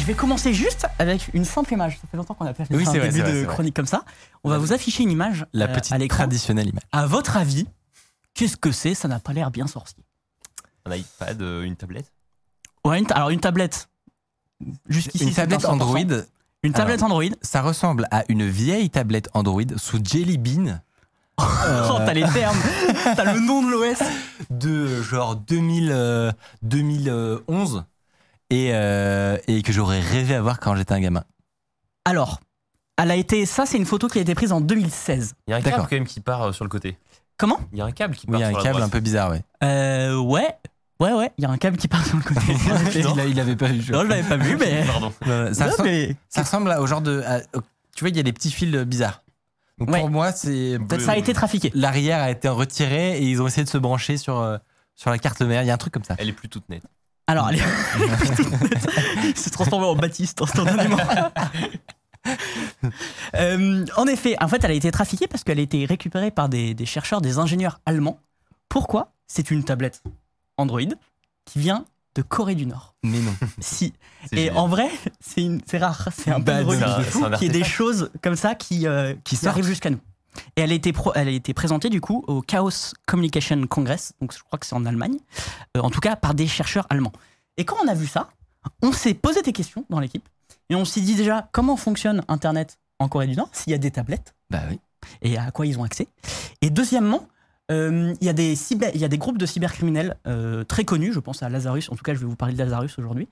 Je 0.00 0.04
vais 0.06 0.14
commencer 0.14 0.52
juste 0.54 0.86
avec 0.98 1.30
une 1.34 1.44
simple 1.44 1.72
image. 1.72 1.98
Ça 2.00 2.08
fait 2.10 2.16
longtemps 2.16 2.34
qu'on 2.34 2.46
a 2.46 2.52
pas 2.54 2.64
fait 2.64 2.74
Oui, 2.74 2.84
ça, 2.84 2.92
c'est 2.92 2.98
un 2.98 3.00
vrai, 3.02 3.10
début 3.10 3.22
vrai, 3.22 3.32
de 3.32 3.44
vrai. 3.44 3.54
chronique 3.54 3.76
comme 3.76 3.86
ça. 3.86 4.04
On 4.44 4.50
va 4.50 4.58
vous 4.58 4.72
afficher 4.72 5.02
une 5.02 5.10
image 5.10 5.46
La 5.52 5.66
euh, 5.66 5.74
petite 5.74 5.92
à 5.92 5.98
l'écran. 5.98 6.18
traditionnelle 6.18 6.68
image. 6.68 6.82
À 6.92 7.06
votre 7.06 7.36
avis, 7.36 7.66
qu'est-ce 8.34 8.56
que 8.56 8.72
c'est? 8.72 8.94
Ça 8.94 9.08
n'a 9.08 9.20
pas 9.20 9.32
l'air 9.32 9.50
bien 9.50 9.66
sorcier. 9.66 10.02
Un 10.86 10.94
iPad, 10.96 11.40
euh, 11.42 11.62
une 11.62 11.76
tablette? 11.76 12.12
Ouais, 12.84 12.98
une 12.98 13.06
ta- 13.06 13.14
alors 13.16 13.30
une 13.30 13.40
tablette. 13.40 13.88
Jusqu'ici, 14.88 15.24
Une 15.24 15.34
tablette. 15.34 15.64
Android, 15.66 15.98
Une 16.62 16.72
tablette 16.72 17.02
Android. 17.02 17.24
ça 17.42 17.62
ressemble 17.62 18.06
à 18.10 18.24
une 18.28 18.46
vieille 18.48 18.90
tablette 18.90 19.28
Android 19.34 19.62
sous 19.76 19.98
Jelly 20.04 20.36
Bean 20.38 20.80
Oh, 21.38 21.96
t'as 21.98 22.12
les 22.12 22.22
termes. 22.32 22.58
t'as 23.16 23.32
le 23.32 23.40
nom 23.40 23.62
de 23.62 23.70
l'OS. 23.70 23.98
de 24.50 25.02
genre 25.02 25.36
2000, 25.36 25.88
euh, 25.90 26.32
2011 26.62 27.84
et, 28.50 28.70
euh, 28.72 29.36
et 29.48 29.62
que 29.62 29.72
j'aurais 29.72 30.00
rêvé 30.00 30.34
avoir 30.34 30.60
quand 30.60 30.74
j'étais 30.76 30.92
un 30.94 31.00
gamin. 31.00 31.24
Alors, 32.04 32.40
elle 32.96 33.10
a 33.10 33.16
été. 33.16 33.46
Ça, 33.46 33.66
c'est 33.66 33.76
une 33.78 33.86
photo 33.86 34.08
qui 34.08 34.18
a 34.18 34.22
été 34.22 34.34
prise 34.34 34.52
en 34.52 34.60
2016. 34.60 35.34
Il 35.46 35.50
y 35.50 35.54
a 35.54 35.56
un 35.56 35.60
câble 35.60 35.70
D'accord. 35.72 35.88
quand 35.88 35.96
même 35.96 36.06
qui 36.06 36.20
part 36.20 36.42
euh, 36.42 36.52
sur 36.52 36.64
le 36.64 36.70
côté. 36.70 36.98
Comment? 37.36 37.58
Il 37.72 37.78
y 37.78 37.80
a 37.80 37.84
un 37.86 37.92
câble 37.92 38.14
qui 38.14 38.26
part 38.26 38.36
Oui, 38.38 38.44
un 38.44 38.48
sur 38.50 38.58
la 38.58 38.62
câble 38.64 38.74
droite. 38.76 38.88
un 38.88 38.90
peu 38.90 39.00
bizarre, 39.00 39.30
ouais. 39.30 39.42
euh, 39.64 40.16
Ouais. 40.18 40.48
Ouais, 41.00 41.14
ouais. 41.14 41.32
Il 41.38 41.44
y 41.44 41.46
a 41.46 41.50
un 41.50 41.56
câble 41.56 41.78
qui 41.78 41.88
part 41.88 42.04
sur 42.04 42.18
le 42.18 42.22
côté. 42.22 42.40
il, 42.94 43.20
a- 43.20 43.24
il 43.24 43.40
avait 43.40 43.56
pas 43.56 43.68
vu. 43.68 43.80
je- 43.80 43.92
non, 43.92 44.02
je 44.02 44.08
l'avais 44.08 44.28
pas 44.28 44.36
vu, 44.36 44.56
mais. 44.58 44.84
Pardon. 44.86 45.12
Euh, 45.26 45.54
ça, 45.54 45.64
Non, 45.64 45.70
ressemble, 45.70 45.88
mais 45.88 46.16
ça 46.28 46.42
ressemble 46.42 46.70
à- 46.70 46.82
au 46.82 46.86
genre 46.86 47.00
de. 47.00 47.22
à- 47.26 47.40
tu 47.96 48.00
vois, 48.04 48.10
il 48.10 48.16
y 48.16 48.20
a 48.20 48.22
des 48.22 48.32
petits 48.34 48.50
fils 48.50 48.70
bizarres. 48.76 49.22
Donc 49.78 49.88
Ouais. 49.90 50.00
pour 50.00 50.10
moi, 50.10 50.30
c'est 50.32 50.78
peut-être 50.86 51.00
Ça 51.00 51.12
a 51.12 51.16
été 51.16 51.32
trafiqué. 51.32 51.70
l'arrière 51.74 52.20
a 52.20 52.30
été 52.30 52.48
retiré 52.48 53.16
et 53.18 53.22
ils 53.22 53.40
ont 53.40 53.46
essayé 53.46 53.64
de 53.64 53.68
se 53.70 53.78
brancher 53.78 54.18
sur, 54.18 54.38
euh, 54.38 54.58
sur 54.94 55.08
la 55.10 55.16
carte 55.18 55.40
mère. 55.40 55.62
Il 55.62 55.66
y 55.66 55.70
a 55.70 55.74
un 55.74 55.78
truc 55.78 55.94
comme 55.94 56.04
ça. 56.04 56.16
Elle 56.18 56.28
est 56.28 56.32
plus 56.34 56.50
toute 56.50 56.68
nette. 56.68 56.82
Alors, 57.30 57.46
allez. 57.46 57.60
Il 59.24 59.36
s'est 59.36 59.50
transformé 59.50 59.86
en 59.86 59.94
Baptiste 59.94 60.42
instantanément. 60.42 60.98
Euh, 63.34 63.86
en 63.96 64.06
effet, 64.06 64.36
en 64.42 64.48
fait, 64.48 64.62
elle 64.62 64.72
a 64.72 64.74
été 64.74 64.90
trafiquée 64.90 65.26
parce 65.26 65.42
qu'elle 65.42 65.58
a 65.58 65.62
été 65.62 65.86
récupérée 65.86 66.30
par 66.30 66.50
des, 66.50 66.74
des 66.74 66.84
chercheurs, 66.84 67.22
des 67.22 67.38
ingénieurs 67.38 67.80
allemands. 67.86 68.20
Pourquoi 68.68 69.12
C'est 69.26 69.50
une 69.50 69.64
tablette 69.64 70.02
Android 70.58 70.80
qui 71.46 71.60
vient 71.60 71.86
de 72.14 72.20
Corée 72.20 72.54
du 72.54 72.66
Nord. 72.66 72.94
Mais 73.02 73.20
non. 73.20 73.32
Si. 73.58 73.94
Et 74.32 74.36
génial. 74.36 74.58
en 74.58 74.68
vrai, 74.68 74.90
c'est 75.20 75.78
rare. 75.78 76.08
C'est 76.14 76.30
un 76.30 76.40
peu 76.40 76.52
Bah, 76.52 76.60
c'est 77.10 77.22
un 77.24 77.30
qu'il 77.38 77.46
y 77.46 77.50
ait 77.50 77.58
des 77.58 77.64
choses 77.64 78.10
comme 78.22 78.36
ça 78.36 78.54
qui, 78.54 78.86
euh, 78.86 79.14
qui, 79.24 79.38
arrivent 79.46 79.64
jusqu'à 79.64 79.88
nous. 79.88 80.00
Et 80.56 80.60
elle 80.62 80.70
a, 80.70 80.74
été 80.74 80.92
pro- 80.92 81.12
elle 81.14 81.28
a 81.28 81.32
été 81.32 81.54
présentée 81.54 81.88
du 81.88 82.00
coup 82.00 82.24
au 82.28 82.40
Chaos 82.42 82.92
Communication 83.06 83.66
Congress, 83.66 84.12
donc 84.20 84.32
je 84.32 84.42
crois 84.42 84.58
que 84.58 84.66
c'est 84.66 84.74
en 84.76 84.86
Allemagne, 84.86 85.18
euh, 85.76 85.80
en 85.80 85.90
tout 85.90 86.00
cas 86.00 86.16
par 86.16 86.34
des 86.34 86.46
chercheurs 86.46 86.86
allemands. 86.90 87.12
Et 87.56 87.64
quand 87.64 87.76
on 87.84 87.88
a 87.88 87.94
vu 87.94 88.06
ça, 88.06 88.30
on 88.82 88.92
s'est 88.92 89.14
posé 89.14 89.42
des 89.42 89.52
questions 89.52 89.84
dans 89.90 89.98
l'équipe 90.00 90.28
et 90.68 90.74
on 90.76 90.84
s'est 90.84 91.00
dit 91.00 91.14
déjà 91.14 91.48
comment 91.52 91.76
fonctionne 91.76 92.22
Internet 92.28 92.78
en 92.98 93.08
Corée 93.08 93.26
du 93.26 93.34
Nord, 93.36 93.48
s'il 93.52 93.72
y 93.72 93.74
a 93.74 93.78
des 93.78 93.90
tablettes 93.90 94.34
Bah 94.50 94.60
oui. 94.70 94.78
et 95.22 95.36
à 95.38 95.50
quoi 95.50 95.66
ils 95.66 95.78
ont 95.78 95.84
accès? 95.84 96.06
Et 96.62 96.70
deuxièmement, 96.70 97.26
il 97.70 98.24
y, 98.24 98.28
a 98.28 98.32
des 98.32 98.54
cyber- 98.56 98.90
il 98.94 99.00
y 99.00 99.04
a 99.04 99.08
des 99.08 99.18
groupes 99.18 99.38
de 99.38 99.46
cybercriminels 99.46 100.16
euh, 100.26 100.64
très 100.64 100.84
connus, 100.84 101.12
je 101.12 101.20
pense 101.20 101.42
à 101.42 101.48
Lazarus, 101.48 101.88
en 101.90 101.96
tout 101.96 102.02
cas 102.02 102.14
je 102.14 102.18
vais 102.18 102.26
vous 102.26 102.36
parler 102.36 102.54
de 102.54 102.58
Lazarus 102.58 102.98
aujourd'hui, 102.98 103.28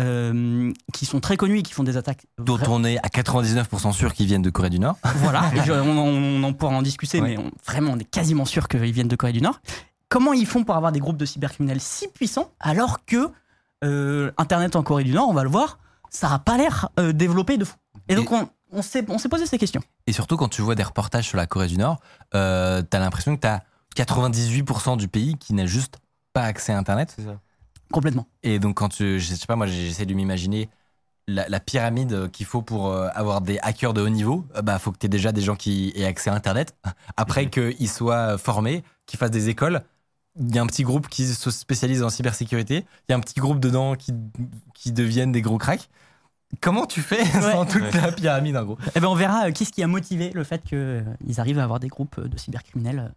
euh, 0.00 0.72
qui 0.92 1.06
sont 1.06 1.20
très 1.20 1.36
connus 1.36 1.58
et 1.58 1.62
qui 1.62 1.72
font 1.72 1.84
des 1.84 1.96
attaques. 1.96 2.26
Dont 2.38 2.56
vra- 2.56 2.66
on 2.68 2.84
est 2.84 2.98
à 2.98 3.08
99% 3.08 3.92
sûr 3.92 4.12
qu'ils 4.14 4.26
viennent 4.26 4.42
de 4.42 4.50
Corée 4.50 4.70
du 4.70 4.78
Nord. 4.78 4.96
Voilà, 5.16 5.50
et 5.54 5.60
je- 5.64 5.72
on, 5.72 6.44
on- 6.44 6.52
pourra 6.54 6.74
en 6.76 6.82
discuter, 6.82 7.20
Ouais. 7.20 7.36
mais 7.36 7.38
on- 7.38 7.50
vraiment 7.66 7.92
on 7.92 7.98
est 7.98 8.04
quasiment 8.04 8.44
sûr 8.44 8.68
qu'ils 8.68 8.92
viennent 8.92 9.08
de 9.08 9.16
Corée 9.16 9.32
du 9.32 9.40
Nord. 9.42 9.60
Comment 10.08 10.32
ils 10.32 10.46
font 10.46 10.64
pour 10.64 10.76
avoir 10.76 10.92
des 10.92 11.00
groupes 11.00 11.16
de 11.18 11.24
cybercriminels 11.26 11.80
si 11.80 12.08
puissants 12.08 12.50
alors 12.60 13.04
que 13.04 13.28
euh, 13.84 14.30
Internet 14.38 14.74
en 14.76 14.82
Corée 14.82 15.04
du 15.04 15.12
Nord, 15.12 15.28
on 15.28 15.34
va 15.34 15.44
le 15.44 15.50
voir, 15.50 15.78
ça 16.10 16.28
n'a 16.28 16.38
pas 16.38 16.56
l'air 16.56 16.88
euh, 16.98 17.12
développé 17.12 17.56
de 17.58 17.64
fou. 17.64 17.76
Et 18.08 18.14
donc 18.14 18.30
Et- 18.32 18.34
on, 18.34 18.48
on 18.72 18.82
s'est 18.82 19.04
on 19.08 19.18
s'est 19.18 19.28
posé 19.28 19.46
ces 19.46 19.58
questions. 19.58 19.82
Et 20.06 20.12
surtout, 20.12 20.36
quand 20.36 20.48
tu 20.48 20.62
vois 20.62 20.74
des 20.74 20.82
reportages 20.82 21.26
sur 21.26 21.36
la 21.36 21.46
Corée 21.46 21.68
du 21.68 21.76
Nord, 21.78 22.00
euh, 22.34 22.82
t'as 22.82 22.98
l'impression 22.98 23.34
que 23.36 23.40
t'as 23.40 23.60
98% 24.04 24.96
du 24.96 25.08
pays 25.08 25.36
qui 25.36 25.54
n'a 25.54 25.66
juste 25.66 25.98
pas 26.32 26.42
accès 26.42 26.72
à 26.72 26.78
Internet. 26.78 27.14
C'est 27.16 27.24
ça. 27.24 27.40
Complètement. 27.92 28.26
Et 28.42 28.58
donc, 28.58 28.76
quand 28.76 28.88
tu, 28.90 29.18
je 29.18 29.34
sais 29.34 29.46
pas, 29.46 29.56
moi, 29.56 29.66
j'essaie 29.66 30.06
de 30.06 30.14
m'imaginer 30.14 30.68
la, 31.26 31.48
la 31.48 31.60
pyramide 31.60 32.30
qu'il 32.30 32.46
faut 32.46 32.62
pour 32.62 32.88
euh, 32.88 33.08
avoir 33.14 33.40
des 33.40 33.58
hackers 33.60 33.94
de 33.94 34.00
haut 34.02 34.08
niveau. 34.08 34.44
Euh, 34.56 34.62
Bah, 34.62 34.78
faut 34.78 34.92
que 34.92 34.98
t'aies 34.98 35.08
déjà 35.08 35.32
des 35.32 35.40
gens 35.40 35.56
qui 35.56 35.92
aient 35.96 36.04
accès 36.04 36.30
à 36.30 36.34
Internet. 36.34 36.76
Après 37.16 37.48
qu'ils 37.50 37.88
soient 37.88 38.38
formés, 38.38 38.82
qu'ils 39.06 39.18
fassent 39.18 39.30
des 39.30 39.48
écoles. 39.48 39.82
Il 40.40 40.54
y 40.54 40.58
a 40.58 40.62
un 40.62 40.66
petit 40.66 40.84
groupe 40.84 41.08
qui 41.08 41.26
se 41.26 41.50
spécialise 41.50 42.02
en 42.02 42.10
cybersécurité. 42.10 42.84
Il 43.08 43.12
y 43.12 43.14
a 43.14 43.16
un 43.16 43.20
petit 43.20 43.40
groupe 43.40 43.58
dedans 43.58 43.96
qui, 43.96 44.12
qui 44.74 44.92
deviennent 44.92 45.32
des 45.32 45.42
gros 45.42 45.58
cracks. 45.58 45.88
Comment 46.60 46.86
tu 46.86 47.02
fais 47.02 47.24
sans 47.40 47.66
toute 47.66 47.92
la 47.92 48.12
pyramide, 48.12 48.56
en 48.56 48.64
gros? 48.64 48.78
Eh 48.94 49.00
ben 49.00 49.08
on 49.08 49.14
verra 49.14 49.48
euh, 49.48 49.52
qu'est-ce 49.52 49.72
qui 49.72 49.82
a 49.82 49.86
motivé 49.86 50.30
le 50.32 50.44
fait 50.44 50.62
qu'ils 50.62 51.40
arrivent 51.40 51.58
à 51.58 51.64
avoir 51.64 51.80
des 51.80 51.88
groupes 51.88 52.20
de 52.20 52.38
cybercriminels 52.38 53.12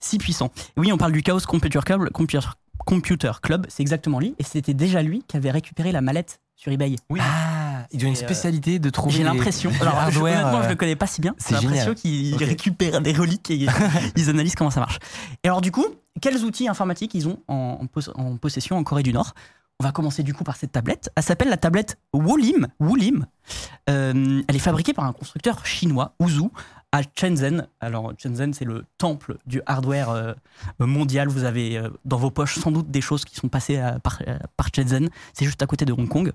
si 0.00 0.18
puissants. 0.18 0.50
Oui, 0.76 0.92
on 0.92 0.98
parle 0.98 1.12
du 1.12 1.22
Chaos 1.22 1.40
Computer 1.40 1.80
Club, 1.84 2.10
Computer, 2.10 2.46
Computer 2.86 3.32
Club, 3.42 3.66
c'est 3.68 3.82
exactement 3.82 4.18
lui, 4.18 4.34
et 4.38 4.42
c'était 4.44 4.74
déjà 4.74 5.02
lui 5.02 5.22
qui 5.28 5.36
avait 5.36 5.50
récupéré 5.50 5.92
la 5.92 6.00
mallette 6.00 6.40
sur 6.56 6.72
eBay. 6.72 6.96
Ah, 7.18 7.86
ils 7.92 8.04
ont 8.04 8.08
une 8.08 8.14
Et, 8.14 8.18
euh, 8.18 8.20
spécialité 8.20 8.78
de 8.78 8.90
trouver. 8.90 9.16
J'ai 9.16 9.22
l'impression. 9.24 9.70
Alors, 9.80 10.10
je, 10.10 10.18
honnêtement, 10.20 10.60
je 10.62 10.66
euh, 10.66 10.70
le 10.70 10.76
connais 10.76 10.96
pas 10.96 11.06
si 11.06 11.20
bien. 11.20 11.34
c'est 11.38 11.54
J'ai 11.56 11.62
l'impression 11.62 11.94
qu'ils 11.94 12.34
Ok. 12.34 12.40
récupèrent 12.40 13.00
des 13.00 13.12
reliques 13.12 13.50
et 13.50 13.66
ils 14.16 14.28
analysent 14.30 14.54
comment 14.54 14.70
ça 14.70 14.80
marche. 14.80 14.98
Et 15.42 15.48
alors, 15.48 15.60
du 15.60 15.72
coup, 15.72 15.86
quels 16.20 16.44
outils 16.44 16.68
informatiques 16.68 17.14
ils 17.14 17.28
ont 17.28 17.38
en 17.48 17.86
possession 18.40 18.76
en 18.76 18.84
Corée 18.84 19.02
du 19.02 19.12
Nord? 19.12 19.34
On 19.80 19.84
va 19.84 19.92
commencer 19.92 20.22
du 20.22 20.34
coup 20.34 20.44
par 20.44 20.56
cette 20.56 20.72
tablette. 20.72 21.10
Elle 21.16 21.22
s'appelle 21.22 21.48
la 21.48 21.56
tablette 21.56 21.96
Wolim. 22.12 22.68
Wolim. 22.80 23.24
Euh, 23.88 24.42
elle 24.46 24.54
est 24.56 24.58
fabriquée 24.58 24.92
par 24.92 25.06
un 25.06 25.14
constructeur 25.14 25.64
chinois, 25.64 26.14
Uzu, 26.20 26.42
à 26.92 27.02
Shenzhen. 27.18 27.66
Alors, 27.80 28.12
Shenzhen, 28.18 28.52
c'est 28.52 28.64
le 28.64 28.84
temple 28.98 29.36
du 29.46 29.62
hardware 29.66 30.10
euh, 30.10 30.32
mondial. 30.78 31.28
Vous 31.28 31.44
avez 31.44 31.76
euh, 31.78 31.88
dans 32.04 32.16
vos 32.16 32.30
poches 32.30 32.58
sans 32.58 32.70
doute 32.72 32.90
des 32.90 33.00
choses 33.00 33.24
qui 33.24 33.36
sont 33.36 33.48
passées 33.48 33.78
à- 33.78 33.98
par, 34.00 34.20
euh, 34.26 34.38
par 34.56 34.68
Shenzhen. 34.74 35.08
C'est 35.32 35.44
juste 35.44 35.62
à 35.62 35.66
côté 35.66 35.84
de 35.84 35.92
Hong 35.92 36.08
Kong. 36.08 36.32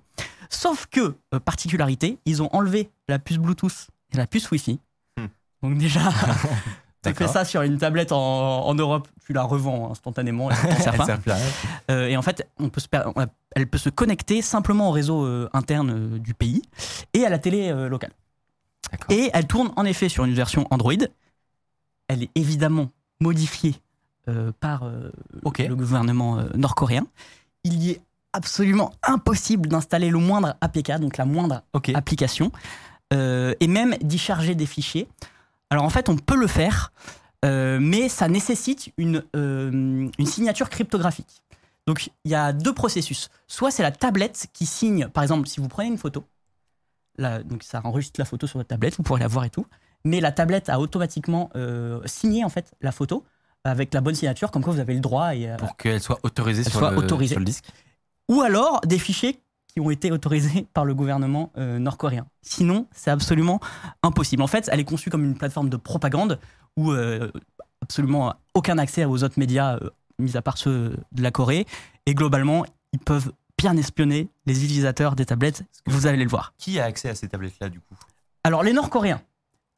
Sauf 0.49 0.85
que, 0.87 1.15
euh, 1.33 1.39
particularité, 1.39 2.17
ils 2.25 2.41
ont 2.41 2.49
enlevé 2.55 2.89
la 3.07 3.19
puce 3.19 3.37
Bluetooth 3.37 3.87
et 4.13 4.17
la 4.17 4.27
puce 4.27 4.49
Wi-Fi. 4.51 4.79
Hmm. 5.17 5.25
Donc 5.63 5.77
déjà, 5.77 5.99
tu 7.03 7.13
fais 7.13 7.27
ça 7.27 7.43
sur 7.45 7.61
une 7.61 7.77
tablette 7.77 8.11
en, 8.11 8.65
en 8.65 8.73
Europe, 8.75 9.07
tu 9.25 9.33
la 9.33 9.43
revends 9.43 9.91
instantanément. 9.91 10.49
Sert 10.51 10.93
pas. 10.97 11.05
sert 11.05 11.19
à 11.27 11.33
rien. 11.35 11.45
Euh, 11.91 12.07
et 12.07 12.15
en 12.17 12.21
fait, 12.21 12.47
on 12.59 12.69
peut 12.69 12.79
se 12.81 12.87
per- 12.87 13.03
on- 13.15 13.25
elle 13.55 13.67
peut 13.67 13.77
se 13.77 13.89
connecter 13.89 14.41
simplement 14.41 14.89
au 14.89 14.91
réseau 14.91 15.25
euh, 15.25 15.49
interne 15.53 15.91
euh, 16.15 16.19
du 16.19 16.33
pays 16.33 16.61
et 17.13 17.25
à 17.25 17.29
la 17.29 17.39
télé 17.39 17.69
euh, 17.71 17.89
locale. 17.89 18.11
Et 19.09 19.29
elle 19.33 19.47
tourne 19.47 19.71
en 19.75 19.85
effet 19.85 20.09
sur 20.09 20.25
une 20.25 20.33
version 20.33 20.67
Android. 20.71 20.93
Elle 22.07 22.23
est 22.23 22.31
évidemment 22.35 22.89
modifiée 23.19 23.75
euh, 24.27 24.51
par 24.59 24.83
euh, 24.83 25.11
le 25.43 25.75
gouvernement 25.75 26.39
euh, 26.39 26.49
nord-coréen. 26.55 27.05
Il 27.63 27.83
y 27.83 27.91
est 27.91 28.01
absolument 28.33 28.91
impossible 29.03 29.69
d'installer 29.69 30.09
le 30.09 30.17
moindre 30.17 30.55
APK, 30.61 30.99
donc 30.99 31.17
la 31.17 31.25
moindre 31.25 31.61
application, 31.93 32.51
et 33.11 33.67
même 33.67 33.95
d'y 34.01 34.17
charger 34.17 34.55
des 34.55 34.65
fichiers. 34.65 35.07
Alors 35.69 35.85
en 35.85 35.89
fait, 35.89 36.09
on 36.09 36.17
peut 36.17 36.35
le 36.35 36.47
faire, 36.47 36.91
mais 37.43 38.09
ça 38.09 38.27
nécessite 38.27 38.91
une, 38.97 39.23
une 39.33 40.25
signature 40.25 40.69
cryptographique. 40.69 41.41
Donc 41.87 42.09
il 42.25 42.31
y 42.31 42.35
a 42.35 42.51
deux 42.51 42.73
processus. 42.73 43.29
Soit 43.47 43.71
c'est 43.71 43.83
la 43.83 43.91
tablette 43.91 44.47
qui 44.51 44.65
signe, 44.65 45.07
par 45.07 45.23
exemple, 45.23 45.47
si 45.47 45.61
vous 45.61 45.69
prenez 45.69 45.87
une 45.87 45.97
photo, 45.97 46.25
là, 47.17 47.43
donc 47.43 47.63
ça 47.63 47.81
enregistre 47.83 48.19
la 48.19 48.25
photo 48.25 48.47
sur 48.47 48.59
votre 48.59 48.69
tablette, 48.69 48.97
vous 48.97 49.03
pourrez 49.03 49.21
la 49.21 49.27
voir 49.27 49.45
et 49.45 49.49
tout, 49.49 49.65
mais 50.03 50.19
la 50.21 50.31
tablette 50.31 50.69
a 50.69 50.79
automatiquement 50.79 51.49
euh, 51.55 52.01
signé 52.05 52.43
en 52.43 52.49
fait 52.49 52.71
la 52.81 52.91
photo 52.91 53.23
avec 53.63 53.93
la 53.93 54.01
bonne 54.01 54.15
signature, 54.15 54.51
comme 54.51 54.63
quoi 54.63 54.73
vous 54.73 54.79
avez 54.79 54.93
le 54.93 54.99
droit 54.99 55.35
et, 55.35 55.49
euh, 55.49 55.57
Pour 55.57 55.75
qu'elle 55.75 55.99
soit 55.99 56.19
autorisée 56.23 56.63
sur, 56.63 56.79
soit 56.79 56.91
le, 56.91 56.97
autorisée. 56.97 57.33
sur 57.33 57.39
le 57.39 57.45
disque. 57.45 57.65
ou 58.29 58.41
alors 58.41 58.81
des 58.81 58.99
fichiers 58.99 59.41
qui 59.75 59.81
ont 59.81 59.91
été 59.91 60.11
autorisés 60.11 60.65
par 60.73 60.85
le 60.85 60.95
gouvernement 60.95 61.51
euh, 61.57 61.79
nord-coréen. 61.79 62.25
Sinon, 62.41 62.87
c'est 62.91 63.11
absolument 63.11 63.59
impossible. 64.03 64.41
En 64.41 64.47
fait, 64.47 64.69
elle 64.71 64.79
est 64.79 64.85
conçue 64.85 65.09
comme 65.09 65.25
une 65.25 65.37
plateforme 65.37 65.69
de 65.69 65.77
propagande 65.77 66.39
où 66.77 66.91
euh, 66.91 67.29
absolument 67.81 68.33
aucun 68.53 68.77
accès 68.77 69.05
aux 69.05 69.23
autres 69.23 69.37
médias 69.37 69.75
euh, 69.75 69.89
mis 70.17 70.37
à 70.37 70.41
part 70.41 70.57
ceux 70.57 70.95
de 71.11 71.21
la 71.21 71.31
Corée. 71.31 71.65
Et 72.05 72.13
globalement, 72.13 72.65
ils 72.93 72.99
peuvent 72.99 73.33
bien 73.57 73.75
espionner 73.77 74.29
les 74.45 74.63
utilisateurs 74.63 75.15
des 75.15 75.25
tablettes. 75.25 75.63
Vous 75.85 76.07
allez 76.07 76.23
le 76.23 76.29
voir. 76.29 76.53
Qui 76.57 76.79
a 76.79 76.85
accès 76.85 77.09
à 77.09 77.15
ces 77.15 77.27
tablettes-là, 77.27 77.69
du 77.69 77.79
coup? 77.79 77.95
Alors, 78.43 78.63
les 78.63 78.73
Nord-Coréens. 78.73 79.21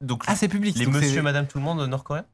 Donc, 0.01 0.24
Ah, 0.27 0.35
c'est 0.35 0.47
public. 0.47 0.75
les 0.77 0.85
donc 0.85 0.95
monsieur, 0.95 1.21
madame, 1.21 1.47
tout 1.47 1.57
le 1.57 1.63
monde 1.63 1.79
nord-coréen? 1.88 2.25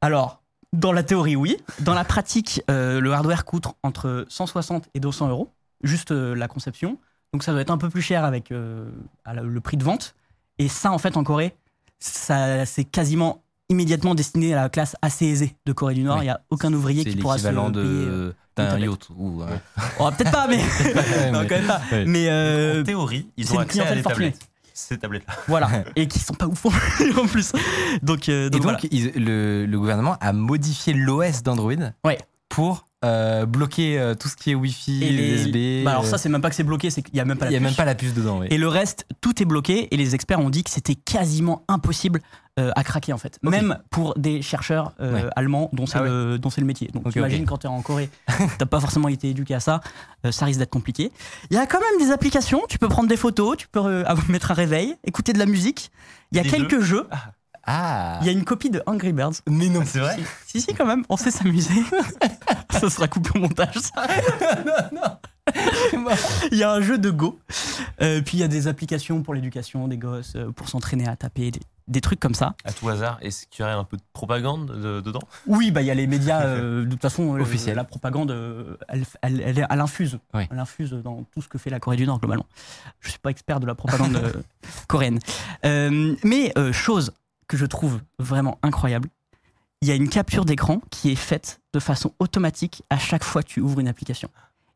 Alors, 0.00 0.42
dans 0.72 0.92
la 0.92 1.02
théorie, 1.02 1.36
oui. 1.36 1.56
Dans 1.80 1.94
la 1.94 2.04
pratique, 2.04 2.62
euh, 2.70 3.00
le 3.00 3.12
hardware 3.12 3.44
coûte 3.44 3.66
entre 3.82 4.26
160 4.28 4.88
et 4.94 5.00
200 5.00 5.28
euros, 5.28 5.50
juste 5.82 6.10
euh, 6.12 6.34
la 6.34 6.48
conception. 6.48 6.98
Donc 7.32 7.42
ça 7.42 7.52
doit 7.52 7.60
être 7.60 7.70
un 7.70 7.78
peu 7.78 7.88
plus 7.88 8.02
cher 8.02 8.24
avec 8.24 8.50
euh, 8.52 8.88
le 9.26 9.60
prix 9.60 9.76
de 9.76 9.84
vente. 9.84 10.14
Et 10.58 10.68
ça, 10.68 10.92
en 10.92 10.98
fait, 10.98 11.16
en 11.16 11.24
Corée, 11.24 11.54
ça, 11.98 12.66
c'est 12.66 12.84
quasiment 12.84 13.42
immédiatement 13.68 14.14
destiné 14.14 14.52
à 14.54 14.62
la 14.62 14.68
classe 14.68 14.96
assez 15.02 15.26
aisée 15.26 15.56
de 15.66 15.72
Corée 15.72 15.94
du 15.94 16.02
Nord. 16.02 16.16
Il 16.16 16.20
Oui. 16.20 16.24
n'y 16.26 16.30
a 16.30 16.40
aucun 16.50 16.72
ouvrier 16.72 17.04
qui 17.04 17.16
pourra 17.16 17.38
se 17.38 17.44
l'équivalent 17.44 17.70
payer. 17.72 17.84
de 17.84 18.34
d'un 18.56 18.70
tablette. 18.70 18.88
yacht. 18.90 19.08
Ou, 19.16 19.42
euh, 19.42 19.46
Oh, 19.98 20.10
peut-être 20.16 20.30
pas, 20.32 20.46
mais 20.48 20.56
non, 21.32 21.40
mais- 21.42 21.46
quand 21.46 21.56
même 21.56 21.66
pas. 21.66 21.80
ouais. 21.92 22.04
Mais 22.06 22.28
euh, 22.28 22.80
En 22.80 22.84
théorie, 22.84 23.28
ils 23.36 23.52
ont 23.54 23.58
accès 23.58 23.80
à 23.80 23.94
des 23.94 24.02
tablettes. 24.02 24.38
Ces 24.74 24.98
tablettes-là. 24.98 25.34
voilà, 25.48 25.70
et 25.96 26.06
qui 26.06 26.18
sont 26.18 26.34
pas 26.34 26.46
ouf 26.46 26.66
en 26.66 27.26
plus. 27.26 27.52
Donc, 28.02 28.28
euh, 28.28 28.46
Et 28.46 28.50
donc 28.50 28.62
donc, 28.62 28.62
voilà. 28.62 28.78
ils- 28.90 29.12
le, 29.24 29.64
le 29.64 29.78
gouvernement 29.78 30.16
a 30.20 30.32
modifié 30.34 30.92
l'OS 30.92 31.42
d'Android 31.42 31.72
Ouais. 32.04 32.18
pour 32.50 32.86
euh, 33.06 33.46
bloquer 33.46 33.98
euh, 33.98 34.14
tout 34.14 34.28
ce 34.28 34.36
qui 34.36 34.50
est 34.50 34.54
Wi-Fi, 34.54 35.04
Et 35.04 35.10
les- 35.10 35.32
USB. 35.44 35.84
Bah 35.84 35.92
alors 35.92 36.04
euh, 36.04 36.08
ça, 36.08 36.18
c'est 36.18 36.28
même 36.28 36.40
pas 36.42 36.50
que 36.50 36.56
c'est 36.56 36.62
bloqué, 36.64 36.90
c'est 36.90 37.02
qu'il 37.02 37.14
y 37.16 37.20
a 37.20 37.24
même 37.24 37.38
pas 37.38 37.46
il 37.46 37.48
la 37.48 37.50
n'y 37.52 37.56
a 37.56 37.60
même 37.60 37.68
puce. 37.70 37.76
pas 37.76 37.84
la 37.84 37.94
puce 37.94 38.14
dedans. 38.14 38.40
oui. 38.40 38.46
Et 38.50 38.58
le 38.58 38.68
reste, 38.68 39.06
tout 39.20 39.40
est 39.42 39.46
bloqué 39.46 39.88
et 39.92 39.96
les 39.96 40.14
experts 40.14 40.40
ont 40.40 40.50
dit 40.50 40.64
que 40.64 40.70
c'était 40.70 40.94
quasiment 40.94 41.62
impossible 41.68 42.20
euh, 42.58 42.70
à 42.74 42.82
craquer 42.84 43.12
en 43.12 43.18
fait. 43.18 43.38
Même 43.42 43.78
pour 43.90 44.14
des 44.18 44.40
chercheurs 44.42 44.92
euh, 45.00 45.12
Ouais. 45.14 45.24
allemands 45.36 45.68
dont 45.74 45.84
c'est 45.86 45.98
Ah 45.98 46.02
le, 46.04 46.38
dont 46.38 46.48
c'est 46.50 46.62
le 46.62 46.66
métier. 46.66 46.88
Donc 46.94 47.06
Ok, 47.06 47.12
t'imagines 47.12 47.42
ok. 47.42 47.48
quand 47.48 47.58
t'es 47.58 47.68
en 47.68 47.82
Corée, 47.82 48.08
t'as 48.58 48.64
pas 48.66 48.80
forcément 48.80 49.08
été 49.08 49.28
éduqué 49.28 49.54
à 49.54 49.60
ça, 49.60 49.80
euh, 50.24 50.32
ça 50.32 50.46
risque 50.46 50.58
d'être 50.58 50.70
compliqué. 50.70 51.12
Il 51.50 51.56
y 51.56 51.58
a 51.60 51.66
quand 51.66 51.80
même 51.80 52.04
des 52.06 52.12
applications, 52.12 52.62
tu 52.68 52.78
peux 52.78 52.88
prendre 52.88 53.08
des 53.08 53.16
photos, 53.18 53.56
tu 53.58 53.68
peux 53.68 53.80
euh, 53.84 54.04
mettre 54.28 54.50
un 54.50 54.54
réveil, 54.54 54.94
écouter 55.04 55.32
de 55.34 55.38
la 55.38 55.46
musique. 55.46 55.90
Il 56.32 56.38
y 56.38 56.40
a 56.40 56.42
Des 56.42 56.48
quelques 56.50 56.80
jeux. 56.80 57.06
Ah 57.66 58.18
Il 58.20 58.26
y 58.26 58.30
a 58.30 58.32
une 58.32 58.44
copie 58.44 58.70
de 58.70 58.82
Angry 58.86 59.12
Birds. 59.12 59.34
Mais 59.48 59.68
non, 59.68 59.82
C'est 59.84 59.98
vrai 60.00 60.16
Si, 60.46 60.60
si, 60.60 60.72
quand 60.74 60.86
même, 60.86 61.04
on 61.08 61.16
sait 61.16 61.30
s'amuser. 61.30 61.74
ça 62.70 62.88
sera 62.90 63.08
coupé 63.08 63.30
au 63.34 63.38
montage. 63.40 63.74
ça. 63.76 64.06
Il 66.52 66.58
y 66.58 66.62
a 66.64 66.72
un 66.72 66.80
jeu 66.80 66.98
de 66.98 67.10
Go. 67.10 67.38
Euh, 68.02 68.20
puis 68.20 68.36
il 68.36 68.40
y 68.40 68.42
a 68.42 68.48
des 68.48 68.66
applications 68.66 69.22
pour 69.22 69.32
l'éducation 69.32 69.86
des 69.86 69.96
gosses, 69.96 70.32
euh, 70.34 70.50
pour 70.50 70.68
s'entraîner 70.68 71.06
à 71.06 71.14
taper, 71.14 71.52
des, 71.52 71.60
des 71.86 72.00
trucs 72.00 72.18
comme 72.18 72.34
ça. 72.34 72.54
À 72.64 72.72
tout 72.72 72.88
hasard, 72.88 73.16
est-ce 73.22 73.46
qu'il 73.46 73.62
y 73.62 73.66
aurait 73.66 73.76
un 73.78 73.84
peu 73.84 73.96
de 73.96 74.02
propagande 74.12 74.66
de- 74.66 75.00
dedans? 75.00 75.20
Oui, 75.46 75.70
bah 75.70 75.82
il 75.82 75.86
y 75.86 75.90
a 75.90 75.94
les 75.94 76.08
médias. 76.08 76.42
euh, 76.44 76.84
de 76.84 76.90
toute 76.90 77.00
façon, 77.00 77.36
euh, 77.36 77.40
Officiels. 77.42 77.76
la 77.76 77.84
propagande, 77.84 78.32
euh, 78.32 78.76
elle, 78.88 79.04
elle, 79.22 79.40
elle, 79.40 79.66
elle 79.70 79.80
infuse. 79.80 80.18
Oui. 80.34 80.42
Elle 80.50 80.58
infuse 80.58 80.90
dans 80.92 81.22
tout 81.32 81.40
ce 81.42 81.48
que 81.48 81.58
fait 81.58 81.70
la 81.70 81.78
Corée 81.78 81.96
du 81.96 82.06
Nord 82.06 82.18
globalement. 82.18 82.46
Je 83.00 83.10
suis 83.10 83.18
pas 83.20 83.30
expert 83.30 83.60
de 83.60 83.66
la 83.66 83.76
propagande 83.76 84.16
euh, 84.16 84.32
coréenne, 84.88 85.20
Euh, 85.64 86.16
mais 86.24 86.52
euh, 86.58 86.72
chose 86.72 87.12
que 87.48 87.56
je 87.56 87.66
trouve 87.66 88.00
vraiment 88.18 88.58
incroyable, 88.62 89.08
il 89.82 89.88
y 89.88 89.92
a 89.92 89.94
une 89.94 90.08
capture 90.08 90.44
d'écran 90.44 90.80
qui 90.90 91.10
est 91.12 91.16
faite 91.16 91.60
de 91.74 91.80
façon 91.80 92.12
automatique 92.18 92.82
à 92.90 92.98
chaque 92.98 93.24
fois 93.24 93.42
que 93.42 93.48
tu 93.48 93.60
ouvres 93.60 93.80
une 93.80 93.88
application. 93.88 94.28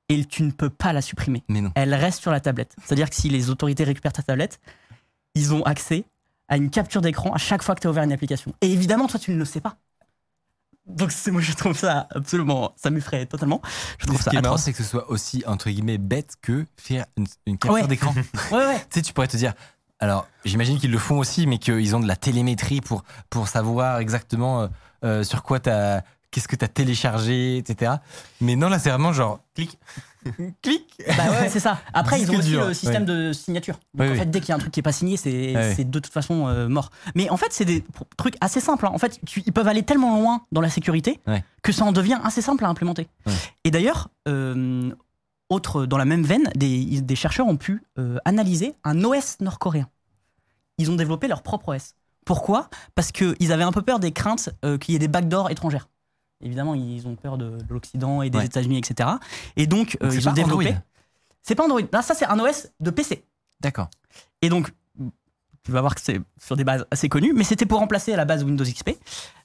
Et 0.09 0.25
tu 0.25 0.43
ne 0.43 0.51
peux 0.51 0.71
pas 0.71 0.93
la 0.93 1.03
supprimer. 1.03 1.43
Mais 1.49 1.61
non. 1.61 1.71
Elle 1.75 1.95
reste 1.95 2.21
sur 2.21 2.31
la 2.33 2.41
tablette. 2.41 2.75
C'est-à-dire 2.85 3.09
que 3.09 3.17
si 3.17 3.29
les 3.29 3.49
autorités 3.49 3.85
récupèrent 3.85 4.13
ta 4.13 4.23
tablette, 4.23 4.61
ils 5.35 5.55
ont 5.55 5.63
accès 5.63 6.05
à 6.49 6.57
une 6.57 6.69
capture 6.69 7.01
d'écran 7.01 7.33
à 7.33 7.39
chaque 7.39 7.63
fois 7.63 7.75
que 7.77 7.81
tu 7.81 7.87
as 7.87 7.91
ouvert 7.91 8.03
une 8.03 8.13
application. 8.13 8.53
Et 8.61 8.73
évidemment, 8.73 9.07
toi, 9.07 9.21
tu 9.21 9.31
ne 9.31 9.37
le 9.39 9.45
sais 9.45 9.61
pas. 9.61 9.77
Donc, 10.87 11.13
c'est- 11.13 11.31
moi, 11.31 11.41
je 11.41 11.53
trouve 11.53 11.77
ça 11.79 12.09
absolument. 12.11 12.73
Ça 12.77 12.91
m'effraie 12.91 13.25
totalement. 13.27 13.63
Je 13.99 14.07
trouve 14.07 14.19
ce 14.19 14.25
ça 14.25 14.31
qui 14.31 14.37
est 14.37 14.43
marrant, 14.43 14.57
c'est 14.57 14.73
que 14.73 14.79
ce 14.79 14.85
soit 14.85 15.09
aussi, 15.11 15.45
entre 15.47 15.71
guillemets, 15.71 15.99
bête 15.99 16.35
que 16.43 16.67
faire 16.77 17.07
une, 17.17 17.27
une 17.47 17.59
capture 17.59 17.75
Ouais. 17.75 17.87
d'écran. 17.87 18.13
tu 18.13 18.21
Ouais, 18.55 18.67
ouais. 18.67 18.85
sais, 18.91 19.03
tu 19.03 19.13
pourrais 19.13 19.29
te 19.29 19.37
dire. 19.37 19.55
Alors, 20.01 20.27
j'imagine 20.45 20.79
qu'ils 20.79 20.91
le 20.91 20.99
font 20.99 21.19
aussi, 21.19 21.47
mais 21.47 21.59
qu'ils 21.59 21.95
ont 21.95 22.01
de 22.01 22.09
la 22.09 22.17
télémétrie 22.17 22.81
pour, 22.81 23.05
pour 23.29 23.49
savoir 23.49 23.99
exactement 23.99 24.63
euh, 24.63 24.69
euh, 25.05 25.23
sur 25.25 25.43
quoi 25.43 25.61
t'as. 25.61 26.01
Qu'est-ce 26.33 26.47
que 26.47 26.55
tu 26.55 26.65
as 26.65 26.69
téléchargé, 26.69 27.57
etc. 27.57 27.95
Mais 28.41 28.55
non, 28.55 28.69
là, 28.69 28.79
c'est 28.79 28.89
vraiment 28.91 29.13
genre. 29.13 29.41
Clic. 29.57 29.77
Clic. 30.63 30.85
Bah 31.17 31.25
ouais, 31.29 31.49
c'est 31.49 31.59
ça. 31.59 31.81
Après, 31.93 32.21
ils 32.21 32.31
ont 32.31 32.37
aussi 32.39 32.51
dur, 32.51 32.69
le 32.69 32.73
système 32.75 33.03
ouais. 33.03 33.09
de 33.09 33.33
signature. 33.33 33.75
Donc, 33.95 34.03
Oui, 34.03 34.07
en 34.07 34.13
oui. 34.13 34.19
fait, 34.19 34.27
dès 34.31 34.39
qu'il 34.39 34.51
y 34.51 34.53
a 34.53 34.55
un 34.55 34.59
truc 34.61 34.71
qui 34.73 34.79
est 34.79 34.83
pas 34.85 34.93
signé, 34.93 35.17
c'est 35.17 35.57
Ouais. 35.57 35.85
de 35.85 35.99
toute 35.99 36.13
façon 36.13 36.47
euh, 36.47 36.69
mort. 36.69 36.91
Mais 37.17 37.29
en 37.31 37.37
fait, 37.37 37.49
c'est 37.51 37.65
des 37.65 37.85
trucs 38.17 38.37
assez 38.41 38.61
simples. 38.61 38.87
hein. 38.87 38.93
En 38.95 38.99
fait, 38.99 39.19
tu- 39.27 39.43
ils 39.45 39.53
peuvent 39.53 39.67
aller 39.67 39.83
tellement 39.83 40.21
loin 40.21 40.43
dans 40.53 40.61
la 40.61 40.69
sécurité 40.71 41.19
Ouais. 41.27 41.43
que 41.63 41.73
ça 41.73 41.85
en 41.85 41.91
devient 41.91 42.21
assez 42.23 42.43
simple 42.43 42.65
à 42.65 42.69
implémenter. 42.69 43.09
Et 43.65 43.73
d'ailleurs, 43.73 44.09
euh, 44.29 44.93
autre, 45.51 45.85
dans 45.87 45.99
la 45.99 46.05
même 46.05 46.23
veine, 46.23 46.51
des, 46.55 47.01
des 47.01 47.17
chercheurs 47.17 47.47
ont 47.47 47.57
pu 47.57 47.83
euh, 47.99 48.19
analyser 48.25 48.75
un 48.85 49.05
OS 49.05 49.41
nord-coréen. 49.41 49.89
Ils 50.79 50.91
ont 50.91 50.97
développé 50.97 51.29
leur 51.29 51.43
propre 51.43 51.75
OS. 51.75 51.95
Pourquoi? 52.25 52.69
Parce 52.95 53.13
qu'ils 53.13 53.53
avaient 53.53 53.65
un 53.65 53.73
peu 53.73 53.83
peur 53.83 53.99
des 53.99 54.13
craintes 54.13 54.51
euh, 54.65 54.79
qu'il 54.79 54.93
y 54.93 54.97
ait 54.97 55.01
des 55.01 55.09
backdoors 55.09 55.51
étrangères. 55.51 55.89
Évidemment, 56.43 56.75
ils 56.75 57.07
ont 57.07 57.17
peur 57.17 57.37
de, 57.37 57.59
de 57.59 57.73
l'Occident 57.75 58.23
et 58.23 58.31
des 58.31 58.39
Ouais. 58.39 58.47
États-Unis, 58.47 58.79
etc. 58.79 59.11
Et 59.57 59.67
donc, 59.67 59.99
euh, 60.03 60.07
Donc, 60.07 60.15
ils 60.15 60.29
ont 60.29 60.33
développé. 60.33 60.75
C'est 61.43 61.55
pas 61.55 61.65
Android. 61.65 61.81
Là, 61.93 62.03
ça, 62.03 62.15
c'est 62.15 62.25
un 62.27 62.39
OS 62.39 62.69
de 62.81 62.91
PC. 62.91 63.25
D'accord. 63.61 63.89
Et 64.43 64.49
donc, 64.49 64.73
tu 65.65 65.73
vas 65.73 65.81
voir 65.81 65.95
que 65.95 66.01
c'est 66.01 66.21
sur 66.41 66.57
des 66.57 66.65
bases 66.65 66.87
assez 66.91 67.09
connues, 67.09 67.33
mais 67.35 67.45
c'était 67.45 67.67
pour 67.67 67.79
remplacer 67.81 68.13
à 68.13 68.17
la 68.17 68.25
base 68.25 68.45
Windows 68.45 68.65
XP. 68.65 68.91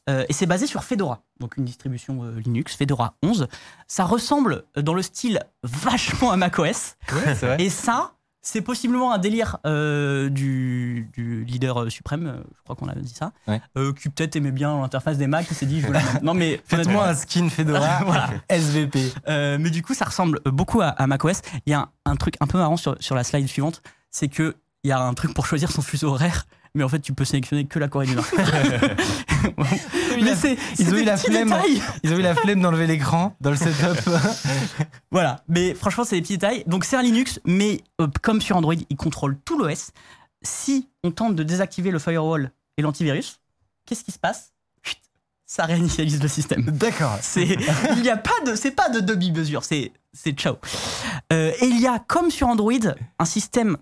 Euh, 0.10 0.24
et 0.30 0.34
c'est 0.34 0.46
basé 0.46 0.68
sur 0.68 0.84
Fedora, 0.84 1.24
donc 1.40 1.58
une 1.58 1.66
distribution 1.66 2.24
euh, 2.24 2.40
Linux, 2.40 2.76
Fedora 2.76 3.16
11. 3.24 3.48
Ça 3.88 4.06
ressemble 4.06 4.64
euh, 4.78 4.82
dans 4.84 4.94
le 4.94 5.02
style 5.02 5.40
vachement 5.64 6.30
à 6.32 6.38
macOS. 6.38 6.96
Ouais, 7.12 7.34
vrai. 7.34 7.56
Et 7.60 7.70
ça, 7.72 8.12
c'est 8.44 8.62
possiblement 8.62 9.12
un 9.12 9.18
délire 9.18 9.58
du, 10.30 11.10
du 11.14 11.44
leader 11.46 11.92
suprême, 11.92 12.44
je 12.56 12.62
crois 12.64 12.76
qu'on 12.76 12.88
a 12.88 12.94
dit 12.94 13.14
ça, 13.14 13.32
Ouais. 13.48 13.60
qui 14.00 14.10
peut-être 14.10 14.36
aimait 14.36 14.52
bien 14.52 14.80
l'interface 14.80 15.18
des 15.18 15.26
Mac, 15.26 15.48
qui 15.48 15.56
s'est 15.56 15.66
dit, 15.66 15.82
je 15.82 15.88
veux. 15.88 15.94
Non, 16.22 16.36
mais 16.36 16.62
Faites-moi 16.66 16.78
honnêtement, 16.86 17.02
un 17.04 17.16
skin 17.16 17.50
Fedora 17.50 18.02
Voilà. 18.06 18.30
SVP. 18.50 19.00
mais 19.28 19.70
du 19.72 19.82
coup, 19.82 19.96
ça 19.96 20.06
ressemble 20.06 20.40
beaucoup 20.46 20.82
à, 20.82 20.90
à 20.90 21.08
macOS. 21.08 21.42
Il 21.66 21.72
y 21.72 21.74
a 21.74 21.80
un, 21.80 21.90
un 22.06 22.16
truc 22.16 22.36
un 22.40 22.46
peu 22.46 22.60
marrant 22.60 22.78
sur, 22.78 22.96
sur 23.00 23.16
la 23.16 23.24
slide 23.24 23.48
suivante, 23.48 23.82
c'est 24.12 24.28
que 24.28 24.56
il 24.86 24.90
y 24.90 24.92
a 24.92 25.00
un 25.00 25.16
truc 25.16 25.34
pour 25.34 25.48
choisir 25.48 25.72
son 25.72 25.82
fuseau 25.82 26.10
horaire, 26.10 26.46
mais 26.76 26.84
en 26.84 26.90
fait, 26.90 27.00
tu 27.00 27.12
peux 27.12 27.26
sélectionner 27.26 27.66
que 27.66 27.80
la 27.80 27.88
Corée 27.88 28.06
du 28.06 28.14
Nord. 28.14 28.26
mais 30.22 30.36
c'est, 30.36 30.58
Ils 30.78 30.94
ont 30.94 30.98
eu 30.98 31.04
la 31.04 31.18
flemme. 31.18 31.50
détails. 31.50 31.82
Ils 32.04 32.14
ont 32.14 32.18
eu 32.18 32.22
la 32.22 32.36
flemme 32.36 32.62
d'enlever 32.62 32.86
l'écran 32.86 33.36
dans 33.42 33.50
le 33.50 33.56
setup. 33.58 33.98
Voilà, 35.12 35.44
mais 35.48 35.74
franchement, 35.74 36.04
c'est 36.04 36.18
des 36.18 36.22
petits 36.22 36.38
détails. 36.38 36.64
Donc, 36.68 36.86
c'est 36.86 36.96
un 36.98 37.02
Linux, 37.02 37.40
mais 37.46 37.82
euh, 38.00 38.08
comme 38.22 38.42
sur 38.42 38.58
Android, 38.58 38.76
il 38.88 38.96
contrôle 38.96 39.40
tout 39.44 39.58
l'OS. 39.58 39.90
Si 40.44 40.88
on 41.04 41.10
tente 41.10 41.36
de 41.36 41.42
désactiver 41.42 41.90
le 41.90 41.98
firewall 41.98 42.52
et 42.78 42.84
l'antivirus, 42.84 43.40
qu'est-ce 43.88 44.04
qui 44.04 44.12
se 44.12 44.20
passe? 44.20 44.54
Chut, 44.84 45.00
Ça 45.48 45.66
réinitialise 45.66 46.22
le 46.22 46.28
système. 46.28 46.62
D'accord. 46.66 47.18
C'est, 47.22 47.58
il 47.96 48.02
n'y 48.04 48.10
a 48.10 48.18
pas 48.18 48.40
de, 48.46 48.54
c'est 48.54 48.70
pas 48.72 48.90
de 48.90 49.00
demi-mesure, 49.00 49.64
c'est, 49.64 49.92
c'est 50.14 50.34
ciao. 50.34 50.58
Euh, 51.34 51.52
et 51.60 51.66
il 51.66 51.82
y 51.82 51.88
a, 51.88 51.98
comme 51.98 52.30
sur 52.30 52.48
Android, 52.50 52.74
un 53.18 53.26
système 53.26 53.78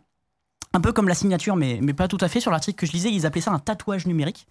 un 0.73 0.81
peu 0.81 0.91
comme 0.91 1.07
la 1.07 1.15
signature, 1.15 1.55
mais, 1.55 1.79
mais 1.81 1.93
pas 1.93 2.07
tout 2.07 2.17
à 2.19 2.27
fait. 2.27 2.39
Sur 2.39 2.51
l'article 2.51 2.79
que 2.79 2.85
je 2.85 2.91
lisais, 2.91 3.11
ils 3.11 3.25
appelaient 3.25 3.41
ça 3.41 3.51
un 3.51 3.59
tatouage 3.59 4.07
numérique. 4.07 4.47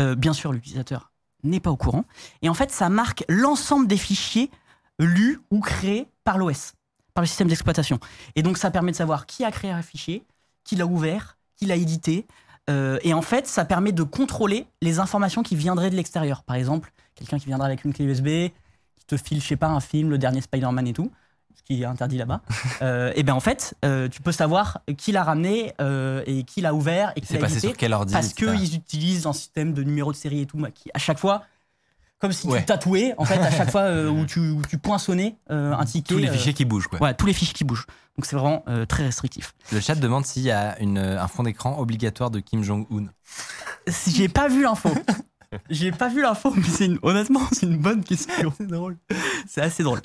Euh, 0.00 0.14
bien 0.14 0.32
sûr, 0.32 0.52
l'utilisateur 0.52 1.10
n'est 1.42 1.60
pas 1.60 1.70
au 1.70 1.76
courant. 1.76 2.04
Et 2.42 2.48
en 2.48 2.54
fait, 2.54 2.70
ça 2.70 2.88
marque 2.88 3.24
l'ensemble 3.28 3.86
des 3.86 3.96
fichiers 3.96 4.50
lus 4.98 5.40
ou 5.50 5.60
créés 5.60 6.08
par 6.24 6.38
l'OS, 6.38 6.74
par 7.14 7.22
le 7.22 7.26
système 7.26 7.48
d'exploitation. 7.48 7.98
Et 8.36 8.42
donc, 8.42 8.58
ça 8.58 8.70
permet 8.70 8.92
de 8.92 8.96
savoir 8.96 9.26
qui 9.26 9.44
a 9.44 9.50
créé 9.50 9.70
un 9.70 9.82
fichier, 9.82 10.24
qui 10.64 10.76
l'a 10.76 10.86
ouvert, 10.86 11.38
qui 11.56 11.66
l'a 11.66 11.76
édité. 11.76 12.26
Euh, 12.70 12.98
et 13.02 13.14
en 13.14 13.22
fait, 13.22 13.46
ça 13.46 13.64
permet 13.64 13.92
de 13.92 14.02
contrôler 14.02 14.66
les 14.82 14.98
informations 15.00 15.42
qui 15.42 15.56
viendraient 15.56 15.90
de 15.90 15.96
l'extérieur. 15.96 16.42
Par 16.42 16.56
exemple, 16.56 16.92
quelqu'un 17.14 17.38
qui 17.38 17.46
viendra 17.46 17.66
avec 17.66 17.84
une 17.84 17.92
clé 17.92 18.04
USB, 18.04 18.52
qui 18.96 19.06
te 19.06 19.16
file, 19.16 19.40
je 19.40 19.46
sais 19.46 19.56
pas, 19.56 19.68
un 19.68 19.80
film, 19.80 20.10
le 20.10 20.18
dernier 20.18 20.40
Spider-Man 20.40 20.86
et 20.86 20.92
tout, 20.92 21.10
ce 21.58 21.62
qui 21.64 21.82
est 21.82 21.86
interdit 21.86 22.16
là-bas. 22.18 22.40
euh, 22.82 23.12
et 23.16 23.22
bien 23.22 23.34
en 23.34 23.40
fait, 23.40 23.74
euh, 23.84 24.08
tu 24.08 24.22
peux 24.22 24.32
savoir 24.32 24.80
qui 24.96 25.12
l'a 25.12 25.24
ramené 25.24 25.74
euh, 25.80 26.22
et 26.26 26.44
qui 26.44 26.60
l'a 26.60 26.72
ouvert 26.74 27.12
et 27.16 27.20
qui 27.20 27.26
C'est 27.26 27.34
l'a 27.34 27.40
passé 27.40 27.60
sur 27.60 27.76
quel 27.76 27.92
ordi 27.92 28.12
Parce 28.12 28.32
qu'ils 28.32 28.74
utilisent 28.74 29.26
un 29.26 29.32
système 29.32 29.74
de 29.74 29.82
numéro 29.82 30.12
de 30.12 30.16
série 30.16 30.40
et 30.42 30.46
tout, 30.46 30.58
qui 30.74 30.90
à 30.94 30.98
chaque 30.98 31.18
fois, 31.18 31.42
comme 32.20 32.32
si 32.32 32.46
Ouais. 32.46 32.60
tu 32.60 32.66
tatouais, 32.66 33.14
en 33.18 33.24
fait, 33.24 33.38
à 33.38 33.50
chaque 33.50 33.70
fois 33.70 33.90
où, 34.08 34.24
tu, 34.26 34.40
où 34.50 34.62
tu 34.68 34.78
poinçonnais 34.78 35.36
un 35.50 35.84
ticket. 35.84 36.14
Tous 36.14 36.20
les 36.20 36.28
fichiers 36.28 36.54
qui 36.54 36.64
bougent, 36.64 36.88
quoi. 36.88 36.98
voilà, 36.98 37.14
tous 37.14 37.26
les 37.26 37.32
fichiers 37.32 37.54
qui 37.54 37.64
bougent. 37.64 37.86
Donc 38.16 38.26
c'est 38.26 38.36
vraiment 38.36 38.64
très 38.88 39.04
restrictif. 39.04 39.54
Le 39.72 39.80
chat 39.80 39.94
demande 39.94 40.26
s'il 40.26 40.42
y 40.42 40.50
a 40.50 40.76
une, 40.80 40.98
un 40.98 41.28
fond 41.28 41.44
d'écran 41.44 41.78
obligatoire 41.78 42.30
de 42.30 42.40
Kim 42.40 42.62
Jong-un. 42.64 43.06
Si 43.86 44.10
J'ai 44.12 44.28
pas 44.28 44.48
vu 44.48 44.62
l'info. 44.62 44.90
J'ai 45.70 45.92
pas 45.92 46.08
vu 46.08 46.20
l'info, 46.22 46.52
mais 46.54 46.62
c'est 46.62 46.86
une- 46.86 46.98
honnêtement, 47.02 47.40
c'est 47.52 47.66
une 47.66 47.78
bonne 47.78 48.04
question. 48.04 48.52
C'est 48.56 48.66
drôle. 48.66 48.96
C'est 49.46 49.62
assez 49.62 49.82
drôle. 49.82 50.02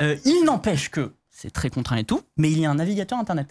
Euh, 0.00 0.16
il 0.24 0.44
n'empêche 0.44 0.90
que 0.90 1.12
c'est 1.30 1.50
très 1.50 1.68
contraint 1.70 1.96
et 1.96 2.04
tout, 2.04 2.22
mais 2.36 2.50
il 2.50 2.58
y 2.58 2.66
a 2.66 2.70
un 2.70 2.74
navigateur 2.76 3.18
internet. 3.18 3.48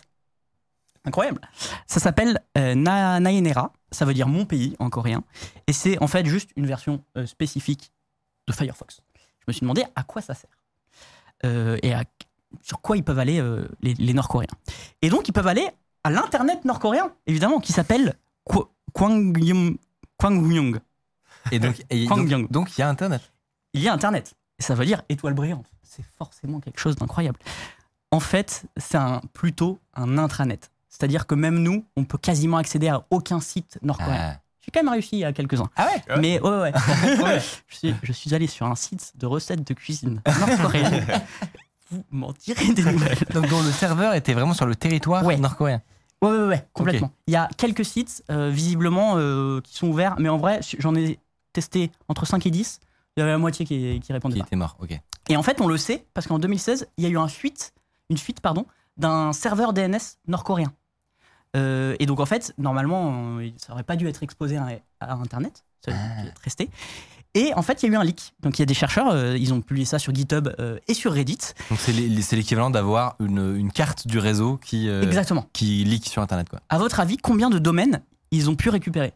Incroyable. 1.04 1.42
Ça 1.86 2.00
s'appelle 2.00 2.40
euh, 2.58 2.74
Na- 2.74 3.20
Naenera. 3.20 3.72
Ça 3.92 4.06
veut 4.06 4.14
dire 4.16 4.28
mon 4.28 4.46
pays 4.46 4.76
en 4.80 4.90
coréen. 4.90 5.24
Et 5.68 5.74
c'est 5.74 6.02
en 6.02 6.08
fait 6.08 6.26
juste 6.26 6.50
une 6.56 6.66
version 6.66 7.04
euh, 7.16 7.26
spécifique 7.28 7.92
de 8.48 8.54
Firefox. 8.54 9.02
me 9.48 9.54
suis 9.54 9.62
demandé 9.62 9.84
à 9.96 10.04
quoi 10.04 10.22
ça 10.22 10.34
sert 10.34 10.50
Euh, 11.46 11.78
et 11.84 11.94
à- 11.94 12.04
sur 12.64 12.82
quoi 12.82 12.98
ils 12.98 13.04
peuvent 13.04 13.20
aller 13.20 13.40
les, 13.82 13.94
les 13.94 14.14
Nord-Coréens. 14.14 14.48
Et 15.04 15.10
donc 15.10 15.28
ils 15.28 15.32
peuvent 15.34 15.46
aller 15.48 15.68
à 16.04 16.10
l'internet 16.10 16.66
nord-coréen, 16.66 17.12
évidemment, 17.28 17.60
qui 17.60 17.74
s'appelle 17.74 18.16
Kwa- 18.48 18.70
Kwangyum- 18.94 19.78
Kwangyong. 20.18 20.80
Et 21.52 21.60
donc, 21.60 21.84
et 21.90 22.06
Kwang 22.06 22.20
donc, 22.22 22.28
Byung. 22.28 22.52
donc, 22.52 22.78
il 22.78 22.82
y 22.82 22.84
a 22.84 22.90
Internet. 22.90 23.22
Il 23.74 23.82
y 23.82 23.90
a 23.90 23.94
internet. 23.94 24.36
Et 24.60 24.64
ça 24.64 24.74
veut 24.74 24.86
dire 24.86 25.02
étoile 25.10 25.34
brillante. 25.34 25.66
C'est 25.84 26.06
forcément 26.18 26.60
quelque 26.62 26.80
chose 26.80 26.96
d'incroyable. 26.96 27.38
En 28.12 28.20
fait, 28.22 28.64
c'est 28.78 28.98
un, 28.98 29.22
plutôt 29.34 29.80
un 29.96 30.18
intranet. 30.18 30.72
C'est-à-dire 30.88 31.28
que 31.28 31.36
même 31.36 31.60
nous, 31.60 31.84
on 31.98 32.06
peut 32.06 32.18
quasiment 32.18 32.56
accéder 32.58 32.88
à 32.88 33.06
aucun 33.10 33.42
site 33.42 33.78
nord-coréen. 33.82 34.36
Ah, 34.36 34.40
J'ai 34.62 34.72
quand 34.72 34.82
même 34.82 34.94
réussi 34.94 35.26
à 35.26 35.34
quelques-uns. 35.34 35.70
Ah 35.76 35.88
ouais 35.88 36.18
Mais 36.22 36.40
ouais, 36.40 36.50
ouais. 36.62 36.72
ouais. 37.22 37.42
je, 37.68 37.76
suis, 37.76 37.96
je 38.02 38.12
suis 38.14 38.34
allé 38.34 38.48
sur 38.48 38.66
un 38.66 38.76
site 38.76 39.12
de 39.18 39.26
recettes 39.26 39.68
de 39.68 39.74
cuisine 39.74 40.22
nord-coréenne. 40.26 41.06
Vous 41.92 42.04
m'en 42.12 42.32
direz 42.32 42.74
des 42.74 42.84
nouvelles. 42.84 43.18
Donc, 43.34 43.48
dont 43.50 43.62
le 43.62 43.72
serveur 43.72 44.14
était 44.14 44.34
vraiment 44.34 44.54
sur 44.54 44.66
le 44.66 44.76
territoire 44.76 45.26
Ouais. 45.26 45.36
nord-coréen. 45.38 45.82
Ouais, 46.22 46.30
ouais, 46.32 46.48
ouais, 46.48 46.68
complètement. 46.72 47.12
Il 47.28 47.34
y 47.34 47.38
a 47.38 47.50
quelques 47.58 47.84
sites, 47.86 48.24
euh, 48.32 48.50
visiblement, 48.50 49.16
euh, 49.18 49.60
qui 49.62 49.76
sont 49.76 49.88
ouverts. 49.90 50.16
Mais 50.18 50.30
en 50.30 50.38
vrai, 50.38 50.62
j'en 50.80 50.96
ai 50.96 51.20
testé 51.56 51.92
entre 52.08 52.26
5 52.28 52.46
et 52.46 52.52
10. 52.52 52.80
Il 53.18 53.22
y 53.22 53.24
avait 53.24 53.32
la 53.32 53.38
moitié 53.38 53.66
qui, 53.66 54.00
qui 54.02 54.14
répondait 54.14 54.36
Qui 54.36 54.42
pas. 54.42 54.48
était 54.48 54.56
mort, 54.58 54.76
ok. 54.80 55.00
Et 55.30 55.38
en 55.38 55.44
fait, 55.44 55.62
on 55.62 55.68
le 55.68 55.78
sait 55.78 56.06
parce 56.14 56.28
qu'en 56.28 56.38
2016, 56.38 56.88
il 56.98 57.04
y 57.04 57.08
a 57.08 57.10
eu 57.10 57.18
un 57.18 57.28
fuite, 57.30 57.74
une 58.10 58.18
fuite 58.18 58.42
pardon, 58.42 58.66
d'un 58.98 59.32
serveur 59.34 59.74
DNS 59.74 59.98
nord-coréen. 60.28 60.74
Euh, 61.56 61.96
et 62.00 62.06
donc, 62.06 62.20
en 62.20 62.26
fait, 62.26 62.54
normalement, 62.58 63.40
ça 63.58 63.72
aurait 63.74 63.84
pas 63.84 63.96
dû 63.96 64.08
être 64.08 64.22
exposé 64.24 64.58
à, 64.58 64.68
à 65.00 65.14
Internet. 65.14 65.64
Ça 65.84 65.92
aurait 65.92 66.02
Ah. 66.18 66.22
dû 66.24 66.28
être 66.28 66.40
resté. 66.44 66.70
Et 67.34 67.54
en 67.56 67.62
fait, 67.62 67.82
il 67.84 67.88
y 67.88 67.90
a 67.90 67.94
eu 67.94 67.98
un 67.98 68.04
leak. 68.04 68.34
Donc, 68.42 68.58
il 68.58 68.62
y 68.62 68.64
a 68.64 68.66
des 68.66 68.74
chercheurs, 68.74 69.10
euh, 69.10 69.38
ils 69.38 69.54
ont 69.54 69.62
publié 69.62 69.86
ça 69.86 70.00
sur 70.00 70.14
GitHub 70.16 70.50
euh, 70.60 70.78
et 70.88 70.94
sur 70.94 71.12
Reddit. 71.14 71.38
Donc, 71.70 71.80
c'est 71.80 71.92
l'équivalent 72.36 72.70
d'avoir 72.70 73.16
une, 73.20 73.56
une 73.58 73.72
carte 73.72 74.08
du 74.08 74.20
réseau 74.20 74.58
qui, 74.58 74.88
Exactement. 74.90 75.46
qui 75.54 75.84
leak 75.86 76.08
sur 76.08 76.22
Internet, 76.22 76.50
quoi. 76.50 76.60
À 76.70 76.78
votre 76.78 77.00
avis, 77.00 77.18
combien 77.18 77.50
de 77.50 77.60
domaines 77.60 78.02
ils 78.32 78.50
ont 78.50 78.56
pu 78.56 78.70
récupérer? 78.70 79.14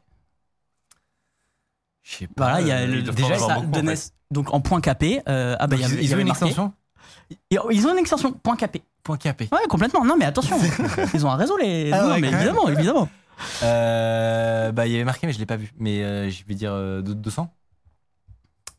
Je 2.10 2.16
sais 2.16 2.28
pas. 2.28 2.46
Voilà, 2.46 2.62
il 2.62 2.68
y 2.68 2.72
a 2.72 2.78
euh, 2.78 2.88
le, 2.88 3.02
déjà 3.04 3.38
ça, 3.38 3.56
beaucoup, 3.60 3.68
en 3.68 3.82
DNS, 3.84 3.96
fait. 3.96 4.14
donc 4.32 4.52
en 4.54 4.62
point 4.62 4.82
KP. 4.82 5.22
euh, 5.28 5.56
ah 5.60 5.68
bah, 5.68 5.76
il 5.76 5.82
y 5.82 5.86
avait- 5.86 5.96
ils, 5.96 6.00
il 6.00 6.04
y 6.04 6.06
ils 6.08 6.16
ont 6.16 6.20
une 6.20 6.28
marqué. 6.28 6.46
extension 6.46 6.74
Ils 7.72 7.88
ont 7.88 7.92
une 7.92 7.98
extension 8.00 8.32
point 8.32 8.56
KP. 8.56 8.78
Point 9.04 9.18
capé. 9.18 9.48
Ouais, 9.52 9.60
complètement. 9.70 10.04
Non, 10.04 10.16
mais 10.18 10.26
attention, 10.26 10.58
ils 11.14 11.26
ont 11.26 11.30
un 11.32 11.36
réseau 11.36 11.58
les. 11.58 11.92
Ah 11.94 12.02
non, 12.04 12.10
ouais, 12.12 12.20
mais 12.20 12.30
même. 12.32 12.40
évidemment, 12.40 12.68
évidemment. 12.68 13.10
Euh, 13.64 14.72
bah, 14.72 14.88
il 14.88 14.92
y 14.92 14.96
avait 14.96 15.04
marqué, 15.06 15.26
mais 15.28 15.34
je 15.34 15.40
l'ai 15.40 15.46
pas 15.46 15.56
vu. 15.56 15.72
Mais 15.78 16.04
euh, 16.04 16.30
je 16.30 16.44
vais 16.46 16.54
dire 16.56 16.72
euh, 16.74 17.02
deux- 17.02 17.16
200 17.16 17.50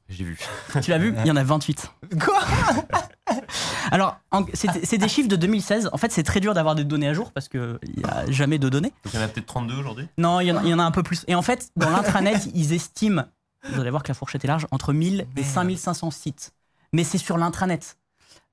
J'ai 0.09 0.25
vu. 0.25 0.39
Tu 0.83 0.91
l'as 0.91 0.99
vu? 0.99 1.15
Il 1.21 1.27
y 1.27 1.31
en 1.31 1.37
a 1.37 1.43
28. 1.45 1.91
Quoi? 2.23 2.39
Alors, 3.91 4.19
c'est 4.55 4.99
des 4.99 5.09
chiffres 5.09 5.29
de 5.29 5.37
2016. 5.37 5.91
En 5.93 5.99
fait, 5.99 6.13
c'est 6.13 6.23
très 6.23 6.41
dur 6.41 6.55
d'avoir 6.55 6.75
des 6.75 6.85
données 6.85 7.09
à 7.09 7.15
jour 7.15 7.33
parce 7.33 7.49
qu'il 7.49 7.79
n'y 7.97 8.05
a 8.05 8.31
jamais 8.31 8.59
de 8.59 8.69
données. 8.69 8.93
Donc 9.05 9.13
il 9.15 9.17
y 9.17 9.23
en 9.23 9.25
a 9.25 9.29
peut-être 9.29 9.47
32 9.47 9.75
aujourd'hui. 9.77 10.07
Non, 10.19 10.41
il 10.41 10.47
y, 10.49 10.53
en 10.53 10.57
a, 10.59 10.63
il 10.63 10.69
y 10.69 10.75
en 10.75 10.79
a 10.79 10.85
un 10.85 10.91
peu 10.91 11.03
plus. 11.03 11.25
Et 11.29 11.35
en 11.35 11.43
fait, 11.43 11.71
dans 11.77 11.91
l'intranet, 11.91 12.49
ils 12.55 12.73
estiment, 12.73 13.25
vous 13.73 13.81
allez 13.81 13.91
voir 13.91 14.03
que 14.03 14.09
la 14.09 14.15
fourchette 14.15 14.45
est 14.45 14.49
large, 14.49 14.67
entre 14.71 14.93
1000 14.93 15.27
et 15.37 15.43
5500 15.45 16.11
sites. 16.11 16.53
Mais 16.93 17.05
c'est 17.05 17.19
sur 17.19 17.37
l'intranet. 17.39 17.97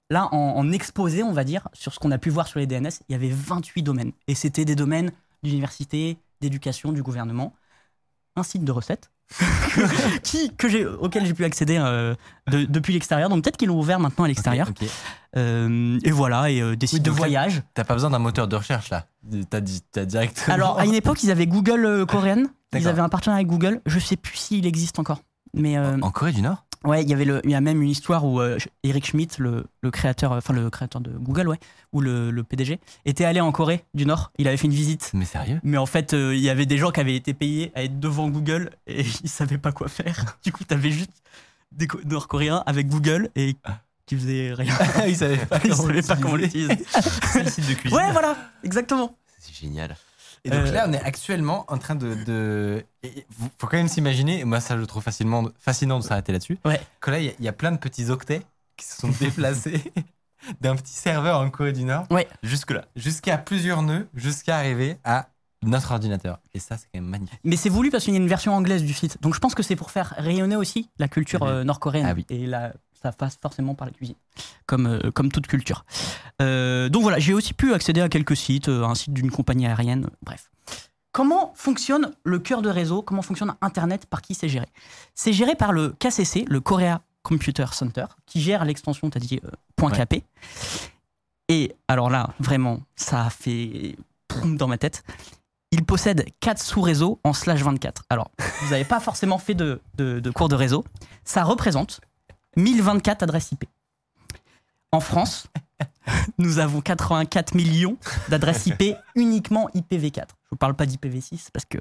Là, 0.10 0.30
en, 0.34 0.38
en 0.38 0.72
exposé, 0.72 1.22
on 1.24 1.34
va 1.34 1.44
dire, 1.44 1.68
sur 1.74 1.94
ce 1.94 2.00
qu'on 2.00 2.12
a 2.12 2.18
pu 2.18 2.30
voir 2.30 2.48
sur 2.48 2.60
les 2.60 2.68
DNS, 2.68 2.90
il 3.10 3.12
y 3.12 3.16
avait 3.16 3.30
28 3.30 3.84
domaines. 3.84 4.12
Et 4.28 4.36
c'était 4.36 4.64
des 4.66 4.76
domaines 4.76 5.12
d'université, 5.44 6.18
d'éducation, 6.42 6.92
du 6.94 7.04
gouvernement. 7.04 7.54
Un 8.38 8.44
site 8.44 8.64
de 8.64 8.72
recettes 8.72 9.12
qui, 10.24 10.52
que 10.56 10.70
j'ai, 10.70 10.86
auquel 10.86 11.26
j'ai 11.26 11.34
pu 11.34 11.44
accéder 11.44 11.78
euh, 11.78 12.16
de- 12.50 12.64
depuis 12.66 12.94
l'extérieur. 12.94 13.30
Donc 13.30 13.44
peut-être 13.44 13.58
qu'ils 13.58 13.68
l'ont 13.68 13.80
ouvert 13.80 14.00
maintenant 14.00 14.26
à 14.26 14.28
l'extérieur. 14.28 14.68
Euh, 15.38 16.00
et 16.04 16.12
voilà, 16.12 16.50
et 16.50 16.62
euh, 16.62 16.76
des 16.76 16.88
sites 16.88 17.04
de 17.04 17.12
voyage. 17.12 17.62
T'as 17.74 17.84
pas 17.84 17.94
besoin 17.94 18.10
d'un 18.10 18.20
moteur 18.20 18.48
de 18.48 18.56
recherche 18.56 18.90
là. 18.90 19.06
T'as 19.50 19.62
dit, 19.62 19.82
t'as 19.92 20.06
directement. 20.06 20.54
Alors, 20.54 20.80
à 20.80 20.86
une 20.86 20.94
époque, 21.02 21.24
ils 21.24 21.32
avaient 21.32 21.48
Google 21.48 21.86
euh, 21.86 22.06
coréenne. 22.06 22.48
Ils 22.76 22.88
avaient 22.88 23.02
un 23.02 23.10
partenariat 23.10 23.40
avec 23.40 23.48
Google. 23.48 23.82
Je 23.86 24.00
sais 24.00 24.18
plus 24.18 24.36
s'il 24.38 24.66
existe 24.66 25.00
encore. 25.00 25.22
Mais 25.54 25.78
euh, 25.78 25.98
En 26.02 26.12
Corée 26.12 26.34
du 26.34 26.42
Nord? 26.42 26.66
ouais, 26.84 27.02
il 27.04 27.10
y 27.10 27.14
avait 27.14 27.26
le, 27.26 27.42
il 27.46 27.52
y 27.52 27.56
a 27.56 27.62
même 27.62 27.82
une 27.82 27.90
histoire 27.90 28.26
où 28.26 28.40
euh, 28.42 28.58
Eric 28.84 29.06
Schmidt, 29.08 29.36
le, 29.42 29.66
le 29.82 29.92
créateur, 29.92 30.34
enfin 30.34 30.54
le 30.54 30.70
créateur 30.70 31.02
de 31.02 31.12
Google, 31.12 31.48
ouais, 31.48 31.60
ou 31.94 32.02
le, 32.02 32.30
le 32.32 32.44
PDG, 32.44 32.80
était 33.06 33.26
allé 33.26 33.40
en 33.42 33.52
Corée 33.52 33.84
du 33.94 34.06
Nord. 34.06 34.32
Il 34.38 34.48
avait 34.48 34.58
fait 34.58 34.68
une 34.68 34.74
visite. 34.74 35.12
Mais 35.14 35.26
sérieux? 35.26 35.60
Mais 35.64 35.78
en 35.78 35.86
fait, 35.86 36.14
euh, 36.14 36.36
il 36.36 36.42
y 36.42 36.50
avait 36.50 36.66
des 36.66 36.78
gens 36.78 36.92
qui 36.92 37.00
avaient 37.00 37.16
été 37.16 37.34
payés 37.34 37.72
à 37.76 37.84
être 37.84 38.00
devant 38.00 38.30
Google 38.30 38.72
et 38.88 39.02
ils 39.24 39.30
savaient 39.30 39.58
pas 39.58 39.72
quoi 39.72 39.88
faire. 39.88 40.38
Du 40.44 40.52
coup, 40.52 40.64
t'avais 40.66 40.92
juste 40.92 41.12
des 41.72 41.88
Co- 41.88 42.00
Nord-Coréens 42.06 42.64
avec 42.66 42.88
Google 42.88 43.30
et 43.36 43.56
qui 44.08 44.16
faisaient 44.18 44.54
rien. 44.56 44.74
Ils 45.08 45.16
savaient 45.16 45.38
pas 45.46 45.60
Ils 45.64 45.76
savaient 45.76 46.02
pas 46.02 46.16
comment 46.16 46.36
l'utiliser. 46.36 46.84
C'est 47.32 47.44
le 47.44 47.50
site 47.52 47.68
de 47.70 47.74
cuisine. 47.76 47.96
Ouais, 47.98 48.12
voilà, 48.12 48.36
exactement. 48.64 49.16
C'est 49.38 49.54
génial. 49.54 49.96
Et 50.44 50.50
donc 50.50 50.60
Euh, 50.68 50.72
là, 50.72 50.86
on 50.88 50.94
est 50.94 51.02
actuellement 51.02 51.66
en 51.68 51.78
train 51.78 51.96
de. 51.96 52.16
de... 52.26 52.84
et- 53.04 53.26
faut 53.60 53.68
quand 53.68 53.78
même 53.78 53.88
s'imaginer, 53.90 54.40
et 54.40 54.46
moi 54.46 54.60
ça 54.62 54.78
je 54.80 54.84
trouve 54.86 55.04
facilement, 55.04 55.50
fascinant 55.60 56.00
de 56.00 56.04
s'arrêter 56.04 56.32
là-dessus, 56.32 56.58
Ouais. 56.66 56.80
que 57.02 57.12
là 57.12 57.20
il 57.20 57.26
y 57.26 57.30
a- 57.30 57.34
il 57.40 57.46
y, 57.46 57.48
a 57.48 57.54
plein 57.54 57.72
de 57.72 57.78
petits 57.78 58.10
octets 58.10 58.42
qui 58.78 58.86
se 58.86 58.96
sont 58.98 59.10
déplacés 59.20 59.92
d'un 60.62 60.76
petit 60.76 60.94
serveur 60.94 61.40
en 61.42 61.50
Corée 61.50 61.74
du 61.74 61.84
Nord 61.84 62.06
Ouais. 62.12 62.28
Jusque-là. 62.44 62.86
jusqu'à 62.96 63.38
plusieurs 63.38 63.82
nœuds, 63.82 64.08
jusqu'à 64.14 64.56
arriver 64.58 64.98
à 65.04 65.28
notre 65.64 65.92
ordinateur. 65.92 66.40
Et 66.54 66.60
ça, 66.60 66.78
c'est 66.78 66.86
quand 66.94 67.02
même 67.02 67.10
magnifique. 67.10 67.40
Mais 67.44 67.56
c'est 67.58 67.70
voulu 67.70 67.90
parce 67.90 68.04
qu'il 68.06 68.14
y 68.14 68.18
a 68.18 68.20
une 68.20 68.28
version 68.28 68.54
anglaise 68.54 68.84
du 68.84 68.94
site. 68.94 69.18
Donc 69.22 69.34
je 69.34 69.40
pense 69.40 69.56
que 69.56 69.64
c'est 69.64 69.76
pour 69.76 69.90
faire 69.92 70.14
rayonner 70.18 70.56
aussi 70.56 70.90
la 71.00 71.08
culture 71.08 71.44
Mhm. 71.44 71.50
euh, 71.50 71.64
nord-coréenne. 71.64 72.06
Ah 72.08 72.14
oui. 72.16 72.26
Et 72.30 72.46
là, 72.46 72.74
ça 73.12 73.18
passe 73.18 73.38
forcément 73.42 73.74
par 73.76 73.88
la 73.88 73.94
cuisine, 73.94 74.16
comme, 74.66 74.88
euh, 74.88 75.12
comme 75.12 75.32
toute 75.32 75.48
culture. 75.48 75.86
Euh, 76.42 76.90
donc 76.90 77.04
voilà, 77.04 77.20
j'ai 77.20 77.34
aussi 77.34 77.54
pu 77.54 77.74
accéder 77.74 78.02
à 78.02 78.10
quelques 78.10 78.36
sites, 78.36 78.68
euh, 78.70 78.84
un 78.86 78.96
site 78.96 79.14
d'une 79.14 79.32
compagnie 79.32 79.66
aérienne, 79.66 80.10
bref. 80.24 80.50
Comment 81.14 81.54
fonctionne 81.56 82.12
le 82.24 82.38
cœur 82.40 82.62
de 82.62 82.70
réseau? 82.70 83.02
Comment 83.02 83.22
fonctionne 83.22 83.56
Internet? 83.62 84.06
Par 84.06 84.22
qui 84.22 84.36
c'est 84.36 84.50
géré? 84.50 84.68
C'est 85.16 85.34
géré 85.34 85.56
par 85.56 85.72
le 85.72 85.96
KCC, 86.00 86.46
le 86.48 86.60
Korea 86.60 87.02
Computer 87.24 87.66
Center, 87.72 88.06
qui 88.26 88.42
gère 88.42 88.66
l'extension, 88.66 89.10
tu 89.10 89.18
as 89.18 89.22
dit, 89.22 89.40
point 89.76 89.92
Ouais. 89.92 90.06
.kp. 90.06 90.24
Et 91.50 91.76
alors 91.88 92.10
là, 92.10 92.30
vraiment, 92.40 92.82
ça 92.96 93.26
a 93.26 93.30
fait 93.30 93.96
poum 94.28 94.58
dans 94.58 94.68
ma 94.68 94.78
tête. 94.78 95.04
Il 95.72 95.84
possède 95.86 96.26
4 96.40 96.62
sous-réseaux 96.62 97.20
en 97.24 97.34
slash 97.34 97.62
24. 97.62 98.04
Alors, 98.10 98.32
vous 98.62 98.70
n'avez 98.72 98.86
pas 98.86 99.00
forcément 99.00 99.38
fait 99.38 99.54
de, 99.56 99.82
de- 99.96 100.20
de 100.20 100.32
cours 100.32 100.50
de 100.50 100.56
réseau. 100.56 100.86
Ça 101.26 101.44
représente 101.44 102.00
1024 102.58 103.24
adresses 103.24 103.52
IP. 103.54 103.66
En 104.92 105.00
France, 105.00 105.48
nous 106.38 106.60
avons 106.60 106.82
84 106.82 107.56
millions 107.56 107.98
d'adresses 108.30 108.68
IP 108.68 108.96
uniquement 109.16 109.70
IPv4. 109.76 110.28
Je 110.50 110.56
ne 110.56 110.58
parle 110.58 110.76
pas 110.76 110.86
d'IPv6 110.86 111.50
parce 111.52 111.66
que. 111.66 111.78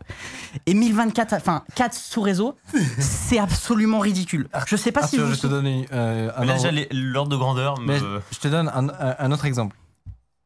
Et 0.67 0.75
1024, 0.75 1.35
enfin, 1.35 1.65
4 1.77 1.95
sous-réseaux, 1.95 2.57
c'est 2.99 3.39
absolument 3.39 4.01
ridicule. 4.01 4.49
Je 4.67 4.75
ne 4.75 4.79
sais 4.79 4.91
pas 4.91 5.07
si 5.07 5.19
vous. 5.19 5.33
je 5.33 5.41
te 5.41 5.47
donne 5.47 5.67
euh, 5.93 6.31
un 6.35 6.41
Mais 6.41 6.47
là, 6.47 6.55
ordre- 6.55 6.71
déjà, 6.71 6.87
l'ordre 6.93 7.31
de 7.31 7.37
grandeur 7.37 7.79
me. 7.79 7.87
Mais 7.87 7.99
je 8.33 8.39
te 8.39 8.49
donne 8.49 8.69
un, 8.69 9.31
autre 9.33 9.45
exemple. 9.45 9.77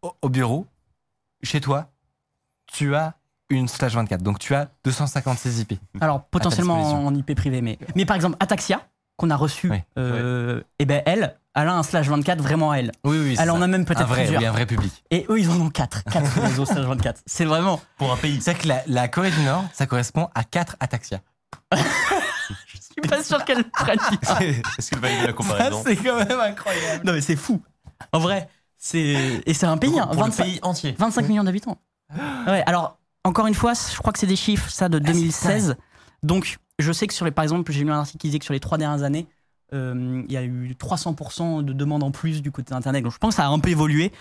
Au, 0.03 0.13
au 0.21 0.29
bureau, 0.29 0.67
chez 1.43 1.63
toi, 1.63 1.91
tu 2.67 2.95
as 2.95 3.15
une 3.49 3.69
slash 3.69 3.95
24. 3.95 4.23
Donc 4.23 4.39
tu 4.39 4.55
as 4.55 4.69
256 4.85 5.61
IP. 5.61 5.81
Alors, 6.03 6.25
potentiellement 6.25 7.07
en 7.07 7.15
IP 7.15 7.35
privé, 7.35 7.63
mais. 7.63 7.79
Mais 7.97 8.05
par 8.05 8.17
exemple, 8.17 8.37
Ataxia, 8.39 8.87
qu'on 9.21 9.31
a 9.31 9.37
reçu, 9.37 9.71
Oui. 9.71 9.79
euh, 9.99 10.63
eh 10.79 10.87
ben 10.87 11.03
elle, 11.05 11.37
elle 11.55 11.69
a 11.69 11.75
un 11.75 11.83
slash 11.83 12.09
24 12.09 12.41
vraiment 12.43 12.71
à 12.71 12.77
elle. 12.79 12.91
Oui, 13.05 13.19
oui. 13.19 13.37
Elle 13.39 13.51
en 13.51 13.59
ça. 13.59 13.65
a 13.65 13.67
même 13.67 13.85
peut-être 13.85 14.09
plusieurs. 14.11 14.41
oui, 14.41 14.47
un 14.47 14.53
vrai 14.53 14.65
public. 14.65 15.05
Et 15.11 15.27
eux, 15.29 15.39
ils 15.39 15.51
en 15.51 15.61
ont 15.61 15.69
4. 15.69 16.05
4 16.05 16.41
réseaux 16.41 16.65
slash 16.65 16.85
24. 16.87 17.21
C'est 17.27 17.45
vraiment. 17.45 17.81
Pour 17.99 18.11
un 18.13 18.17
pays. 18.17 18.41
C'est 18.41 18.55
que 18.55 18.67
la, 18.67 18.83
la 18.87 19.09
Corée 19.09 19.31
du 19.31 19.43
Nord, 19.43 19.65
ça 19.75 19.87
correspond 19.87 20.29
à 20.35 20.43
4 20.45 20.77
Ataxia. 20.81 21.21
Je 22.67 22.77
suis 22.79 23.09
pas 23.09 23.23
sûr 23.23 23.45
qu'elle 23.45 23.65
prenne. 23.65 23.99
Est-ce 24.79 24.91
que 24.91 24.97
vous 24.97 25.03
validez 25.03 25.27
la 25.27 25.33
comparaison 25.33 25.83
c'est 25.85 25.97
quand 25.97 26.17
même 26.17 26.41
incroyable. 26.41 27.05
Non, 27.07 27.13
mais 27.13 27.21
c'est 27.21 27.37
fou. 27.37 27.63
En 28.13 28.19
vrai, 28.21 28.49
c'est. 28.79 29.43
Et 29.47 29.53
c'est 29.55 29.67
un 29.67 29.77
pays, 29.77 29.91
Pour, 29.91 30.01
hein, 30.03 30.07
pour 30.07 30.25
le 30.25 30.31
25, 30.31 30.45
pays 30.45 30.59
entier. 30.63 30.95
25 30.99 31.29
millions 31.29 31.45
d'habitants. 31.45 31.79
Ouais, 32.47 32.63
alors, 32.67 32.99
encore 33.25 33.47
une 33.47 33.55
fois, 33.55 33.73
je 33.75 33.97
crois 33.99 34.13
que 34.13 34.19
c'est 34.19 34.27
des 34.27 34.37
chiffres, 34.37 34.71
ça, 34.71 34.89
de 34.89 34.99
2016. 34.99 35.77
Donc, 36.23 36.59
je 36.81 36.93
sais 36.93 37.07
que 37.07 37.15
sur 37.15 37.25
les. 37.25 37.31
Par 37.31 37.43
exemple, 37.43 37.71
j'ai 37.73 37.85
lu 37.85 37.91
un 37.91 37.99
article 37.99 38.19
qui 38.19 38.29
disait 38.29 38.39
que 38.39 38.45
sur 38.45 38.55
les 38.55 38.61
trois 38.61 38.79
dernières 38.79 39.03
années, 39.05 39.27
euh, 39.73 40.23
il 40.27 40.33
y 40.33 40.37
a 40.37 40.43
eu 40.43 40.75
300% 40.79 41.65
de 41.65 41.73
demandes 41.73 42.03
en 42.03 42.11
plus 42.11 42.43
du 42.43 42.51
côté 42.51 42.75
d'Internet. 42.75 43.03
Donc, 43.05 43.13
je 43.13 43.19
pense 43.19 43.35
que 43.35 43.37
ça 43.37 43.47
a 43.47 43.51
un 43.51 43.59
peu 43.59 43.71
évolué, 43.71 44.13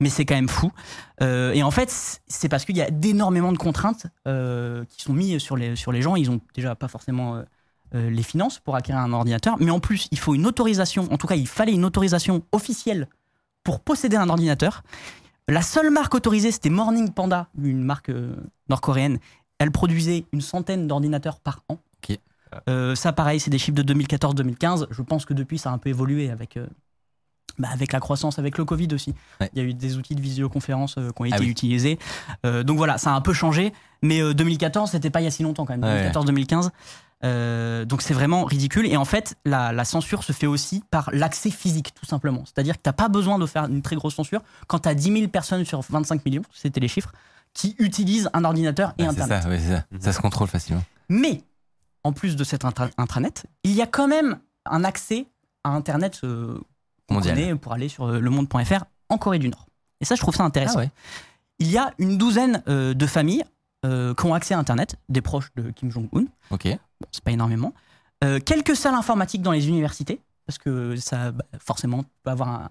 mais 0.00 0.08
c'est 0.08 0.24
quand 0.24 0.34
même 0.34 0.48
fou. 0.48 0.72
Euh, 1.20 1.52
et 1.52 1.62
en 1.62 1.70
fait, 1.70 2.20
c'est 2.26 2.48
parce 2.48 2.64
qu'il 2.64 2.76
y 2.76 2.82
a 2.82 2.90
d'énormément 2.90 3.52
de 3.52 3.58
contraintes 3.58 4.06
euh, 4.26 4.84
qui 4.88 5.02
sont 5.02 5.12
mises 5.12 5.38
sur 5.38 5.56
les, 5.56 5.76
sur 5.76 5.92
les 5.92 6.02
gens. 6.02 6.16
Ils 6.16 6.30
ont 6.30 6.40
déjà 6.54 6.74
pas 6.74 6.88
forcément. 6.88 7.42
les 7.92 8.24
finances 8.24 8.58
pour 8.58 8.74
acquérir 8.74 9.00
un 9.00 9.12
ordinateur, 9.12 9.54
mais 9.60 9.70
en 9.70 9.78
plus, 9.78 10.08
il 10.10 10.18
faut 10.18 10.34
une 10.34 10.46
autorisation, 10.46 11.06
en 11.12 11.16
tout 11.16 11.28
cas, 11.28 11.36
il 11.36 11.46
fallait 11.46 11.74
une 11.74 11.84
autorisation 11.84 12.42
officielle 12.50 13.06
pour 13.62 13.78
posséder 13.78 14.16
un 14.16 14.28
ordinateur. 14.28 14.82
La 15.46 15.62
seule 15.62 15.90
marque 15.90 16.12
autorisée, 16.12 16.50
c'était 16.50 16.70
Morning 16.70 17.12
Panda, 17.12 17.46
une 17.56 17.84
marque 17.84 18.10
nord-coréenne. 18.68 19.20
Elle 19.60 19.70
produisait 19.70 20.24
une 20.32 20.40
centaine 20.40 20.88
d'ordinateurs 20.88 21.38
par 21.38 21.62
an. 21.68 21.78
Euh, 22.68 22.94
ça, 22.94 23.12
pareil, 23.12 23.40
c'est 23.40 23.50
des 23.50 23.58
chiffres 23.58 23.76
de 23.82 23.94
2014-2015. 23.94 24.86
Je 24.90 25.02
pense 25.02 25.24
que 25.24 25.34
depuis, 25.34 25.58
ça 25.58 25.70
a 25.70 25.72
un 25.72 25.78
peu 25.78 25.88
évolué 25.88 26.30
avec, 26.30 26.56
euh, 26.56 26.66
bah, 27.58 27.68
avec 27.72 27.92
la 27.92 27.98
croissance, 28.00 28.38
avec 28.38 28.58
le 28.58 28.64
Covid 28.64 28.88
aussi. 28.92 29.12
Ouais. 29.40 29.50
Il 29.54 29.58
y 29.58 29.64
a 29.64 29.68
eu 29.68 29.74
des 29.74 29.96
outils 29.96 30.14
de 30.14 30.20
visioconférence 30.20 30.94
euh, 30.98 31.10
qui 31.10 31.22
ont 31.22 31.24
été 31.24 31.34
Ah 31.36 31.40
oui. 31.40 31.48
utilisés. 31.48 31.98
Euh, 32.46 32.62
donc 32.62 32.76
voilà, 32.76 32.96
ça 32.98 33.10
a 33.12 33.14
un 33.14 33.20
peu 33.20 33.32
changé. 33.32 33.72
Mais 34.02 34.20
euh, 34.22 34.34
2014, 34.34 34.90
c'était 34.92 35.10
pas 35.10 35.20
il 35.20 35.24
y 35.24 35.26
a 35.26 35.30
si 35.32 35.42
longtemps 35.42 35.64
quand 35.66 35.76
même. 35.76 35.82
Ouais. 35.82 36.10
2014-2015. 36.10 36.70
Euh, 37.24 37.84
donc 37.86 38.02
c'est 38.02 38.14
vraiment 38.14 38.44
ridicule. 38.44 38.86
Et 38.86 38.96
en 38.96 39.04
fait, 39.04 39.34
la, 39.44 39.72
la 39.72 39.84
censure 39.84 40.22
se 40.22 40.32
fait 40.32 40.46
aussi 40.46 40.84
par 40.90 41.10
l'accès 41.12 41.50
physique, 41.50 41.92
tout 41.94 42.06
simplement. 42.06 42.44
C'est-à-dire 42.44 42.76
que 42.76 42.82
tu 42.82 42.88
n'as 42.88 42.92
pas 42.92 43.08
besoin 43.08 43.38
de 43.38 43.46
faire 43.46 43.64
une 43.64 43.82
très 43.82 43.96
grosse 43.96 44.14
censure 44.14 44.42
quand 44.68 44.80
tu 44.80 44.88
as 44.88 44.94
10 44.94 45.12
000 45.12 45.28
personnes 45.28 45.64
sur 45.64 45.80
25 45.80 46.24
millions, 46.24 46.42
c'était 46.52 46.80
les 46.80 46.88
chiffres, 46.88 47.12
qui 47.54 47.74
utilisent 47.78 48.28
un 48.34 48.44
ordinateur 48.44 48.90
et 48.98 49.04
Ah, 49.04 49.10
c'est 49.14 49.22
Internet. 49.22 49.42
ça, 49.42 49.48
ouais, 49.48 49.58
c'est 49.58 49.70
ça. 49.74 49.84
Ça 50.00 50.12
se 50.12 50.20
contrôle 50.20 50.48
facilement. 50.48 50.82
Mais, 51.08 51.42
en 52.04 52.12
plus 52.12 52.36
de 52.36 52.44
cet 52.44 52.64
intra- 52.64 52.90
intranet, 52.98 53.44
il 53.64 53.72
y 53.72 53.82
a 53.82 53.86
quand 53.86 54.06
même 54.08 54.38
un 54.66 54.84
accès 54.84 55.26
à 55.64 55.70
Internet 55.70 56.20
euh, 56.24 56.58
Mondial. 57.10 57.56
pour 57.58 57.72
aller 57.72 57.88
sur 57.88 58.04
euh, 58.06 58.20
lemonde.fr 58.20 58.84
en 59.08 59.18
Corée 59.18 59.38
du 59.38 59.48
Nord. 59.48 59.66
Et 60.00 60.04
ça, 60.04 60.14
je 60.14 60.20
trouve 60.20 60.34
ça 60.34 60.44
intéressant. 60.44 60.78
Ah 60.78 60.82
ouais. 60.82 60.90
Il 61.58 61.70
y 61.70 61.78
a 61.78 61.92
une 61.98 62.18
douzaine 62.18 62.62
euh, 62.68 62.94
de 62.94 63.06
familles 63.06 63.44
euh, 63.86 64.14
qui 64.14 64.26
ont 64.26 64.34
accès 64.34 64.54
à 64.54 64.58
Internet, 64.58 64.96
des 65.08 65.20
proches 65.22 65.50
de 65.56 65.70
Kim 65.70 65.90
Jong-un. 65.90 66.24
Ok. 66.50 66.66
Bon, 67.00 67.08
c'est 67.12 67.22
pas 67.24 67.32
énormément. 67.32 67.72
Quelques 68.46 68.74
salles 68.74 68.94
informatiques 68.94 69.42
dans 69.42 69.52
les 69.52 69.68
universités, 69.68 70.18
parce 70.46 70.56
que 70.56 70.96
ça, 70.96 71.30
bah, 71.30 71.44
forcément, 71.58 72.04
tu 72.04 72.08
peux 72.22 72.30
avoir 72.30 72.48
un- 72.48 72.68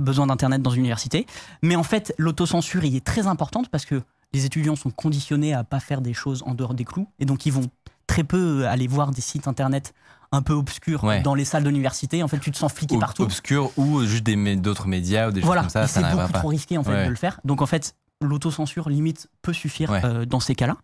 besoin 0.00 0.26
d'Internet 0.28 0.62
dans 0.62 0.70
une 0.70 0.80
université. 0.80 1.26
Mais 1.62 1.76
en 1.76 1.82
fait, 1.82 2.14
l'autocensure 2.16 2.84
y 2.86 2.96
est 2.96 3.04
très 3.04 3.26
importante 3.26 3.68
parce 3.68 3.84
que 3.84 4.00
les 4.32 4.46
étudiants 4.46 4.76
sont 4.76 4.88
conditionnés 4.90 5.52
à 5.52 5.62
pas 5.62 5.80
faire 5.80 6.00
des 6.00 6.14
choses 6.14 6.42
en 6.46 6.54
dehors 6.54 6.72
des 6.72 6.86
clous. 6.86 7.06
Et 7.18 7.26
donc, 7.26 7.44
ils 7.44 7.52
vont 7.52 7.68
très 8.08 8.24
peu 8.24 8.66
aller 8.66 8.88
voir 8.88 9.12
des 9.12 9.20
sites 9.20 9.46
Internet 9.46 9.94
un 10.32 10.42
peu 10.42 10.52
obscurs 10.54 11.04
Ouais. 11.04 11.20
dans 11.22 11.34
les 11.34 11.44
salles 11.44 11.62
d'université. 11.64 12.22
En 12.24 12.28
fait, 12.28 12.38
tu 12.40 12.50
te 12.50 12.56
sens 12.56 12.72
fliqué 12.72 12.96
Ou- 12.96 12.98
partout. 12.98 13.22
Obscur 13.22 13.70
ou 13.78 14.02
juste 14.04 14.24
d'autres 14.24 14.88
médias 14.88 15.28
ou 15.28 15.30
des 15.30 15.40
Voilà, 15.40 15.62
choses 15.62 15.72
comme 15.72 15.82
ça, 15.82 15.88
ça 15.88 16.00
c'est 16.08 16.14
beaucoup 16.16 16.32
pas. 16.32 16.38
trop 16.40 16.48
risqué 16.48 16.76
en 16.76 16.82
fait 16.82 16.90
Ouais. 16.90 17.04
de 17.04 17.10
le 17.10 17.16
faire. 17.16 17.40
Donc 17.44 17.62
en 17.62 17.66
fait, 17.66 17.94
l'autocensure 18.20 18.88
limite 18.88 19.28
peut 19.42 19.52
suffire 19.52 19.90
Ouais. 19.90 20.00
euh, 20.04 20.26
dans 20.26 20.40
ces 20.40 20.54
cas-là. 20.56 20.76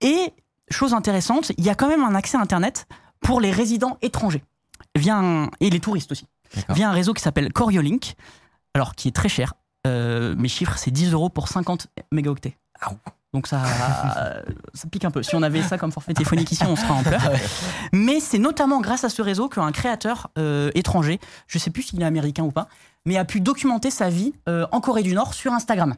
Et 0.00 0.32
chose 0.70 0.92
intéressante, 0.92 1.52
il 1.56 1.64
y 1.64 1.70
a 1.70 1.74
quand 1.74 1.88
même 1.88 2.02
un 2.02 2.14
accès 2.16 2.36
à 2.36 2.40
Internet 2.40 2.86
pour 3.20 3.40
les 3.40 3.50
résidents 3.52 3.96
étrangers 4.02 4.42
via 4.96 5.16
un- 5.16 5.48
et 5.60 5.70
les 5.70 5.80
touristes 5.80 6.10
aussi 6.12 6.26
via 6.70 6.88
un 6.88 6.92
réseau 6.92 7.12
qui 7.14 7.22
s'appelle 7.22 7.52
Coriolink, 7.52 8.14
alors 8.74 8.94
qui 8.94 9.08
est 9.08 9.12
très 9.12 9.28
cher. 9.28 9.52
Euh, 9.86 10.34
mes 10.36 10.48
chiffres, 10.48 10.76
c'est 10.78 10.90
10 10.90 11.12
euros 11.12 11.28
pour 11.28 11.48
50 11.48 11.88
mégaoctets. 12.10 12.56
Ah. 12.80 12.92
Donc 13.34 13.46
ça, 13.46 13.62
ça 14.72 14.88
pique 14.90 15.04
un 15.04 15.10
peu. 15.10 15.22
Si 15.22 15.34
on 15.34 15.42
avait 15.42 15.62
ça 15.62 15.76
comme 15.76 15.92
forfait 15.92 16.14
téléphonique 16.14 16.50
ici, 16.50 16.64
on 16.66 16.76
serait 16.76 16.90
en 16.90 17.02
pleurs. 17.02 17.30
Mais 17.92 18.20
c'est 18.20 18.38
notamment 18.38 18.80
grâce 18.80 19.04
à 19.04 19.10
ce 19.10 19.20
réseau 19.20 19.48
qu'un 19.48 19.70
créateur 19.70 20.30
euh, 20.38 20.70
étranger, 20.74 21.20
je 21.46 21.58
sais 21.58 21.70
plus 21.70 21.82
s'il 21.82 22.00
est 22.00 22.06
américain 22.06 22.42
ou 22.42 22.52
pas, 22.52 22.68
mais 23.04 23.16
a 23.16 23.24
pu 23.24 23.40
documenter 23.40 23.90
sa 23.90 24.08
vie 24.08 24.32
euh, 24.48 24.66
en 24.72 24.80
Corée 24.80 25.02
du 25.02 25.14
Nord 25.14 25.34
sur 25.34 25.52
Instagram. 25.52 25.94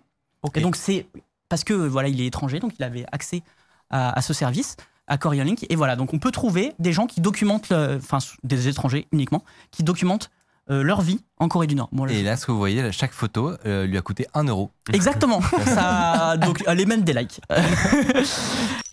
Et 0.54 0.60
donc 0.60 0.75
c'est 0.75 1.06
parce 1.49 1.64
que 1.64 1.75
voilà, 1.75 2.08
il 2.08 2.20
est 2.20 2.26
étranger, 2.26 2.58
donc 2.58 2.72
il 2.78 2.82
avait 2.82 3.06
accès 3.12 3.42
à, 3.90 4.16
à 4.16 4.22
ce 4.22 4.32
service, 4.32 4.76
à 5.06 5.16
Coriolink. 5.16 5.66
Et 5.68 5.76
voilà, 5.76 5.96
donc 5.96 6.14
on 6.14 6.18
peut 6.18 6.30
trouver 6.32 6.72
des 6.78 6.92
gens 6.92 7.06
qui 7.06 7.20
documentent, 7.20 7.72
enfin 7.72 8.18
des 8.42 8.68
étrangers 8.68 9.06
uniquement, 9.12 9.44
qui 9.70 9.82
documentent 9.82 10.30
euh, 10.70 10.82
leur 10.82 11.00
vie 11.02 11.20
en 11.38 11.48
Corée 11.48 11.66
du 11.66 11.74
Nord. 11.74 11.88
Bon, 11.92 12.04
là, 12.04 12.12
Et 12.12 12.22
là, 12.22 12.36
ce 12.36 12.46
que 12.46 12.52
vous 12.52 12.58
voyez, 12.58 12.82
là, 12.82 12.92
chaque 12.92 13.12
photo 13.12 13.52
euh, 13.66 13.86
lui 13.86 13.98
a 13.98 14.02
coûté 14.02 14.26
1 14.34 14.44
euro. 14.44 14.70
Exactement. 14.92 15.40
ça, 15.64 16.36
donc 16.36 16.62
elle 16.66 16.86
même 16.86 17.02
des 17.02 17.12
likes. 17.12 17.40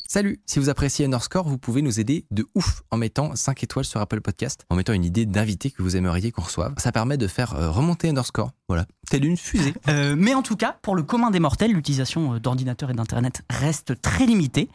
Salut 0.10 0.39
Si 0.46 0.57
vous 0.57 0.69
appréciez 0.69 1.05
Underscore, 1.05 1.50
vous 1.50 1.57
pouvez 1.57 1.81
nous 1.81 2.00
aider 2.00 2.25
de 2.31 2.48
ouf 2.55 2.81
en 2.91 2.98
mettant 2.98 3.36
5 3.36 3.62
étoiles 3.62 3.84
sur 3.84 4.00
Apple 4.00 4.22
Podcast, 4.22 4.65
en 4.69 4.77
mettant 4.77 4.93
une 4.93 5.03
idée 5.03 5.25
d'invité 5.25 5.69
que 5.69 5.84
vous 5.84 5.98
aimeriez 5.98 6.31
qu'on 6.31 6.43
reçoive. 6.43 6.74
Ça 6.77 6.93
permet 6.93 7.17
de 7.17 7.27
faire 7.27 7.55
euh, 7.55 7.69
remonter 7.69 8.07
Underscore. 8.07 8.51
Voilà. 8.69 8.86
Telle 9.10 9.25
une 9.25 9.38
fusée. 9.38 9.74
Euh, 9.89 10.15
mais 10.17 10.34
en 10.34 10.41
tout 10.41 10.55
cas, 10.55 10.77
pour 10.81 10.96
le 10.96 11.03
commun 11.03 11.31
des 11.31 11.39
mortels, 11.39 11.72
l'utilisation 11.72 12.40
d'ordinateurs 12.40 12.90
et 12.90 12.94
d'Internet 12.94 13.42
reste 13.50 14.01
très 14.01 14.25
limitée. 14.25 14.70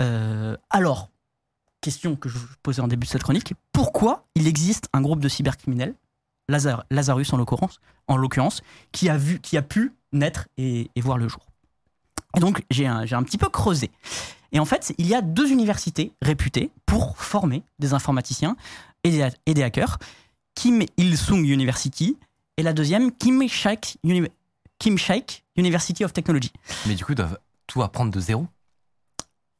Euh, 0.00 0.56
alors, 0.70 1.10
question 1.80 2.16
que 2.16 2.28
je 2.28 2.38
vous 2.38 2.46
posais 2.62 2.80
en 2.80 2.88
début 2.88 3.06
de 3.06 3.10
cette 3.10 3.22
chronique, 3.22 3.52
pourquoi 3.72 4.26
il 4.36 4.46
existe 4.46 4.88
un 4.92 5.02
groupe 5.02 5.20
de 5.20 5.28
cybercriminels, 5.28 5.94
Lazar- 6.48 6.84
Lazarus 6.90 7.32
en 7.32 7.36
l'occurrence, 7.36 7.80
en 8.08 8.16
l'occurrence, 8.16 8.62
qui 8.92 9.08
a 9.08 9.16
vu, 9.16 9.40
qui 9.40 9.56
a 9.56 9.62
pu 9.62 9.92
naître 10.12 10.48
et, 10.58 10.90
et 10.94 11.00
voir 11.00 11.18
le 11.18 11.28
jour 11.28 11.46
Et 12.36 12.40
donc, 12.40 12.62
j'ai 12.70 12.86
un, 12.86 13.00
un 13.10 13.22
petit 13.22 13.38
peu 13.38 13.48
creusé. 13.48 13.90
Et 14.52 14.60
en 14.60 14.64
fait, 14.64 14.94
il 14.98 15.06
y 15.06 15.14
a 15.14 15.22
deux 15.22 15.50
universités 15.50 16.12
réputées 16.22 16.70
pour 16.86 17.16
former 17.18 17.62
des 17.78 17.92
informaticiens 17.94 18.56
et 19.02 19.10
des, 19.10 19.28
et 19.46 19.54
des 19.54 19.62
hackers. 19.62 19.98
Kim 20.54 20.82
Il-sung 20.96 21.44
University 21.44 22.16
et 22.56 22.62
la 22.62 22.72
deuxième, 22.72 23.10
Kim 23.10 23.48
Shaik, 23.48 23.96
Uni- 24.04 24.28
Kim 24.78 24.96
Shaik 24.96 25.44
University 25.56 26.04
of 26.04 26.12
Technology. 26.12 26.52
Mais 26.86 26.94
du 26.94 27.04
coup, 27.04 27.12
ils 27.12 27.16
doivent 27.16 27.38
tout 27.66 27.82
apprendre 27.82 28.12
de 28.12 28.20
zéro? 28.20 28.46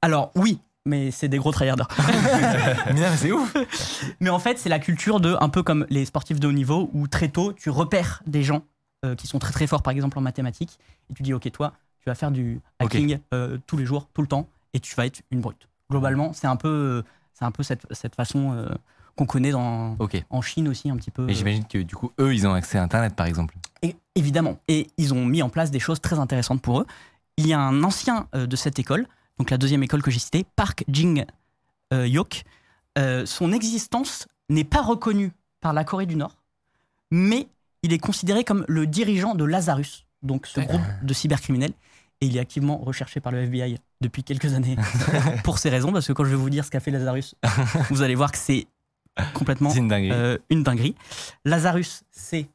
Alors 0.02 0.30
oui, 0.36 0.60
mais 0.86 1.10
c'est 1.10 1.28
des 1.28 1.38
gros 1.38 1.52
tryharders. 1.52 1.88
mais 2.94 3.16
c'est 3.16 3.32
ouf 3.32 3.56
mais 4.20 4.30
en 4.30 4.38
fait, 4.38 4.58
c'est 4.58 4.68
la 4.68 4.78
culture 4.78 5.20
de, 5.20 5.36
un 5.40 5.48
peu 5.48 5.62
comme 5.62 5.86
les 5.90 6.04
sportifs 6.04 6.40
de 6.40 6.46
haut 6.46 6.52
niveau, 6.52 6.90
où 6.92 7.08
très 7.08 7.28
tôt, 7.28 7.52
tu 7.52 7.70
repères 7.70 8.22
des 8.26 8.42
gens 8.42 8.62
euh, 9.04 9.14
qui 9.14 9.26
sont 9.26 9.38
très 9.38 9.52
très 9.52 9.66
forts, 9.66 9.82
par 9.82 9.92
exemple 9.92 10.18
en 10.18 10.22
mathématiques, 10.22 10.78
et 11.10 11.14
tu 11.14 11.22
dis, 11.22 11.34
ok, 11.34 11.50
toi, 11.52 11.72
tu 12.00 12.08
vas 12.10 12.14
faire 12.14 12.30
du 12.30 12.60
hacking 12.78 13.18
euh, 13.32 13.58
tous 13.66 13.76
les 13.76 13.86
jours, 13.86 14.08
tout 14.12 14.22
le 14.22 14.28
temps, 14.28 14.48
et 14.74 14.80
tu 14.80 14.94
vas 14.94 15.06
être 15.06 15.22
une 15.30 15.40
brute. 15.40 15.68
Globalement, 15.90 16.32
c'est 16.32 16.46
un 16.46 16.56
peu, 16.56 16.68
euh, 16.68 17.02
c'est 17.32 17.44
un 17.44 17.50
peu 17.50 17.62
cette, 17.62 17.86
cette 17.92 18.14
façon 18.14 18.52
euh, 18.52 18.68
qu'on 19.16 19.26
connaît 19.26 19.52
dans, 19.52 19.96
en 20.30 20.42
Chine 20.42 20.68
aussi 20.68 20.90
un 20.90 20.96
petit 20.96 21.10
peu. 21.10 21.24
Mais 21.24 21.34
j'imagine 21.34 21.64
que 21.66 21.78
du 21.78 21.94
coup, 21.94 22.10
eux, 22.20 22.34
ils 22.34 22.46
ont 22.46 22.52
accès 22.52 22.78
à 22.78 22.82
Internet, 22.82 23.14
par 23.14 23.26
exemple. 23.26 23.54
Et, 23.82 23.96
évidemment. 24.14 24.58
Et 24.68 24.88
ils 24.96 25.14
ont 25.14 25.24
mis 25.24 25.42
en 25.42 25.48
place 25.48 25.70
des 25.70 25.78
choses 25.78 26.00
très 26.00 26.18
intéressantes 26.18 26.62
pour 26.62 26.80
eux. 26.80 26.86
Il 27.36 27.46
y 27.46 27.52
a 27.52 27.60
un 27.60 27.82
ancien 27.82 28.28
euh, 28.34 28.46
de 28.46 28.56
cette 28.56 28.78
école, 28.78 29.06
donc 29.38 29.50
la 29.50 29.58
deuxième 29.58 29.82
école 29.82 30.02
que 30.02 30.10
j'ai 30.10 30.18
citée, 30.18 30.44
Park 30.56 30.84
Jing 30.88 31.24
euh, 31.92 32.06
Yok. 32.06 32.42
Euh, 32.98 33.26
son 33.26 33.52
existence 33.52 34.28
n'est 34.48 34.64
pas 34.64 34.82
reconnue 34.82 35.32
par 35.60 35.72
la 35.72 35.84
Corée 35.84 36.06
du 36.06 36.16
Nord, 36.16 36.36
mais 37.10 37.48
il 37.82 37.92
est 37.92 37.98
considéré 37.98 38.44
comme 38.44 38.64
le 38.68 38.86
dirigeant 38.86 39.34
de 39.34 39.44
Lazarus, 39.44 40.06
donc 40.22 40.46
ce 40.46 40.60
groupe 40.60 40.82
de 41.02 41.14
cybercriminels. 41.14 41.72
Et 42.20 42.26
il 42.26 42.36
est 42.36 42.40
activement 42.40 42.78
recherché 42.78 43.20
par 43.20 43.32
le 43.32 43.42
FBI 43.42 43.78
depuis 44.00 44.22
quelques 44.22 44.54
années 44.54 44.76
pour 45.44 45.58
ces 45.58 45.68
raisons, 45.68 45.92
parce 45.92 46.06
que 46.06 46.12
quand 46.12 46.24
je 46.24 46.30
vais 46.30 46.36
vous 46.36 46.50
dire 46.50 46.64
ce 46.64 46.70
qu'a 46.70 46.80
fait 46.80 46.92
Lazarus, 46.92 47.34
vous 47.90 48.02
allez 48.02 48.14
voir 48.14 48.30
que 48.30 48.38
c'est 48.38 48.66
complètement 49.34 49.72
une 49.74 49.88
dinguerie. 49.88 50.12
euh, 50.12 50.38
une 50.50 50.62
dinguerie. 50.62 50.94
Lazarus, 51.44 52.04
c'est 52.10 52.48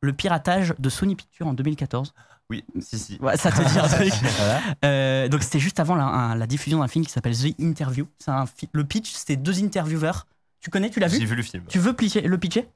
le 0.00 0.12
piratage 0.12 0.74
de 0.78 0.88
Sony 0.88 1.14
Pictures 1.14 1.46
en 1.46 1.54
2014. 1.54 2.12
Oui, 2.50 2.62
si, 2.80 2.98
si. 2.98 3.18
Ouais, 3.20 3.36
ça 3.36 3.50
te 3.50 3.56
dit 3.62 3.78
un 3.78 3.88
truc. 3.88 4.12
Voilà. 4.36 4.60
Euh, 4.84 5.28
donc 5.28 5.42
c'était 5.42 5.58
juste 5.58 5.80
avant 5.80 5.94
la, 5.94 6.04
un- 6.04 6.34
la 6.34 6.46
diffusion 6.46 6.80
d'un 6.80 6.88
film 6.88 7.04
qui 7.04 7.10
s'appelle 7.12 7.36
The 7.36 7.58
Interview. 7.60 8.06
C'est 8.18 8.30
un 8.30 8.44
le 8.72 8.84
pitch, 8.84 9.12
c'est 9.14 9.36
deux 9.36 9.62
intervieweurs. 9.64 10.26
Tu 10.60 10.70
connais, 10.70 10.90
tu 10.90 11.00
l'as 11.00 11.08
J'ai 11.08 11.18
vu 11.20 11.26
vu 11.26 11.36
le 11.36 11.42
film. 11.42 11.64
Tu 11.68 11.78
veux 11.78 11.92
pitcher- 11.94 12.22
le 12.22 12.38
pitcher 12.38 12.68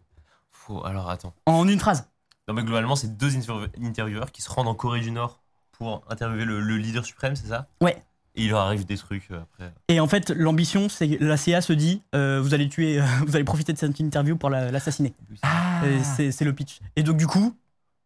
Faut- 0.50 0.84
alors 0.84 1.10
attends. 1.10 1.34
en 1.46 1.66
une 1.68 1.78
phrase 1.80 2.08
Non, 2.48 2.54
mais 2.54 2.62
globalement, 2.62 2.96
c'est 2.96 3.16
deux 3.16 3.34
interview- 3.36 3.68
intervieweurs 3.82 4.32
qui 4.32 4.42
se 4.42 4.50
rendent 4.50 4.68
en 4.68 4.74
Corée 4.74 5.00
du 5.00 5.10
Nord 5.10 5.40
pour 5.72 6.02
interviewer 6.10 6.44
le, 6.44 6.60
le 6.60 6.76
leader 6.76 7.04
suprême, 7.04 7.36
c'est 7.36 7.48
ça? 7.48 7.66
Ouais. 7.82 8.02
Et 8.34 8.44
il 8.44 8.50
leur 8.50 8.60
arrive 8.60 8.84
des 8.84 8.96
trucs 8.96 9.30
euh, 9.30 9.40
après. 9.42 9.72
Et 9.88 10.00
en 10.00 10.06
fait, 10.08 10.30
l'ambition, 10.30 10.88
c'est 10.88 11.08
que 11.16 11.24
la 11.24 11.36
CA 11.36 11.60
se 11.60 11.72
dit, 11.72 12.02
euh, 12.14 12.40
vous 12.42 12.54
allez 12.54 12.68
tuer, 12.68 13.00
vous 13.26 13.34
allez 13.36 13.44
profiter 13.44 13.72
de 13.72 13.78
cette 13.78 13.98
interview 14.00 14.36
pour 14.36 14.48
la- 14.50 14.70
l'assassiner. 14.70 15.12
Ah. 15.42 15.82
C'est 16.02 16.42
le 16.42 16.52
pitch. 16.52 16.80
Et 16.96 17.02
donc 17.02 17.16
du 17.16 17.26
coup, 17.26 17.54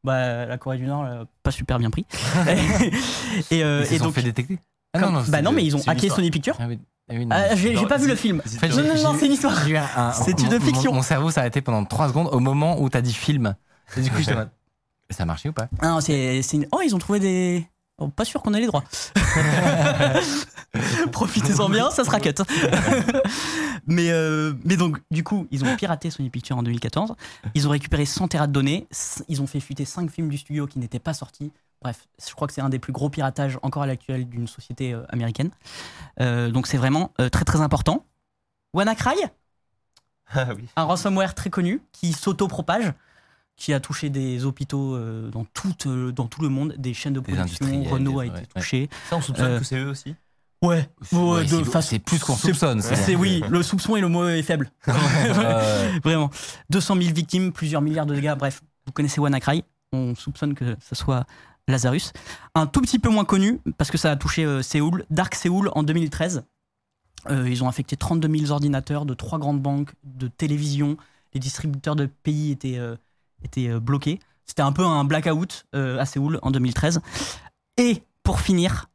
bah, 0.05 0.47
la 0.47 0.59
Corée 0.59 0.79
du 0.79 0.87
Nord, 0.87 1.05
l'a 1.05 1.25
pas 1.43 1.51
super 1.51 1.79
bien 1.79 1.91
pris. 1.91 2.07
et, 3.51 3.63
euh, 3.65 3.85
et 3.91 3.99
donc, 3.99 4.15
fait 4.15 4.23
détecter 4.23 4.59
Ah 4.95 5.01
comme- 5.01 5.15
bah 5.15 5.23
c'est 5.31 5.43
non, 5.43 5.53
mais 5.53 5.65
ils 5.65 5.77
ont 5.77 5.83
hacké. 5.87 6.09
Sony 6.09 6.31
Pictures. 6.31 6.57
Ah 6.59 6.65
oui, 6.69 6.79
ah 7.11 7.15
oui, 7.17 7.27
non. 7.27 7.35
Ah, 7.37 7.55
j'ai 7.55 7.75
Non, 7.75 7.87
pas 7.87 7.99
vu 7.99 8.09
le 8.09 8.17
film. 8.17 8.43
Non, 8.63 8.83
non, 8.83 9.03
non, 9.03 9.17
c'est 9.19 9.27
une 9.27 9.33
histoire. 9.33 9.55
C'est 9.63 9.71
mon- 9.71 10.51
une 10.51 10.59
mon- 10.59 10.61
fiction. 10.61 10.93
Mon, 10.93 11.03
cerveau 11.03 11.31
s'est 11.31 11.41
arrêté 11.41 11.61
pendant 11.61 11.85
3 11.85 12.09
secondes 12.09 12.29
au 12.33 12.41
moment 12.41 12.81
où 12.81 12.89
t'as 12.89 13.01
dit 13.01 13.15
film. 13.15 13.55
Et 13.97 14.01
du 14.01 14.11
coup, 14.11 14.19
j'étais 14.19 14.33
en 14.33 14.37
mode, 14.39 14.51
Ça 15.11 15.23
a 15.25 15.27
marché 15.27 15.49
ou 15.49 15.53
pas? 15.53 15.69
Non, 15.83 16.01
c'est 16.01 16.41
une... 16.53 16.67
Oh, 16.73 16.81
ils 16.85 16.95
ont 16.95 16.99
trouvé 16.99 17.21
des. 17.21 17.67
Oh, 17.99 18.09
pas 18.09 18.25
sûr 18.25 18.43
qu'on 18.43 18.55
ait 18.55 18.61
les 18.61 18.67
droits. 18.67 18.85
Profitez-en 21.13 21.69
bien, 21.69 21.91
ça 21.91 22.05
sera 22.05 22.21
cut. 22.21 22.35
mais, 23.87 24.11
euh, 24.11 24.55
mais 24.65 24.77
donc, 24.77 24.99
du 25.11 25.23
coup, 25.23 25.47
ils 25.51 25.65
ont 25.65 25.77
piraté 25.77 26.11
Sony 26.11 26.31
Pictures 26.31 26.57
en 26.57 26.63
2014. 26.63 27.15
Ils 27.55 27.69
ont 27.69 27.71
récupéré 27.71 28.07
100 28.07 28.29
terras 28.29 28.47
de 28.47 28.53
données. 28.53 28.89
Ils 29.29 29.43
ont 29.43 29.47
fait 29.47 29.61
fuiter 29.61 29.85
5 29.85 30.11
films 30.11 30.29
du 30.29 30.39
studio 30.39 30.67
qui 30.67 30.79
n'étaient 30.79 30.99
pas 30.99 31.15
sortis. 31.15 31.53
Bref, 31.83 32.07
je 32.27 32.33
crois 32.35 32.47
que 32.49 32.55
c'est 32.55 32.61
un 32.61 32.69
des 32.69 32.79
plus 32.79 32.93
gros 32.93 33.11
piratages 33.11 33.59
encore 33.63 33.83
à 33.83 33.87
l'actuel 33.87 34.29
d'une 34.29 34.47
société 34.47 34.93
euh, 34.95 35.03
américaine. 35.09 35.51
Euh, 36.21 36.51
donc, 36.51 36.67
c'est 36.67 36.79
vraiment 36.79 37.13
euh, 37.21 37.29
très 37.29 37.45
très 37.45 37.61
important. 37.61 38.07
WannaCry, 38.73 39.17
Ah 40.35 40.47
oui. 40.57 40.65
un 40.77 40.85
ransomware 40.85 41.35
très 41.35 41.51
connu 41.51 41.83
qui 41.93 42.13
s'auto-propage, 42.13 42.93
qui 43.57 43.73
a 43.73 43.81
touché 43.81 44.11
des 44.11 44.45
hôpitaux 44.45 44.97
euh, 44.97 45.31
dans, 45.31 45.45
tout, 45.45 45.75
euh, 45.87 46.11
dans 46.13 46.27
tout 46.27 46.43
le 46.43 46.49
monde, 46.49 46.75
des 46.79 46.95
chaînes 46.95 47.13
de 47.13 47.21
production. 47.21 47.67
Renault 47.85 48.19
a 48.21 48.27
été 48.27 48.35
ouais, 48.35 48.41
ouais. 48.41 48.47
touché. 48.61 48.89
Ça, 49.09 49.17
on 49.17 49.21
soupçonne 49.21 49.53
Euh, 49.53 49.59
que 49.59 49.65
c'est 49.65 49.79
eux 49.79 49.89
aussi 49.89 50.15
Ouais, 50.63 50.89
de 51.11 51.65
façon- 51.65 51.89
c'est 51.91 51.99
plus 51.99 52.21
qu'on 52.21 52.37
soupçonne. 52.37 52.83
C'est 52.83 53.17
oui, 53.17 53.43
le 53.51 53.63
soupçon 53.65 53.97
et 53.97 54.01
le 54.01 54.09
mot 54.09 54.29
est 54.29 54.43
faible. 54.43 54.71
Vraiment. 56.05 56.31
200 56.71 56.97
000 57.03 57.13
victimes, 57.15 57.53
plusieurs 57.53 57.83
milliards 57.83 58.07
de 58.07 58.15
dégâts. 58.15 58.35
Bref, 58.39 58.63
vous 58.87 58.93
connaissez 58.93 59.21
WannaCry. 59.21 59.65
On 59.93 60.15
soupçonne 60.15 60.55
que 60.55 60.77
ce 60.81 60.95
soit 60.95 61.27
Lazarus. 61.69 62.13
Un 62.55 62.67
tout 62.67 62.81
petit 62.81 62.99
peu 62.99 63.09
moins 63.09 63.25
connu, 63.25 63.61
parce 63.77 63.91
que 63.91 63.99
ça 63.99 64.11
a 64.13 64.17
touché 64.17 64.45
euh, 64.45 64.63
Séoul, 64.63 65.05
Dark 65.11 65.35
Séoul 65.35 65.71
en 65.75 65.83
2013. 65.83 66.45
Euh, 67.31 67.49
ils 67.49 67.63
ont 67.63 67.69
affecté 67.69 67.97
32 67.97 68.29
000 68.39 68.51
ordinateurs 68.53 69.05
de 69.05 69.15
trois 69.15 69.39
grandes 69.39 69.61
banques, 69.61 69.93
de 70.05 70.29
télévision. 70.29 70.97
Les 71.35 71.41
distributeurs 71.41 71.97
de 71.97 72.07
pays 72.07 72.51
étaient, 72.53 72.79
euh, 72.79 72.97
étaient 73.45 73.69
euh, 73.69 73.81
bloqués. 73.81 74.19
C'était 74.47 74.63
un 74.63 74.73
peu 74.73 74.85
un 74.85 75.05
blackout 75.05 75.65
euh, 75.75 75.99
à 75.99 76.07
Séoul 76.07 76.39
en 76.43 76.51
2013. 76.51 77.01
Et 77.79 78.03
pour 78.23 78.41
finir, 78.41 78.87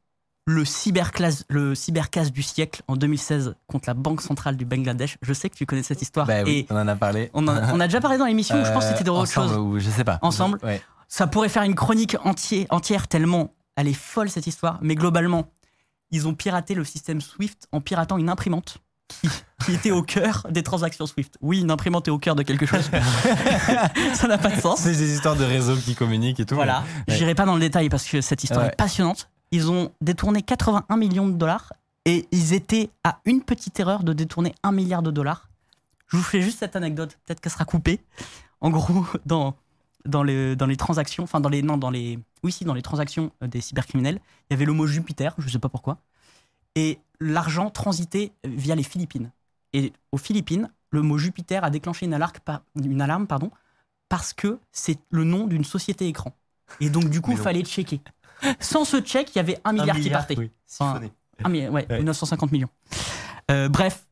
le 0.46 0.64
cyberclass, 0.66 1.44
le 1.50 1.76
cyberclass 1.76 2.32
du 2.32 2.42
siècle 2.44 2.82
en 2.88 2.96
2016 2.96 3.56
contre 3.68 3.90
la 3.90 3.94
Banque 3.94 4.22
centrale 4.22 4.56
du 4.56 4.66
Bangladesh. 4.66 5.18
Je 5.22 5.34
sais 5.34 5.50
que 5.50 5.56
tu 5.56 5.66
connais 5.66 5.84
cette 5.84 6.02
histoire. 6.02 6.26
bah 6.28 6.44
oui, 6.46 6.60
Et 6.60 6.68
on 6.70 6.76
en 6.78 6.88
a 6.88 6.96
parlé. 6.96 7.30
on, 7.34 7.48
en- 7.48 7.76
on 7.76 7.80
a 7.80 7.88
déjà 7.88 8.00
parlé 8.00 8.18
dans 8.18 8.26
l'émission, 8.26 8.64
je 8.64 8.72
pense 8.72 8.86
que 8.86 8.92
c'était 8.92 9.04
de 9.04 9.10
Euh, 9.10 9.14
autre 9.14 9.32
chose. 9.32 9.54
ou 9.58 9.80
je 9.80 9.90
sais 9.90 10.04
pas. 10.04 10.20
Ensemble 10.22 10.60
Ouais. 10.64 10.82
Ça 11.10 11.28
pourrait 11.28 11.50
faire 11.50 11.64
une 11.64 11.76
chronique 11.76 12.16
entière, 12.24 12.66
entière 12.70 13.08
tellement 13.08 13.54
elle 13.78 13.88
est 13.88 13.94
folle 13.94 14.30
cette 14.30 14.48
histoire. 14.48 14.80
Mais 14.82 14.96
globalement, 14.96 15.50
ils 16.12 16.28
ont 16.28 16.34
piraté 16.34 16.74
le 16.76 16.84
système 16.84 17.22
Swift 17.22 17.68
en 17.72 17.80
piratant 17.82 18.18
une 18.18 18.30
imprimante 18.30 18.78
qui, 19.08 19.28
qui 19.66 19.74
était 19.74 19.92
au 19.92 20.04
cœur 20.04 20.46
des 20.50 20.64
transactions 20.64 21.06
Swift. 21.06 21.38
Oui, 21.42 21.62
une 21.62 21.72
imprimante 21.72 22.08
est 22.08 22.12
au 22.12 22.20
cœur 22.20 22.36
de 22.36 22.44
quelque 22.44 22.66
chose. 22.66 22.90
ça 24.14 24.28
n'a 24.28 24.38
pas 24.38 24.50
de 24.50 24.62
sens. 24.62 24.80
C'est 24.82 24.96
des 24.96 25.14
histoires 25.14 25.36
de 25.36 25.44
réseaux 25.44 25.76
qui 25.76 25.96
communiquent 25.96 26.40
et 26.40 26.46
tout. 26.46 26.56
Voilà. 26.56 26.84
Ouais. 27.08 27.16
J'irai 27.16 27.36
pas 27.36 27.46
dans 27.46 27.56
le 27.56 27.60
détail 27.60 27.90
parce 27.90 28.06
que 28.06 28.22
cette 28.22 28.44
histoire 28.44 28.66
Ouais. 28.66 28.72
est 28.72 28.76
passionnante. 28.76 29.30
Ils 29.52 29.72
ont 29.72 29.92
détourné 30.02 30.42
81 30.42 30.98
millions 30.98 31.28
de 31.28 31.34
dollars 31.34 31.74
et 32.06 32.28
ils 32.32 32.54
étaient 32.54 32.90
à 33.04 33.20
une 33.26 33.42
petite 33.42 33.80
erreur 33.80 34.04
de 34.04 34.14
détourner 34.14 34.54
1 34.64 34.72
milliard 34.72 35.02
de 35.02 35.12
dollars. 35.12 35.50
Je 36.08 36.18
vous 36.18 36.24
fais 36.24 36.42
juste 36.42 36.60
cette 36.60 36.76
anecdote, 36.76 37.18
peut-être 37.26 37.42
qu'elle 37.42 37.52
sera 37.52 37.66
coupée. 37.66 38.02
En 38.62 38.70
gros, 38.70 39.06
dans, 39.26 39.56
dans, 40.06 40.24
les, 40.24 40.56
dans 40.56 40.66
les 40.68 40.78
transactions, 40.78 41.24
enfin 41.24 41.40
dans 41.40 41.50
les, 41.50 41.62
non, 41.62 41.78
dans 41.78 41.90
les, 41.90 42.20
oui, 42.44 42.52
si, 42.52 42.64
dans 42.64 42.74
les 42.74 42.82
transactions 42.82 43.32
euh, 43.44 43.48
des 43.48 43.60
cybercriminels, 43.62 44.20
il 44.50 44.54
y 44.54 44.56
avait 44.56 44.66
le 44.66 44.74
mot 44.74 44.86
Jupiter, 44.88 45.34
je 45.38 45.50
sais 45.50 45.60
pas 45.60 45.70
pourquoi, 45.70 45.98
et 46.76 47.00
l'argent 47.20 47.70
transitait 47.70 48.32
via 48.46 48.76
les 48.76 48.84
Philippines. 48.84 49.32
Et 49.78 49.94
aux 50.12 50.18
Philippines, 50.18 50.70
le 50.92 51.02
mot 51.02 51.18
Jupiter 51.18 51.64
a 51.64 51.70
déclenché 51.70 52.06
une 52.06 52.14
alarme, 52.14 52.34
par- 52.44 52.62
une 52.76 53.02
alarme 53.02 53.28
pardon, 53.28 53.52
parce 54.10 54.34
que 54.34 54.60
c'est 54.72 54.98
le 55.12 55.24
nom 55.24 55.46
d'une 55.48 55.64
société 55.66 56.08
écran. 56.08 56.34
Et 56.80 56.90
donc, 56.90 57.10
du 57.10 57.22
coup, 57.22 57.32
il 57.32 57.38
fallait 57.38 57.64
checker. 57.64 58.02
Sans 58.60 58.86
ce 58.86 59.00
check, 59.02 59.34
il 59.36 59.38
y 59.38 59.40
avait 59.40 59.60
un 59.64 59.74
milliard, 59.74 59.98
qui 60.00 60.10
partait. 60.10 60.38
oui, 60.38 60.52
Enfin. 60.80 61.00
Ah, 61.44 61.50
mais 61.50 61.68
ouais, 61.70 61.86
Ouais. 61.90 62.02
950 62.04 62.52
millions. 62.52 62.70
Euh, 63.52 63.70
bref, 63.70 64.06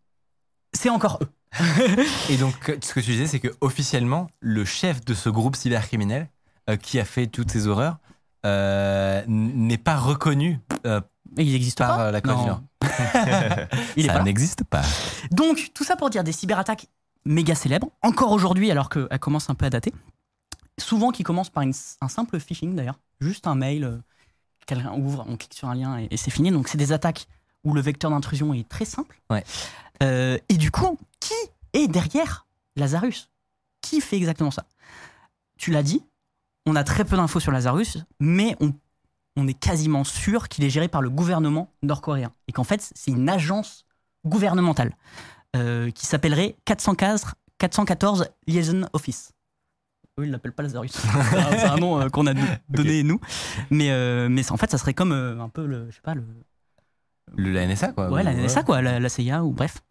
c'est 0.74 0.90
encore 0.90 1.20
eux. 1.22 1.28
Et 2.30 2.38
donc, 2.38 2.54
ce 2.82 2.94
que 2.94 3.00
tu 3.00 3.12
disais, 3.12 3.28
c'est 3.28 3.40
que 3.40 3.48
officiellement, 3.62 4.28
le 4.40 4.66
chef 4.66 5.04
de 5.06 5.14
ce 5.14 5.30
groupe 5.30 5.56
cybercriminel 5.56 6.30
euh, 6.70 6.76
qui 6.78 7.00
a 7.00 7.06
fait 7.06 7.28
toutes 7.28 7.50
ces 7.52 7.68
horreurs 7.68 7.98
euh, 8.46 9.24
n'est 9.28 9.78
pas 9.78 9.96
reconnu 9.98 10.60
Mais 10.86 11.46
ils 11.46 11.54
n'existent 11.54 11.86
par 11.88 11.98
pas? 11.98 12.04
euh, 12.06 12.12
la 12.12 12.22
Corée 12.22 12.46
Non. 12.46 12.64
Il 13.98 14.06
est 14.06 14.10
Ça 14.10 14.24
n'existe 14.24 14.64
pas. 14.64 14.84
Donc, 15.32 15.72
tout 15.74 15.84
ça 15.84 15.96
pour 15.96 16.10
dire 16.10 16.24
des 16.24 16.32
cyberattaques 16.32 16.88
méga 17.26 17.56
célèbres, 17.56 17.90
encore 18.02 18.32
aujourd'hui, 18.32 18.70
alors 18.72 18.90
qu'elles 18.90 19.20
commencent 19.20 19.50
un 19.50 19.56
peu 19.56 19.66
à 19.66 19.70
dater. 19.70 19.94
Souvent 20.78 21.12
qui 21.12 21.24
commencent 21.24 21.50
par 21.50 21.64
une- 21.64 21.74
un 22.02 22.08
simple 22.08 22.40
phishing 22.40 22.76
d'ailleurs, 22.76 23.00
juste 23.20 23.48
un 23.48 23.56
mail, 23.56 23.84
euh, 23.84 23.98
quelqu'un 24.68 24.94
ouvre, 24.94 25.26
on 25.28 25.38
clique 25.38 25.54
sur 25.54 25.70
un 25.70 25.76
lien 25.76 25.98
et, 26.00 26.08
et 26.12 26.18
c'est 26.18 26.32
fini. 26.32 26.52
Donc, 26.52 26.68
c'est 26.68 26.78
des 26.78 26.92
attaques 26.92 27.28
où 27.64 27.74
le 27.74 27.82
vecteur 27.82 28.12
d'intrusion 28.12 28.54
est 28.54 28.68
très 28.70 28.86
simple. 28.86 29.20
Ouais. 29.30 29.44
Euh, 30.04 30.38
et 30.50 30.58
du 30.58 30.70
coup, 30.72 31.00
qui 31.20 31.34
est 31.74 31.88
derrière 31.88 32.46
Lazarus? 32.76 33.30
Qui 33.82 34.02
fait 34.02 34.18
exactement 34.18 34.52
ça? 34.52 34.66
Tu 35.58 35.72
l'as 35.72 35.84
dit, 35.84 36.04
on 36.66 36.76
a 36.76 36.84
très 36.84 37.06
peu 37.06 37.16
d'infos 37.16 37.40
sur 37.40 37.52
Lazarus, 37.52 38.00
mais 38.20 38.56
on, 38.60 38.74
on 39.38 39.48
est 39.48 39.54
quasiment 39.60 40.04
sûr 40.04 40.48
qu'il 40.48 40.64
est 40.64 40.70
géré 40.70 40.88
par 40.88 41.02
le 41.02 41.10
gouvernement 41.10 41.72
nord-coréen 41.84 42.32
et 42.48 42.52
qu'en 42.52 42.64
fait, 42.64 42.92
c'est 42.96 43.12
une 43.12 43.28
agence 43.30 43.86
gouvernementale 44.26 44.96
euh, 45.56 45.92
qui 45.92 46.06
s'appellerait 46.06 46.56
414, 46.66 47.26
414 47.58 48.28
Liaison 48.48 48.88
Office. 48.94 49.32
Eux, 50.20 50.26
ils 50.26 50.32
l'appellent 50.32 50.54
pas 50.54 50.64
Lazarus. 50.64 50.92
C'est 51.32 51.64
un- 51.66 51.76
nom 51.78 52.00
euh, 52.00 52.08
qu'on 52.10 52.26
a 52.28 52.34
do- 52.34 52.42
donné 52.70 53.04
nous. 53.04 53.20
Mais, 53.70 53.92
euh, 53.92 54.30
mais 54.30 54.50
en 54.52 54.58
fait, 54.58 54.72
ça 54.72 54.78
serait 54.78 54.94
comme 54.94 55.12
un 55.12 55.50
peu 55.50 55.66
le, 55.66 55.90
je 55.92 55.96
sais 55.96 56.02
pas, 56.02 56.16
le, 56.16 56.24
Le, 57.36 57.52
la 57.52 57.68
NSA, 57.68 57.90
quoi. 57.92 58.10
Ouais, 58.10 58.24
la 58.24 58.34
NSA, 58.34 58.64
quoi, 58.64 58.82
la, 58.82 59.00
la 59.02 59.10
CIA, 59.10 59.44
ou 59.44 59.52
bref. 59.52 59.82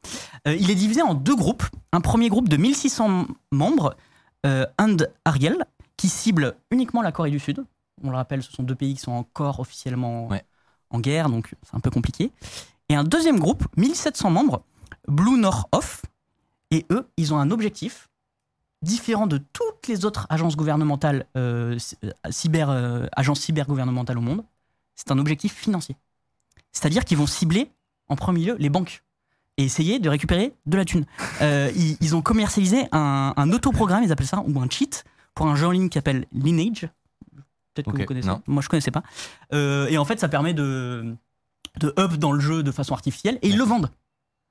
Il 0.46 0.70
est 0.70 0.74
divisé 0.74 1.02
en 1.02 1.12
deux 1.14 1.37
groupes. 1.37 1.64
Un 1.92 2.00
premier 2.00 2.30
groupe 2.30 2.48
de 2.48 2.57
1600 2.57 3.26
membres, 3.52 3.96
And 4.44 4.96
Ariel, 5.26 5.64
qui 5.98 6.09
cible 6.09 6.54
uniquement 6.70 7.02
la 7.02 7.12
Corée 7.12 7.30
du 7.30 7.38
Sud. 7.38 7.62
On 8.02 8.11
le 8.11 8.16
rappelle, 8.16 8.42
ce 8.42 8.50
sont 8.52 8.62
deux 8.62 8.74
pays 8.74 8.94
qui 8.94 9.00
sont 9.00 9.12
encore 9.12 9.61
officiellement 9.61 10.26
Ouais. 10.28 10.44
en 10.90 11.00
guerre, 11.00 11.28
donc 11.28 11.54
c'est 11.62 11.74
un 11.76 11.80
peu 11.80 11.90
compliqué. 11.90 12.33
Et 12.88 12.94
un 12.96 13.04
deuxième 13.04 13.38
groupe, 13.38 13.64
1700 13.76 14.30
membres, 14.30 14.62
Blue 15.09 15.38
North 15.38 15.68
Off. 15.72 16.02
Et 16.70 16.85
eux, 16.90 17.09
ils 17.16 17.33
ont 17.33 17.38
un 17.38 17.50
objectif 17.50 18.09
différent 18.83 19.26
de 19.26 19.38
toutes 19.38 19.87
les 19.88 20.04
autres 20.04 20.26
agences 20.28 20.57
gouvernementales, 20.57 21.26
euh, 21.37 21.78
euh, 22.04 22.11
cyber, 22.30 22.68
euh, 22.68 23.07
agences 23.16 23.40
cyber-gouvernementales 23.40 24.18
au 24.18 24.22
monde. 24.22 24.44
C'est 24.94 25.11
un 25.11 25.18
objectif 25.18 25.54
financier. 25.54 25.96
C'est-à-dire 26.72 27.04
qu'ils 27.04 27.16
vont 27.16 27.26
cibler 27.26 27.70
en 28.09 28.16
premier 28.16 28.44
lieu 28.44 28.57
les 28.59 28.68
banques 28.68 29.02
et 29.57 29.64
essayer 29.64 30.00
de 30.00 30.09
récupérer 30.09 30.52
de 30.66 30.76
la 30.76 30.85
thune. 30.85 31.07
Euh, 31.40 31.70
ils, 31.76 31.96
ils 32.00 32.14
ont 32.16 32.22
commercialisé 32.22 32.87
un, 32.92 33.33
un 33.37 33.52
autoprogramme, 33.52 34.02
ils 34.02 34.12
appellent 34.12 34.26
ça, 34.26 34.42
ou 34.46 34.61
un 34.61 34.68
cheat, 34.68 35.04
pour 35.35 35.46
un 35.46 35.54
jeu 35.57 35.66
en 35.66 35.70
ligne 35.70 35.88
qui 35.88 35.96
s'appelle 35.98 36.26
Lineage. 36.33 36.88
Peut-être 37.75 37.87
que 37.87 37.91
Ok, 37.93 38.01
vous 38.01 38.07
connaissez. 38.07 38.29
non. 38.29 38.41
Moi, 38.47 38.63
je 38.63 38.69
connaissais 38.69 38.91
pas. 38.91 39.03
Euh, 39.53 39.87
et 39.89 39.99
en 39.99 40.05
fait, 40.05 40.21
ça 40.21 40.29
permet 40.29 40.55
de, 40.55 41.15
de 41.81 41.93
up 41.99 42.13
dans 42.15 42.33
le 42.33 42.41
jeu 42.41 42.63
de 42.63 42.71
façon 42.71 42.95
artificielle 42.95 43.39
et 43.43 43.49
ils 43.49 43.59
le 43.59 43.65
vendent. 43.65 43.91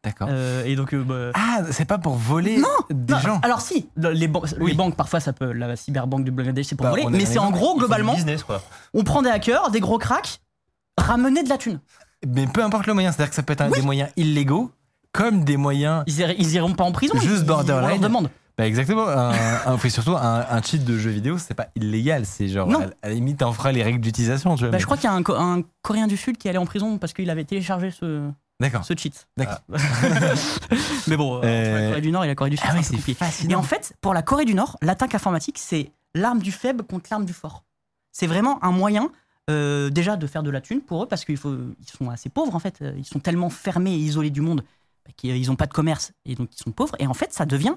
D'accord. 0.04 0.28
Euh, 0.30 0.66
et 0.66 0.76
donc, 0.76 0.94
euh, 0.94 1.02
bah, 1.04 1.32
Ah, 1.34 1.62
c'est 1.72 1.86
pas 1.86 1.98
pour 1.98 2.16
voler 2.16 2.62
des 2.90 3.14
non, 3.14 3.20
gens. 3.20 3.40
Alors 3.42 3.62
si, 3.62 3.88
le- 3.96 4.10
les, 4.12 4.28
ban- 4.28 4.42
les 4.58 4.62
Oui. 4.64 4.74
banques 4.74 4.98
parfois 4.98 5.22
ça 5.22 5.32
peut 5.32 5.54
la 5.54 5.78
cyberbanque 5.78 6.26
du 6.26 6.32
Bangladesh 6.32 6.66
c'est 6.66 6.76
pour 6.76 6.84
Bah, 6.84 6.90
voler, 6.90 7.06
mais 7.10 7.26
c'est 7.26 7.34
les 7.36 7.40
en 7.40 7.52
gros 7.52 7.78
globalement 7.78 8.14
business, 8.14 8.44
quoi. 8.44 8.62
on 8.94 9.06
prend 9.06 9.22
des 9.22 9.30
hackers, 9.30 9.72
des 9.72 9.80
gros 9.80 9.98
cracks, 9.98 10.42
ramener 11.00 11.42
de 11.44 11.48
la 11.48 11.58
thune. 11.58 11.80
Mais 12.28 12.46
peu 12.48 12.62
importe 12.62 12.86
le 12.88 12.94
moyen, 12.94 13.14
c'est-à-dire 13.14 13.30
que 13.30 13.36
ça 13.38 13.44
peut 13.44 13.54
être 13.54 13.62
un 13.62 13.70
des 13.70 13.82
moyens 13.82 14.10
illégaux, 14.18 14.72
comme 15.14 15.46
des 15.46 15.56
moyens. 15.56 16.04
Ils, 16.08 16.54
iront 16.54 16.74
pas 16.74 16.84
en 16.84 16.92
prison. 16.92 17.18
Juste 17.20 17.46
borderline. 17.46 17.86
On 17.86 17.90
leur 17.92 18.00
demande. 18.00 18.30
Bah 18.58 18.68
exactement. 18.68 19.08
Un, 19.08 19.32
un, 19.66 19.78
surtout 19.90 20.16
un, 20.16 20.46
un 20.50 20.62
cheat 20.62 20.84
de 20.86 20.98
jeu 20.98 21.10
vidéo, 21.10 21.38
c'est 21.40 21.54
pas 21.56 21.68
illégal, 21.76 22.26
c'est 22.26 22.48
genre 22.48 22.68
Non. 22.68 22.82
à, 23.02 23.08
la 23.08 23.14
limite 23.14 23.40
t'en 23.40 23.52
feras 23.52 23.72
les 23.72 23.82
règles 23.84 24.00
d'utilisation. 24.00 24.54
Bah, 24.56 24.70
mais- 24.72 24.80
je 24.80 24.86
crois 24.86 24.98
qu'il 24.98 25.06
y 25.06 25.08
a 25.08 25.14
un, 25.14 25.24
Co- 25.24 25.36
un 25.36 25.64
Coréen 25.82 26.06
du 26.08 26.18
Sud 26.18 26.38
qui 26.38 26.48
est 26.48 26.50
allé 26.52 26.60
en 26.60 26.66
prison 26.66 26.98
parce 27.00 27.14
qu'il 27.14 27.30
avait 27.32 27.46
téléchargé 27.46 27.90
ce, 27.90 28.30
D'accord. 28.60 28.86
ce 28.86 28.94
cheat. 28.96 29.28
D'accord. 29.38 29.60
Mais 31.08 31.18
bon, 31.18 31.38
euh, 31.38 31.42
Euh, 31.44 31.82
la 31.82 31.90
Corée 31.90 32.02
du 32.02 32.12
Nord 32.12 32.24
et 32.24 32.28
la 32.28 32.36
Corée 32.36 32.50
du 32.52 32.58
Sud, 32.58 32.70
Ah 32.72 32.82
c'est 32.84 32.96
oui. 32.96 33.18
Et 33.50 33.56
en 33.56 33.64
fait, 33.64 33.94
pour 34.02 34.14
la 34.14 34.22
Corée 34.22 34.46
du 34.46 34.54
Nord, 34.54 34.78
l'attaque 34.82 35.16
informatique, 35.16 35.58
c'est 35.58 35.92
l'arme 36.16 36.40
du 36.40 36.52
faible 36.52 36.84
contre 36.84 37.08
l'arme 37.12 37.26
du 37.26 37.34
fort. 37.34 37.64
C'est 38.12 38.28
vraiment 38.28 38.64
un 38.64 38.72
moyen 38.72 39.10
euh, 39.50 39.90
déjà 39.90 40.16
de 40.16 40.28
faire 40.28 40.44
de 40.44 40.52
la 40.52 40.62
thune 40.62 40.82
pour 40.82 41.04
eux 41.04 41.08
parce 41.08 41.26
qu'ils 41.26 41.36
ils 41.44 41.88
sont 41.98 42.10
assez 42.10 42.30
pauvres 42.30 42.56
en 42.56 42.60
fait. 42.60 42.78
Euh, 42.82 42.94
Ils 42.98 43.06
sont 43.06 43.20
tellement 43.20 43.50
fermés 43.50 43.94
et 43.94 43.98
isolés 43.98 44.30
du 44.30 44.42
monde 44.42 44.64
bah, 45.06 45.12
qu'ils 45.18 45.48
n'ont 45.48 45.56
pas 45.56 45.66
de 45.66 45.74
commerce 45.74 46.14
et 46.26 46.36
donc 46.36 46.50
ils 46.56 46.62
sont 46.64 46.72
pauvres. 46.72 46.96
Et 47.00 47.08
en 47.08 47.14
fait, 47.14 47.34
ça 47.34 47.46
devient, 47.46 47.74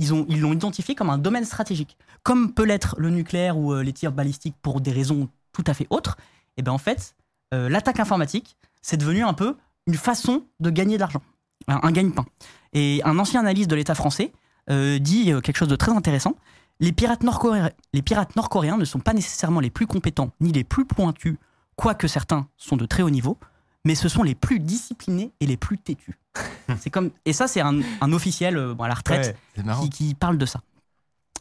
ils 0.00 0.12
ont- 0.14 0.24
ils 0.28 0.40
l'ont 0.40 0.52
identifié 0.52 0.94
comme 0.96 1.10
un 1.10 1.18
domaine 1.18 1.44
stratégique. 1.44 1.96
Comme 2.24 2.52
peut 2.52 2.64
l'être 2.64 2.96
le 2.98 3.10
nucléaire 3.10 3.56
ou 3.56 3.72
euh, 3.72 3.82
les 3.82 3.92
tirs 3.92 4.10
balistiques 4.12 4.56
pour 4.62 4.80
des 4.80 4.90
raisons 4.90 5.28
tout 5.52 5.62
à 5.66 5.74
fait 5.74 5.86
autres. 5.90 6.16
Et 6.56 6.62
ben 6.62 6.72
en 6.72 6.78
fait, 6.78 7.14
euh, 7.54 7.68
l'attaque 7.68 8.00
informatique, 8.00 8.56
c'est 8.82 8.96
devenu 8.96 9.22
un 9.22 9.34
peu 9.34 9.56
une 9.86 9.94
façon 9.94 10.44
de 10.58 10.70
gagner 10.70 10.96
de 10.96 11.00
l'argent, 11.00 11.22
un, 11.68 11.92
gagne-pain. 11.92 12.24
Et 12.72 13.02
un 13.04 13.18
ancien 13.18 13.40
analyste 13.40 13.68
de 13.70 13.76
l'État 13.76 13.94
français 13.94 14.32
euh, 14.70 14.98
dit 14.98 15.26
quelque 15.42 15.56
chose 15.56 15.68
de 15.68 15.76
très 15.76 15.92
intéressant. 15.92 16.34
Les 16.80 16.92
pirates 16.92 17.22
nord-coréens 17.22 17.70
les 17.92 18.02
pirates 18.02 18.36
nord-coréens 18.36 18.78
ne 18.78 18.84
sont 18.86 19.00
pas 19.00 19.12
nécessairement 19.12 19.60
les 19.60 19.70
plus 19.70 19.86
compétents 19.86 20.30
ni 20.40 20.50
les 20.50 20.64
plus 20.64 20.86
pointus, 20.86 21.36
quoique 21.76 22.08
certains 22.08 22.46
sont 22.56 22.76
de 22.76 22.86
très 22.86 23.02
haut 23.02 23.10
niveau, 23.10 23.36
mais 23.84 23.94
ce 23.94 24.08
sont 24.08 24.22
les 24.22 24.34
plus 24.34 24.60
disciplinés 24.60 25.32
et 25.40 25.46
les 25.46 25.56
plus 25.56 25.78
têtus. 25.78 26.18
c'est 26.80 26.90
comme 26.90 27.10
et 27.24 27.32
ça 27.32 27.48
c'est 27.48 27.60
un, 27.60 27.80
un 28.00 28.12
officiel 28.12 28.56
euh, 28.56 28.74
bon, 28.74 28.84
à 28.84 28.88
la 28.88 28.94
retraite 28.94 29.36
Ouais, 29.56 29.64
qui, 29.82 29.90
qui 29.90 30.14
parle 30.14 30.38
de 30.38 30.46
ça. 30.46 30.60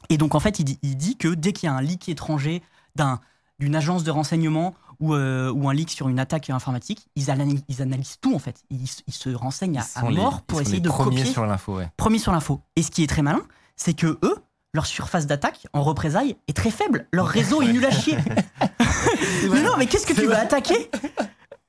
Et 0.10 0.18
donc 0.18 0.34
en 0.36 0.40
fait, 0.40 0.60
il 0.60 0.64
dit, 0.64 0.80
il 0.82 0.98
dit 0.98 1.18
que 1.18 1.28
dès 1.28 1.54
qu'il 1.54 1.68
y 1.68 1.70
a 1.70 1.76
un 1.76 1.82
leak 1.82 2.10
étranger 2.10 2.64
d'un- 2.96 3.20
d'une 3.60 3.76
agence 3.76 4.04
de 4.04 4.12
renseignement 4.12 4.74
ou, 5.00 5.14
euh, 5.14 5.52
ou 5.52 5.70
un 5.70 5.74
leak 5.74 5.92
sur 5.92 6.10
une 6.10 6.20
attaque 6.20 6.50
informatique, 6.50 7.08
ils 7.16 7.30
analysent, 7.30 7.64
ils 7.68 7.82
analysent 7.82 8.18
tout 8.20 8.34
en 8.34 8.40
fait. 8.40 8.64
Ils, 8.70 8.88
se 8.88 9.30
renseignent 9.30 9.80
à, 9.80 9.86
Ils 10.10 10.16
mort 10.16 10.42
pour 10.42 10.62
essayer 10.62 10.80
de 10.80 10.90
premiers 10.90 11.18
copier 11.18 11.32
sur 11.32 11.46
l'info, 11.46 11.76
ouais. 11.78 11.90
premier 11.98 12.20
sur 12.20 12.32
l'info. 12.32 12.62
Et 12.76 12.84
ce 12.84 12.90
qui 12.92 13.04
est 13.04 13.08
très 13.08 13.22
malin, 13.22 13.42
c'est 13.76 13.94
que 13.94 14.18
eux, 14.24 14.36
leur 14.74 14.86
surface 14.86 15.28
d'attaque 15.28 15.68
en 15.74 15.84
représailles 15.84 16.36
est 16.48 16.54
très 16.56 16.72
faible. 16.72 17.08
Leur 17.12 17.28
réseau 17.28 17.62
est 17.62 17.72
nul 17.72 17.86
à 17.86 17.92
chier. 17.92 18.18
mais 19.52 19.62
non, 19.62 19.74
mais 19.78 19.86
qu'est-ce 19.86 20.08
que 20.08 20.14
tu 20.14 20.26
vas 20.26 20.40
attaquer? 20.42 20.90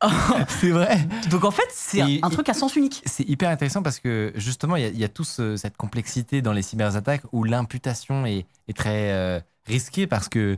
c'est 0.49 0.71
vrai. 0.71 0.99
Donc 1.31 1.45
en 1.45 1.51
fait, 1.51 1.69
c'est 1.71 2.01
un, 2.23 2.31
truc 2.31 2.49
à 2.49 2.55
sens 2.55 2.75
unique. 2.77 3.03
C'est 3.07 3.29
hyper 3.29 3.51
intéressant 3.51 3.83
parce 3.83 4.01
que 4.01 4.33
justement, 4.35 4.77
il 4.77 4.83
y 4.83 4.87
a, 4.87 4.89
il 4.89 4.99
y 4.99 5.05
a 5.05 5.09
tout 5.09 5.25
ce- 5.25 5.57
cette 5.57 5.77
complexité 5.77 6.43
dans 6.43 6.53
les 6.53 6.63
cyberattaques 6.63 7.23
où 7.33 7.45
l'imputation 7.45 8.25
est, 8.27 8.47
est 8.69 8.77
très 8.77 9.13
euh, 9.13 9.41
risquée 9.67 10.07
parce 10.07 10.29
que 10.29 10.57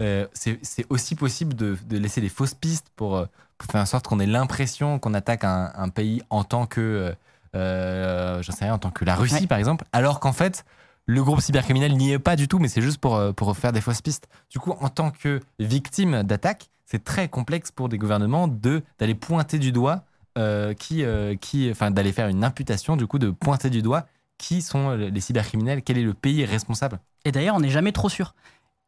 euh, 0.00 0.26
c'est 0.32 0.60
aussi 0.90 1.14
possible 1.14 1.54
de, 1.54 1.76
de 1.86 1.98
laisser 1.98 2.20
des 2.20 2.28
fausses 2.28 2.54
pistes 2.54 2.86
pour, 2.96 3.16
euh, 3.16 3.26
pour 3.58 3.70
faire 3.70 3.80
en 3.80 3.86
sorte 3.86 4.06
qu'on 4.06 4.20
ait 4.20 4.26
l'impression 4.26 4.98
qu'on 4.98 5.14
attaque 5.14 5.44
un, 5.44 5.72
un 5.76 5.88
pays 5.88 6.22
en 6.30 6.44
tant 6.44 6.66
que, 6.66 7.14
euh, 7.54 8.42
j'en 8.42 8.52
sais 8.52 8.64
rien, 8.64 8.74
en 8.74 8.78
tant 8.78 8.90
que 8.90 9.04
la 9.04 9.14
Russie 9.14 9.34
Ouais. 9.42 9.46
par 9.46 9.58
exemple, 9.58 9.84
alors 9.92 10.18
qu'en 10.20 10.32
fait, 10.32 10.64
le 11.06 11.22
groupe 11.22 11.40
cybercriminel 11.40 11.96
n'y 11.96 12.12
est 12.12 12.18
pas 12.18 12.36
du 12.36 12.48
tout, 12.48 12.58
mais 12.58 12.68
c'est 12.68 12.80
juste 12.82 12.98
pour, 12.98 13.16
euh, 13.16 13.32
pour 13.32 13.56
faire 13.56 13.72
des 13.72 13.80
fausses 13.80 14.00
pistes. 14.02 14.28
Du 14.50 14.58
coup, 14.58 14.72
en 14.80 14.88
tant 14.88 15.10
que 15.10 15.40
victime 15.58 16.22
d'attaque, 16.22 16.70
c'est 16.86 17.04
très 17.04 17.28
complexe 17.28 17.70
pour 17.70 17.88
des 17.88 17.98
gouvernements 17.98 18.48
de 18.48 18.82
d'aller 18.98 19.14
pointer 19.14 19.58
du 19.58 19.72
doigt 19.72 20.04
euh, 20.38 20.74
qui, 20.74 21.04
euh, 21.04 21.34
qui, 21.36 21.70
enfin, 21.70 21.90
d'aller 21.90 22.12
faire 22.12 22.28
une 22.28 22.42
imputation, 22.44 22.96
du 22.96 23.06
coup, 23.06 23.18
de 23.18 23.30
pointer 23.30 23.70
du 23.70 23.82
doigt 23.82 24.06
qui 24.38 24.62
sont 24.62 24.90
les 24.96 25.20
cybercriminels, 25.20 25.82
quel 25.82 25.96
est 25.96 26.02
le 26.02 26.12
pays 26.14 26.44
responsable. 26.44 26.98
Et 27.24 27.32
d'ailleurs, 27.32 27.54
on 27.56 27.60
n'est 27.60 27.70
jamais 27.70 27.92
trop 27.92 28.08
sûr. 28.08 28.34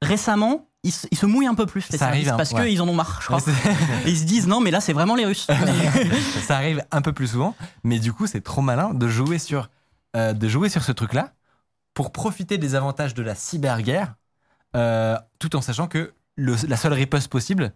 Récemment, 0.03 0.67
ils, 0.83 0.93
se- 0.93 1.07
ils 1.11 1.17
se 1.17 1.25
mouillent 1.25 1.47
un 1.47 1.55
peu 1.55 1.67
plus, 1.67 1.89
les 1.91 1.99
Ça 1.99 2.09
arrive, 2.09 2.29
hein, 2.29 2.37
parce 2.37 2.53
ouais. 2.53 2.69
qu'ils 2.69 2.83
en 2.83 2.89
ont 2.89 2.95
marre, 2.95 3.21
je 3.23 3.27
crois. 3.27 3.39
Et 4.07 4.11
ils 4.11 4.19
se 4.19 4.25
disent 4.25 4.47
non, 4.47 4.61
mais 4.61 4.71
là, 4.71 4.81
c'est 4.81 4.93
vraiment 4.93 5.15
les 5.15 5.25
Russes. 5.25 5.47
ça 6.47 6.57
arrive 6.57 6.85
un 6.91 7.01
peu 7.01 7.13
plus 7.13 7.29
souvent, 7.29 7.55
mais 7.85 7.99
du 7.99 8.13
coup, 8.13 8.27
c'est 8.27 8.41
trop 8.43 8.61
malin 8.61 8.93
de 8.93 9.09
jouer 9.09 9.39
sur, 9.39 9.71
euh, 10.17 10.33
de 10.33 10.49
jouer 10.49 10.69
sur 10.69 10.83
ce 10.83 10.93
truc-là 10.93 11.33
pour 11.97 12.13
profiter 12.13 12.59
des 12.59 12.75
avantages 12.75 13.15
de 13.15 13.23
la 13.23 13.35
cyberguerre, 13.35 14.17
euh, 14.77 15.17
tout 15.39 15.57
en 15.57 15.63
sachant 15.63 15.89
que 15.89 16.13
le- 16.37 16.55
la 16.69 16.77
seule 16.77 16.93
riposte 16.93 17.29
possible, 17.29 17.73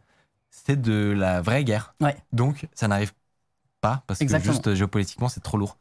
c'est 0.50 0.78
de 0.78 1.14
la 1.16 1.40
vraie 1.40 1.64
guerre. 1.64 1.94
Ouais. 2.02 2.14
Donc, 2.30 2.68
ça 2.74 2.87
n'arrive 2.87 3.12
pas 3.80 4.04
parce 4.06 4.20
Exactement. 4.20 4.50
que 4.50 4.52
juste 4.52 4.66
euh, 4.68 4.74
géopolitiquement, 4.74 5.30
c'est 5.30 5.40
trop 5.40 5.56
lourd. 5.56 5.78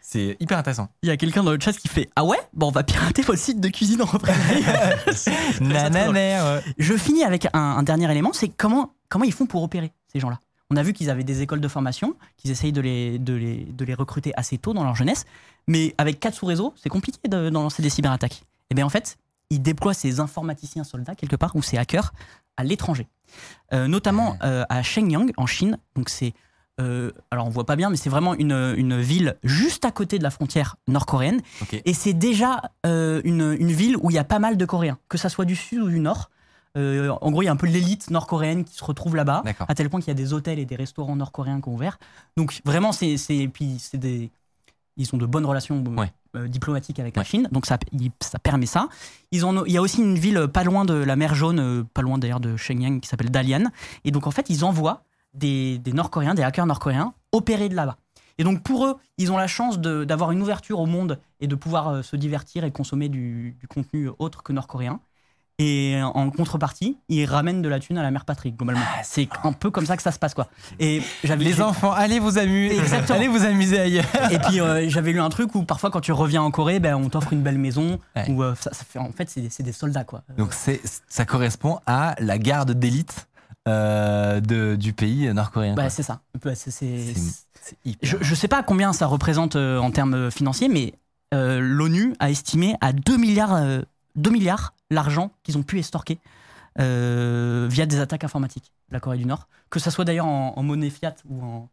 C'est 0.00 0.36
hyper 0.38 0.56
intéressant. 0.56 0.88
Il 1.02 1.08
y 1.08 1.12
a 1.12 1.16
quelqu'un 1.16 1.42
dans 1.42 1.50
le 1.50 1.58
chat 1.60 1.72
qui 1.72 1.88
fait 1.88 2.08
Ah 2.14 2.24
ouais? 2.24 2.38
Bon, 2.52 2.68
on 2.68 2.70
va 2.70 2.84
pirater 2.84 3.22
votre 3.22 3.40
site 3.40 3.60
de 3.60 3.68
cuisine 3.68 4.02
en 4.02 4.06
ouais. 6.06 6.62
Je 6.78 6.96
finis 6.96 7.24
avec 7.24 7.48
un, 7.52 7.58
un 7.60 7.82
dernier 7.82 8.08
élément 8.08 8.32
c'est 8.32 8.48
comment, 8.48 8.94
comment 9.08 9.24
ils 9.24 9.32
font 9.32 9.46
pour 9.46 9.64
opérer, 9.64 9.92
ces 10.12 10.20
gens-là? 10.20 10.38
On 10.70 10.76
a 10.76 10.82
vu 10.82 10.92
qu'ils 10.92 11.10
avaient 11.10 11.24
des 11.24 11.42
écoles 11.42 11.60
de 11.60 11.68
formation, 11.68 12.14
qu'ils 12.36 12.50
essayent 12.50 12.72
de 12.72 12.80
les, 12.80 13.18
de, 13.18 13.34
les, 13.34 13.64
de 13.64 13.84
les 13.84 13.94
recruter 13.94 14.32
assez 14.36 14.56
tôt 14.56 14.72
dans 14.72 14.84
leur 14.84 14.94
jeunesse, 14.94 15.24
mais 15.66 15.94
avec 15.98 16.20
quatre 16.20 16.34
sous-réseaux, 16.34 16.74
c'est 16.76 16.88
compliqué 16.88 17.18
de, 17.28 17.50
d'en 17.50 17.62
lancer 17.62 17.82
des 17.82 17.90
cyberattaques. 17.90 18.44
Et 18.70 18.74
bien 18.74 18.86
en 18.86 18.90
fait, 18.90 19.18
ils 19.50 19.60
déploient 19.60 19.94
ces 19.94 20.20
informaticiens 20.20 20.84
soldats 20.84 21.16
quelque 21.16 21.36
part, 21.36 21.56
ou 21.56 21.62
ces 21.62 21.76
hackers, 21.76 22.12
à 22.56 22.62
l'étranger. 22.62 23.08
Euh, 23.72 23.88
notamment 23.88 24.36
euh, 24.42 24.64
à 24.68 24.82
Shenyang, 24.82 25.32
en 25.36 25.46
Chine. 25.46 25.78
Donc 25.96 26.08
c'est. 26.08 26.34
euh, 26.80 27.10
alors 27.32 27.46
on 27.46 27.50
voit 27.50 27.66
pas 27.66 27.76
bien, 27.76 27.90
mais 27.90 27.96
c'est 27.96 28.10
vraiment 28.10 28.34
une, 28.34 28.74
une 28.76 29.00
ville 29.00 29.36
juste 29.42 29.84
à 29.84 29.90
côté 29.90 30.18
de 30.18 30.22
la 30.22 30.30
frontière 30.30 30.76
nord-coréenne. 30.86 31.40
Et 31.84 31.94
c'est 31.94 32.12
déjà 32.12 32.62
une, 32.84 33.56
une 33.58 33.72
ville 33.72 33.96
où 33.96 34.10
il 34.10 34.14
y 34.14 34.18
a 34.18 34.24
pas 34.24 34.38
mal 34.38 34.56
de 34.56 34.64
Coréens, 34.64 34.98
que 35.08 35.18
ça 35.18 35.28
soit 35.28 35.44
du 35.44 35.56
sud 35.56 35.80
ou 35.82 35.88
du 35.88 35.98
nord. 36.00 36.30
Euh, 36.76 37.10
en 37.20 37.30
gros, 37.32 37.42
il 37.42 37.46
y 37.46 37.48
a 37.48 37.52
un 37.52 37.56
peu 37.56 37.66
l'élite 37.66 38.10
nord-coréenne 38.10 38.64
qui 38.64 38.74
se 38.74 38.84
retrouve 38.84 39.16
là-bas, 39.16 39.42
à 39.68 39.74
tel 39.74 39.90
point 39.90 40.00
qu'il 40.00 40.08
y 40.08 40.10
a 40.12 40.14
des 40.14 40.32
hôtels 40.32 40.58
et 40.58 40.64
des 40.66 40.76
restaurants 40.76 41.16
nord-coréens 41.16 41.60
qui 41.60 41.68
ont 41.68 41.74
ouvert. 41.74 41.98
Donc 42.36 42.60
vraiment, 42.64 42.92
c'est 42.92 43.16
c'est- 43.16 43.48
puis 43.48 43.76
c'est 43.78 43.98
des 43.98 44.30
ils 44.96 45.08
ont 45.14 45.18
de 45.18 45.24
bonnes 45.26 45.46
relations 45.46 45.82
euh, 45.86 45.94
Ouais. 46.00 46.12
euh, 46.36 46.46
diplomatiques 46.46 46.98
avec 47.00 47.16
la. 47.16 47.24
Chine, 47.24 47.48
donc 47.52 47.64
ça, 47.66 47.78
il- 47.92 48.10
ça 48.20 48.38
permet 48.38 48.66
ça. 48.66 48.88
Ils 49.32 49.46
ont, 49.46 49.64
il 49.64 49.72
y 49.72 49.78
a 49.78 49.82
aussi 49.82 50.00
une 50.02 50.16
ville 50.18 50.46
pas 50.52 50.62
loin 50.62 50.84
de 50.84 50.94
la 50.94 51.16
mer 51.16 51.34
Jaune, 51.34 51.84
pas 51.94 52.02
loin 52.02 52.18
d'ailleurs 52.18 52.40
de 52.40 52.56
Shenyang, 52.56 53.00
qui 53.00 53.08
s'appelle 53.08 53.30
Dalian. 53.30 53.64
Et 54.04 54.10
donc 54.10 54.26
en 54.26 54.30
fait, 54.30 54.50
ils 54.50 54.64
envoient 54.64 55.02
des, 55.34 55.78
des 55.78 55.92
Nord-Coréens, 55.92 56.34
des 56.34 56.42
hackers 56.42 56.66
nord-coréens, 56.66 57.14
opérer 57.32 57.68
de 57.68 57.74
là-bas. 57.76 57.96
Et 58.38 58.44
donc 58.44 58.62
pour 58.62 58.84
eux, 58.86 58.96
ils 59.18 59.32
ont 59.32 59.36
la 59.38 59.46
chance 59.46 59.78
de- 59.78 60.04
d'avoir 60.04 60.30
une 60.32 60.42
ouverture 60.42 60.78
au 60.80 60.86
monde 60.86 61.18
et 61.40 61.46
de 61.46 61.54
pouvoir 61.54 62.04
se 62.04 62.16
divertir 62.16 62.64
et 62.64 62.70
consommer 62.70 63.08
du, 63.08 63.56
du 63.58 63.66
contenu 63.68 64.10
autre 64.18 64.42
que 64.42 64.52
nord-coréen. 64.52 65.00
Et 65.62 66.00
en 66.02 66.30
contrepartie, 66.30 66.96
ils 67.10 67.26
ramènent 67.26 67.60
de 67.60 67.68
la 67.68 67.80
thune 67.80 67.98
à 67.98 68.02
la 68.02 68.10
mère 68.10 68.24
patrie, 68.24 68.52
globalement. 68.52 68.80
c'est 69.04 69.28
un 69.44 69.52
peu 69.52 69.70
comme 69.70 69.84
ça 69.84 69.94
que 69.96 70.02
ça 70.02 70.10
se 70.10 70.18
passe, 70.18 70.32
quoi. 70.32 70.48
Et 70.78 71.02
j'avais 71.22 71.44
Les 71.44 71.60
enfants, 71.60 71.92
allez 71.92 72.18
vous 72.18 72.38
amuser, 72.38 72.78
Exactement. 72.78 73.18
allez 73.18 73.28
vous 73.28 73.44
amuser 73.44 73.78
ailleurs. 73.78 74.06
et 74.30 74.38
puis 74.38 74.58
euh, 74.60 74.88
j'avais 74.88 75.12
lu 75.12 75.20
un 75.20 75.28
truc 75.28 75.54
où 75.54 75.64
parfois 75.64 75.90
quand 75.90 76.00
tu 76.00 76.12
reviens 76.12 76.40
en 76.42 76.50
Corée, 76.50 76.80
ben, 76.80 76.94
on 76.94 77.10
t'offre 77.10 77.34
une 77.34 77.42
belle 77.42 77.58
maison. 77.58 77.98
Ouais. 78.16 78.24
Euh, 78.30 78.54
ça, 78.54 78.72
ça 78.72 78.84
fait, 78.88 78.98
en 78.98 79.12
fait, 79.12 79.28
c'est 79.28 79.62
des- 79.62 79.72
soldats 79.72 80.04
quoi. 80.04 80.22
Donc 80.38 80.52
ça 80.54 81.24
correspond 81.26 81.78
à 81.86 82.14
la 82.20 82.38
garde 82.38 82.72
d'élite 82.72 83.28
euh, 83.68 84.40
de, 84.40 84.76
du 84.76 84.92
pays 84.94 85.32
nord-coréen. 85.34 85.74
Bah, 85.74 85.90
c'est 85.90 86.02
ça. 86.02 86.20
C'est- 86.56 87.14
je, 88.02 88.16
je 88.20 88.34
sais 88.34 88.48
pas 88.48 88.62
combien 88.62 88.92
ça 88.94 89.06
représente 89.06 89.56
euh, 89.56 89.78
en 89.78 89.90
termes 89.90 90.30
financiers, 90.30 90.68
mais 90.68 90.94
euh, 91.34 91.60
l'ONU 91.60 92.14
a 92.18 92.30
estimé 92.30 92.74
à 92.80 92.92
2 92.92 93.16
milliards, 93.18 93.54
euh, 93.54 93.82
2 94.16 94.30
milliards 94.30 94.72
l'argent 94.90 95.30
qu'ils 95.42 95.56
ont 95.56 95.62
pu 95.62 95.78
estorquer 95.78 96.18
euh, 96.78 97.66
via 97.70 97.86
des 97.86 98.00
attaques 98.00 98.24
informatiques, 98.24 98.72
la 98.90 99.00
Corée 99.00 99.18
du 99.18 99.26
Nord. 99.26 99.48
Que 99.70 99.80
ça 99.80 99.90
soit 99.90 100.04
d'ailleurs 100.04 100.26
en, 100.26 100.62
monnaie 100.62 100.90
fiat 100.90 101.14
ou 101.28 101.42
en, 101.42 101.68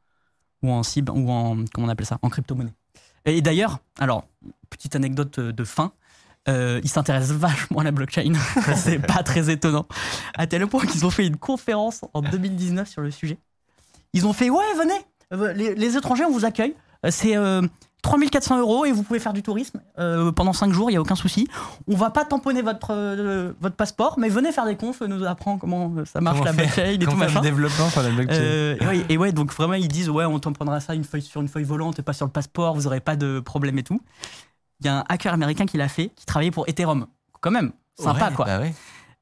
ou 0.63 0.71
en 0.71 0.83
cible, 0.83 1.11
ou 1.11 1.29
en, 1.31 1.65
comment 1.73 1.87
on 1.87 1.89
appelle 1.89 2.05
ça, 2.05 2.19
en 2.21 2.29
crypto-monnaie. 2.29 2.73
Et 3.25 3.41
d'ailleurs, 3.41 3.79
alors, 3.99 4.25
petite 4.69 4.95
anecdote 4.95 5.39
de 5.39 5.63
fin, 5.63 5.91
euh, 6.47 6.79
ils 6.83 6.89
s'intéressent 6.89 7.37
vachement 7.37 7.79
à 7.79 7.83
la 7.83 7.91
blockchain. 7.91 8.33
c'est 8.75 8.99
pas 8.99 9.23
très 9.23 9.49
étonnant. 9.49 9.85
À 10.35 10.47
tel 10.47 10.65
point 10.67 10.85
qu'ils 10.85 11.05
ont 11.05 11.09
fait 11.09 11.27
une 11.27 11.37
conférence 11.37 12.01
en 12.13 12.21
2019 12.21 12.87
sur 12.87 13.01
le 13.01 13.11
sujet. 13.11 13.37
Ils 14.13 14.25
ont 14.25 14.33
fait 14.33 14.49
Ouais, 14.49 14.63
venez, 14.77 15.05
euh, 15.33 15.53
les, 15.53 15.97
étrangers, 15.97 16.25
on 16.25 16.31
vous 16.31 16.45
accueille. 16.45 16.75
C'est 17.09 17.35
3400 18.07 18.59
euros 18.59 18.85
et 18.85 18.91
vous 18.91 19.03
pouvez 19.03 19.19
faire 19.19 19.33
du 19.33 19.43
tourisme 19.43 19.81
euh, 19.99 20.31
pendant 20.31 20.53
5 20.53 20.71
jours, 20.71 20.89
il 20.89 20.93
n'y 20.93 20.97
a 20.97 21.01
aucun 21.01 21.15
souci. 21.15 21.47
On 21.87 21.95
va 21.95 22.09
pas 22.09 22.23
tamponner 22.25 22.61
votre, 22.61 22.91
euh, 22.91 23.51
votre 23.59 23.75
passeport, 23.75 24.17
mais 24.17 24.29
venez 24.29 24.51
faire 24.51 24.65
des 24.65 24.75
confs, 24.77 25.01
nous 25.01 25.23
apprendre 25.25 25.59
comment 25.59 25.93
euh, 25.97 26.05
ça 26.05 26.21
marche 26.21 26.37
Comment 26.39 26.45
la 26.51 26.53
blockchain 26.53 26.85
et 26.91 26.99
tout 26.99 27.11
machin. 27.15 27.41
développement 27.41 27.89
sur 27.89 28.01
la 28.01 28.09
blockchain. 28.09 28.35
Euh, 28.39 28.77
et, 28.79 28.85
ouais, 28.87 29.05
et 29.09 29.17
ouais, 29.17 29.31
donc 29.33 29.53
vraiment, 29.53 29.73
ils 29.73 29.87
disent 29.87 30.09
Ouais, 30.09 30.25
on 30.25 30.39
t'en 30.39 30.53
prendra 30.53 30.79
ça 30.79 30.95
une 30.95 31.03
feuille, 31.03 31.21
sur 31.21 31.41
une 31.41 31.47
feuille 31.49 31.63
volante 31.65 31.99
et 31.99 32.01
pas 32.01 32.13
sur 32.13 32.25
le 32.25 32.31
passeport, 32.31 32.73
vous 32.75 32.87
aurez 32.87 32.99
pas 33.01 33.15
de 33.15 33.39
problème 33.41 33.77
et 33.77 33.83
tout. 33.83 33.99
Il 34.79 34.85
y 34.85 34.89
a 34.89 34.99
un 34.99 35.03
hacker 35.09 35.33
américain 35.33 35.65
qui 35.65 35.77
l'a 35.77 35.89
fait, 35.89 36.09
qui 36.15 36.25
travaillait 36.25 36.51
pour 36.51 36.67
Ethereum. 36.69 37.07
Quand 37.41 37.51
même, 37.51 37.71
sympa 37.99 38.29
Ouais, 38.29 38.33
quoi. 38.35 38.45
bah 38.45 38.59
ouais. 38.59 38.73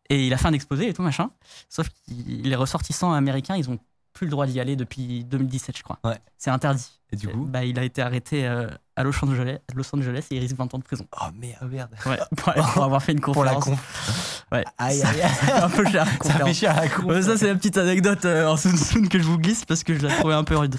Et 0.09 0.27
il 0.27 0.33
a 0.33 0.37
fait 0.37 0.47
un 0.47 0.53
exposé 0.53 0.89
et 0.89 0.93
tout 0.93 1.01
machin. 1.01 1.31
Sauf 1.69 1.89
que 1.89 1.93
les 2.07 2.55
ressortissants 2.55 3.11
américains, 3.13 3.55
ils 3.55 3.67
ont 3.69 3.79
plus 4.15 4.25
le 4.25 4.31
droit 4.31 4.47
d'y 4.47 4.59
aller 4.59 4.75
depuis 4.75 5.23
2017, 5.25 5.77
je 5.77 5.83
crois. 5.83 5.99
Ouais. 6.03 6.17
C'est 6.39 6.49
interdit. 6.49 6.89
Et 7.11 7.17
du 7.17 7.27
coup 7.27 7.45
bah, 7.45 7.63
il 7.63 7.77
a 7.77 7.83
été 7.83 8.01
arrêté 8.01 8.47
euh, 8.47 8.67
à 8.95 9.03
Los 9.03 9.13
Angeles, 9.23 9.59
Los 9.75 9.95
Angeles 9.95 10.25
et 10.31 10.35
il 10.37 10.39
risque 10.39 10.55
20 10.55 10.73
ans 10.73 10.79
de 10.79 10.83
prison. 10.83 11.05
Oh 11.21 11.25
merde. 11.35 11.91
Ouais, 12.07 12.17
pour, 12.35 12.51
pour 12.53 12.83
avoir 12.83 13.03
fait 13.03 13.11
une 13.11 13.19
Pour 13.21 13.43
la 13.45 13.53
conférence. 13.53 13.79
conf. 13.79 14.45
Ouais. 14.51 14.63
Aïe, 14.79 15.03
aïe, 15.03 15.21
C'est 15.45 15.51
un 15.51 15.69
peu 15.69 15.85
cher. 15.85 16.05
la 16.05 16.05
Ça 16.05 16.11
fait 16.11 16.17
conférence. 16.17 16.55
cher 16.57 16.77
à 16.77 16.81
la 16.81 16.89
conf. 16.89 17.05
Ouais, 17.05 17.21
ça, 17.21 17.37
c'est 17.37 17.47
la 17.47 17.55
petite 17.55 17.77
anecdote 17.77 18.25
euh, 18.25 18.47
en 18.47 18.57
soun 18.57 19.07
que 19.07 19.19
je 19.19 19.23
vous 19.23 19.37
glisse 19.37 19.65
parce 19.65 19.83
que 19.83 19.93
je 19.93 19.99
l'ai 20.07 20.13
trouvé 20.15 20.33
un 20.33 20.43
peu 20.43 20.57
rude. 20.57 20.75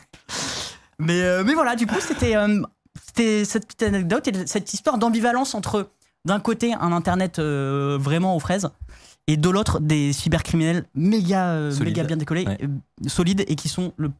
Mais, 0.98 1.20
euh, 1.22 1.44
mais 1.44 1.54
voilà, 1.54 1.76
du 1.76 1.86
coup, 1.86 2.00
c'était 2.00 2.36
euh, 2.36 2.62
cette 3.14 3.66
petite 3.66 3.82
anecdote 3.82 4.26
et 4.28 4.46
cette 4.46 4.72
histoire 4.74 4.98
d'ambivalence 4.98 5.54
entre, 5.54 5.90
d'un 6.24 6.40
côté, 6.40 6.74
un 6.74 6.90
Internet 6.92 7.38
euh, 7.38 7.98
vraiment 8.00 8.34
aux 8.34 8.40
fraises 8.40 8.70
et 9.26 9.36
de 9.36 9.48
l'autre, 9.50 9.80
des 9.80 10.12
cybercriminels 10.12 10.84
méga, 10.94 11.48
euh, 11.50 11.78
méga 11.80 12.04
bien 12.04 12.16
décollés, 12.16 12.46
Ouais. 12.46 12.58
euh, 12.62 13.08
solides 13.08 13.44
et 13.48 13.56
qui 13.56 13.68
sont 13.68 13.92
le, 13.96 14.10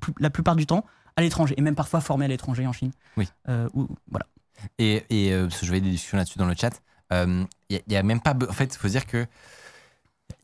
plus- 0.00 0.14
la 0.18 0.30
plupart 0.30 0.56
du 0.56 0.66
temps 0.66 0.84
à 1.16 1.22
l'étranger 1.22 1.54
et 1.56 1.62
même 1.62 1.74
parfois 1.76 2.00
formés 2.00 2.24
à 2.24 2.28
l'étranger 2.28 2.66
en 2.66 2.72
Chine. 2.72 2.90
Oui. 3.16 3.28
Euh, 3.48 3.68
où- 3.74 3.88
voilà. 4.10 4.26
Et, 4.78 5.04
et 5.10 5.32
euh, 5.32 5.46
parce 5.46 5.60
que 5.60 5.66
je 5.66 5.70
voyais 5.70 5.80
des 5.82 5.90
discussions 5.90 6.16
là-dessus 6.18 6.38
dans 6.38 6.46
le 6.46 6.54
chat. 6.54 6.80
Il 7.12 7.46
y, 7.70 7.76
a- 7.76 7.80
y 7.86 7.96
a 7.96 8.02
même 8.02 8.20
pas. 8.20 8.34
En 8.48 8.52
fait, 8.52 8.74
il 8.74 8.78
faut 8.78 8.88
dire 8.88 9.06
que. 9.06 9.26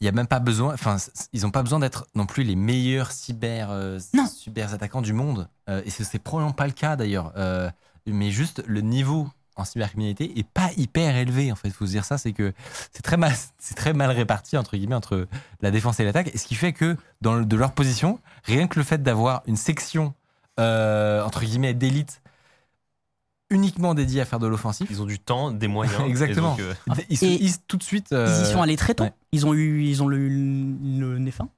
Il 0.01 0.05
y 0.05 0.09
a 0.09 0.13
même 0.13 0.29
pas 0.29 0.39
besoin. 0.39 0.75
Enfin, 0.75 0.97
ils 1.33 1.45
ont 1.45 1.51
pas 1.51 1.63
besoin 1.63 1.81
d'être 1.81 2.07
non 2.15 2.25
plus 2.27 2.45
les 2.45 2.55
meilleurs 2.57 3.11
cyber, 3.11 3.71
cyber 4.29 4.73
attaquants 4.75 5.03
du 5.03 5.13
monde. 5.13 5.49
Et 5.85 5.91
c'est 5.91 6.19
probablement 6.21 6.53
pas 6.55 6.67
le 6.67 6.73
cas 6.73 6.95
d'ailleurs. 6.97 7.33
Mais 8.07 8.31
juste 8.31 8.63
le 8.67 8.81
niveau 8.81 9.29
en 9.57 9.65
cybercriminalité 9.65 10.39
est 10.39 10.47
pas 10.49 10.71
hyper 10.77 11.17
élevé. 11.17 11.53
En 11.53 11.57
fait, 11.57 11.71
faut 11.71 11.87
se 11.87 11.91
dire 11.93 12.05
ça, 12.05 12.19
c'est 12.19 12.33
que 12.33 12.53
c'est 12.93 13.03
très 13.03 13.17
mal, 13.17 13.33
c'est 13.59 13.75
très 13.75 13.93
mal 13.93 14.11
réparti 14.11 14.57
entre 14.57 14.77
guillemets 14.77 14.95
entre 14.95 15.27
la 15.61 15.71
défense 15.71 16.01
et 16.01 16.05
l'attaque. 16.05 16.31
Et 16.35 16.39
ce 16.39 16.47
qui 16.47 16.55
fait 16.55 16.73
que 16.73 16.97
dans 17.21 17.35
le- 17.35 17.45
de 17.45 17.57
leur 17.57 17.73
position, 17.73 18.19
rien 18.45 18.67
que 18.67 18.79
le 18.79 18.85
fait 18.85 19.03
d'avoir 19.03 19.43
une 19.47 19.57
section 19.57 20.15
euh, 20.61 21.23
entre 21.25 21.45
guillemets 21.45 21.75
d'élite 21.75 22.21
uniquement 23.51 23.95
dédiée 23.95 24.23
à 24.23 24.25
faire 24.25 24.39
de 24.39 24.47
l'offensif, 24.47 24.89
Ils 24.91 25.03
ont 25.03 25.07
du 25.07 25.19
temps, 25.19 25.51
des 25.51 25.69
moyens. 25.69 26.03
Exactement. 26.07 26.57
Et 26.57 26.63
donc, 26.63 26.75
euh, 26.91 27.03
ils 27.11 27.19
se 27.19 27.25
Et- 27.27 27.43
hisent 27.45 27.61
tout 27.69 27.77
de 27.77 27.83
suite. 27.83 28.09
Ils 28.11 28.15
y 28.15 28.19
euh, 28.19 28.45
sont 28.45 28.63
allés 28.63 28.77
très 28.77 28.95
tôt. 28.95 29.05
ouais. 29.05 29.13
Ils 29.33 29.47
ont 29.47 29.53
eu, 29.55 29.83
ils 29.85 30.03
ont 30.03 30.09
le, 30.09 30.17
le 30.29 31.19
nez 31.19 31.31
fin. 31.31 31.49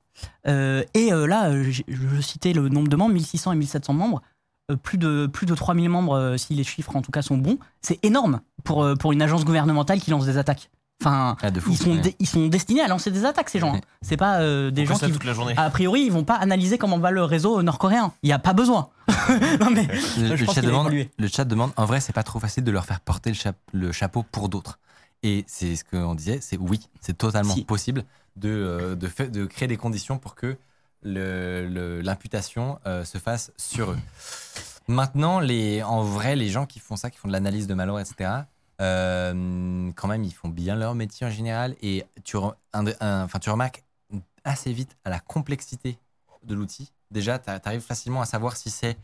Euh, 0.48 0.82
et 0.94 1.12
euh, 1.12 1.26
là, 1.26 1.50
euh, 1.50 1.70
je 1.88 2.20
citais 2.20 2.52
le 2.52 2.68
nombre 2.68 2.88
de 2.88 2.96
membres, 2.96 3.14
1600 3.14 3.52
et 3.52 3.56
1700 3.56 3.92
membres. 3.94 4.22
Euh, 4.70 4.76
plus, 4.76 4.96
de, 4.96 5.26
plus 5.26 5.44
de 5.44 5.54
3000 5.54 5.90
membres, 5.90 6.16
euh, 6.16 6.36
si 6.38 6.54
les 6.54 6.64
chiffres 6.64 6.96
en 6.96 7.02
tout 7.02 7.10
cas 7.12 7.20
sont 7.20 7.36
bons. 7.36 7.58
C'est 7.82 8.02
énorme 8.02 8.40
pour, 8.64 8.82
euh, 8.82 8.94
pour 8.94 9.12
une 9.12 9.20
agence 9.20 9.44
gouvernementale 9.44 10.00
qui 10.00 10.10
lance 10.10 10.24
des 10.24 10.38
attaques. 10.38 10.70
Enfin, 11.02 11.36
Ah, 11.42 11.50
de 11.50 11.60
fou, 11.60 11.70
ils 11.72 11.76
sont 11.76 11.90
ouais. 11.96 12.16
ils 12.18 12.26
sont 12.26 12.46
destinés 12.46 12.80
à 12.80 12.88
lancer 12.88 13.10
des 13.10 13.26
attaques 13.26 13.50
ces 13.50 13.58
gens. 13.58 13.74
Ouais. 13.74 13.80
C'est 14.00 14.16
pas 14.16 14.40
euh, 14.40 14.70
des 14.70 14.82
On 14.82 14.94
gens 14.94 14.98
qui 15.06 15.12
toute 15.12 15.24
la 15.24 15.34
journée. 15.34 15.52
a 15.56 15.68
priori 15.68 16.02
ils 16.02 16.12
vont 16.12 16.24
pas 16.24 16.36
analyser 16.36 16.78
comment 16.78 16.98
va 16.98 17.10
le 17.10 17.22
réseau 17.24 17.60
nord-coréen. 17.62 18.12
Il 18.22 18.30
y 18.30 18.32
a 18.32 18.38
pas 18.38 18.54
besoin. 18.54 18.88
non 19.60 19.70
mais 19.70 19.86
Le, 20.18 20.36
chat 20.36 20.62
demande, 20.62 20.86
évolué. 20.86 21.10
le 21.18 21.28
chat 21.28 21.44
demande, 21.44 21.72
en 21.76 21.84
vrai, 21.84 22.00
c'est 22.00 22.12
pas 22.14 22.22
trop 22.22 22.38
facile 22.40 22.64
de 22.64 22.70
leur 22.70 22.86
faire 22.86 23.00
porter 23.00 23.28
le, 23.30 23.36
chap- 23.36 23.56
le 23.74 23.92
chapeau 23.92 24.22
pour 24.22 24.48
d'autres. 24.48 24.78
Et 25.22 25.44
c'est 25.46 25.76
ce 25.76 25.84
qu'on 25.84 26.14
disait, 26.14 26.38
c'est 26.40 26.56
oui, 26.56 26.80
c'est 27.02 27.18
totalement 27.18 27.54
Si. 27.54 27.66
de, 27.92 28.02
euh, 28.46 28.94
de, 28.94 29.08
fait- 29.08 29.28
de 29.30 29.44
créer 29.44 29.68
des 29.68 29.76
conditions 29.76 30.16
pour 30.16 30.34
que 30.34 30.56
l'imputation 31.04 32.78
euh, 32.86 33.04
se 33.04 33.18
fasse 33.18 33.52
sur 33.56 33.92
eux. 33.92 33.98
Maintenant, 34.88 35.40
en 35.40 36.02
vrai, 36.02 36.36
les 36.36 36.48
gens 36.48 36.66
qui 36.66 36.78
font 36.78 36.96
ça, 36.96 37.10
qui 37.10 37.18
font 37.18 37.28
de 37.28 37.32
l'analyse 37.32 37.66
de 37.66 37.74
malware, 37.74 38.00
etc., 38.00 38.30
euh, 38.80 39.92
quand 39.94 40.08
même, 40.08 40.24
ils 40.24 40.32
font 40.32 40.48
bien 40.48 40.76
leur 40.76 40.94
métier 40.94 41.26
en 41.26 41.30
général. 41.30 41.76
Et 41.80 42.04
tu, 42.24 42.36
remarques 42.36 43.84
assez 44.44 44.72
vite 44.72 44.96
à 45.04 45.10
la 45.10 45.20
complexité 45.20 45.98
de 46.42 46.54
l'outil. 46.54 46.92
Déjà, 47.10 47.38
tu 47.38 47.48
arrives 47.48 47.80
facilement 47.80 48.20
à 48.20 48.26
savoir 48.26 48.56
si 48.56 48.70
c'est 48.70 48.96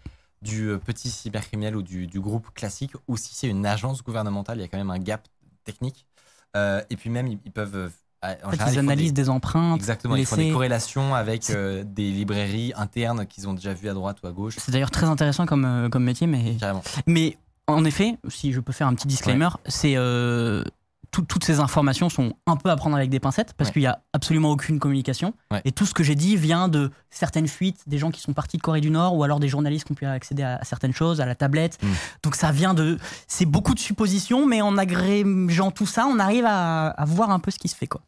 du 0.42 0.68
euh, 0.68 0.78
petit 0.78 1.10
cybercriminel 1.10 1.76
ou 1.76 1.82
du, 1.82 2.20
groupe 2.20 2.52
classique 2.52 2.92
ou 3.08 3.16
si 3.16 3.34
c'est 3.34 3.48
une 3.48 3.64
agence 3.64 4.02
gouvernementale. 4.02 4.58
Il 4.58 4.62
y 4.62 4.64
a 4.64 4.68
quand 4.68 4.78
même 4.78 4.90
un 4.90 4.98
gap 4.98 5.26
technique. 5.64 6.06
Et 6.54 6.96
puis 6.96 7.10
même, 7.10 7.28
ils 7.28 7.52
peuvent... 7.52 7.90
euh, 8.22 8.34
en 8.44 8.50
fait, 8.50 8.56
général, 8.56 8.74
ils 8.74 8.78
analysent 8.78 9.12
des, 9.14 9.30
empreintes. 9.30 9.78
Exactement, 9.78 10.16
ils 10.16 10.26
font 10.26 10.36
des 10.36 10.50
corrélations 10.50 11.14
avec 11.14 11.48
euh, 11.50 11.84
des 11.86 12.10
librairies 12.10 12.72
internes 12.76 13.26
qu'ils 13.26 13.48
ont 13.48 13.54
déjà 13.54 13.72
vues 13.72 13.88
à 13.88 13.94
droite 13.94 14.18
ou 14.22 14.26
à 14.26 14.32
gauche. 14.32 14.56
C'est 14.58 14.72
d'ailleurs 14.72 14.90
très 14.90 15.06
intéressant 15.06 15.46
comme, 15.46 15.64
euh, 15.64 15.88
comme 15.88 16.04
métier, 16.04 16.26
mais 16.26 16.56
Carrément. 16.60 16.82
Mais 17.06 17.38
en 17.66 17.84
effet, 17.84 18.18
si 18.28 18.52
je 18.52 18.60
peux 18.60 18.72
faire 18.72 18.88
un 18.88 18.94
petit 18.94 19.06
disclaimer, 19.06 19.48
c'est 19.66 19.94
euh, 19.96 20.64
tout- 21.10 21.22
toutes 21.22 21.44
ces 21.44 21.58
informations 21.60 22.08
sont 22.08 22.34
un 22.46 22.56
peu 22.56 22.70
à 22.70 22.76
prendre 22.76 22.94
avec 22.96 23.10
des 23.10 23.18
pincettes 23.20 23.52
parce 23.54 23.68
Ouais. 23.68 23.72
qu'il 23.74 23.82
n'y 23.82 23.86
a 23.88 24.00
absolument 24.12 24.50
aucune 24.50 24.78
communication. 24.78 25.34
Ouais. 25.50 25.60
Et 25.64 25.72
tout 25.72 25.84
ce 25.86 25.92
que 25.94 26.02
j'ai 26.04 26.14
dit 26.14 26.36
vient 26.36 26.68
de 26.68 26.90
certaines 27.10 27.48
fuites, 27.48 27.82
des 27.88 27.98
gens 27.98 28.10
qui 28.10 28.20
sont 28.20 28.32
partis 28.32 28.56
de 28.56 28.62
Corée 28.62 28.80
du 28.80 28.90
Nord 28.90 29.16
ou 29.16 29.24
alors 29.24 29.40
des 29.40 29.48
journalistes 29.48 29.86
qui 29.86 29.92
ont 29.92 29.96
pu 29.96 30.06
accéder 30.06 30.42
à, 30.42 30.56
à 30.56 30.64
certaines 30.64 30.92
choses, 30.92 31.20
à 31.20 31.26
la 31.26 31.34
tablette. 31.34 31.82
Mm. 31.82 31.88
Donc 32.22 32.36
ça 32.36 32.52
vient 32.52 32.74
de. 32.74 32.98
C'est 33.26 33.46
beaucoup 33.46 33.74
de 33.74 33.80
suppositions, 33.80 34.46
mais 34.46 34.62
en 34.62 34.78
agrégeant 34.78 35.70
tout 35.70 35.86
ça, 35.86 36.06
on 36.06 36.18
arrive 36.18 36.44
à, 36.46 36.88
à 36.88 37.04
voir 37.04 37.30
un 37.30 37.40
peu 37.40 37.50
ce 37.50 37.58
qui 37.58 37.68
se 37.68 37.74
fait. 37.76 37.86
Quoi. 37.88 38.02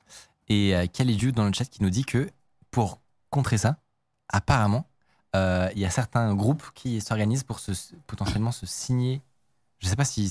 Et 0.48 0.74
euh, 0.76 0.86
Khalidju 0.86 1.32
dans 1.32 1.44
le 1.44 1.52
chat 1.52 1.64
qui 1.64 1.82
nous 1.82 1.90
dit 1.90 2.04
que 2.04 2.30
pour 2.70 3.00
contrer 3.30 3.58
ça, 3.58 3.76
apparemment, 4.28 4.86
euh, 5.34 5.68
il 5.74 5.80
y 5.80 5.84
a 5.86 5.90
certains 5.90 6.34
groupes 6.34 6.62
qui 6.74 7.00
s'organisent 7.00 7.42
pour 7.44 7.58
se, 7.58 7.72
potentiellement 8.06 8.52
se 8.52 8.66
signer. 8.66 9.22
Je 9.80 9.86
ne 9.86 9.90
sais 9.90 9.96
pas 9.96 10.04
s'ils 10.04 10.30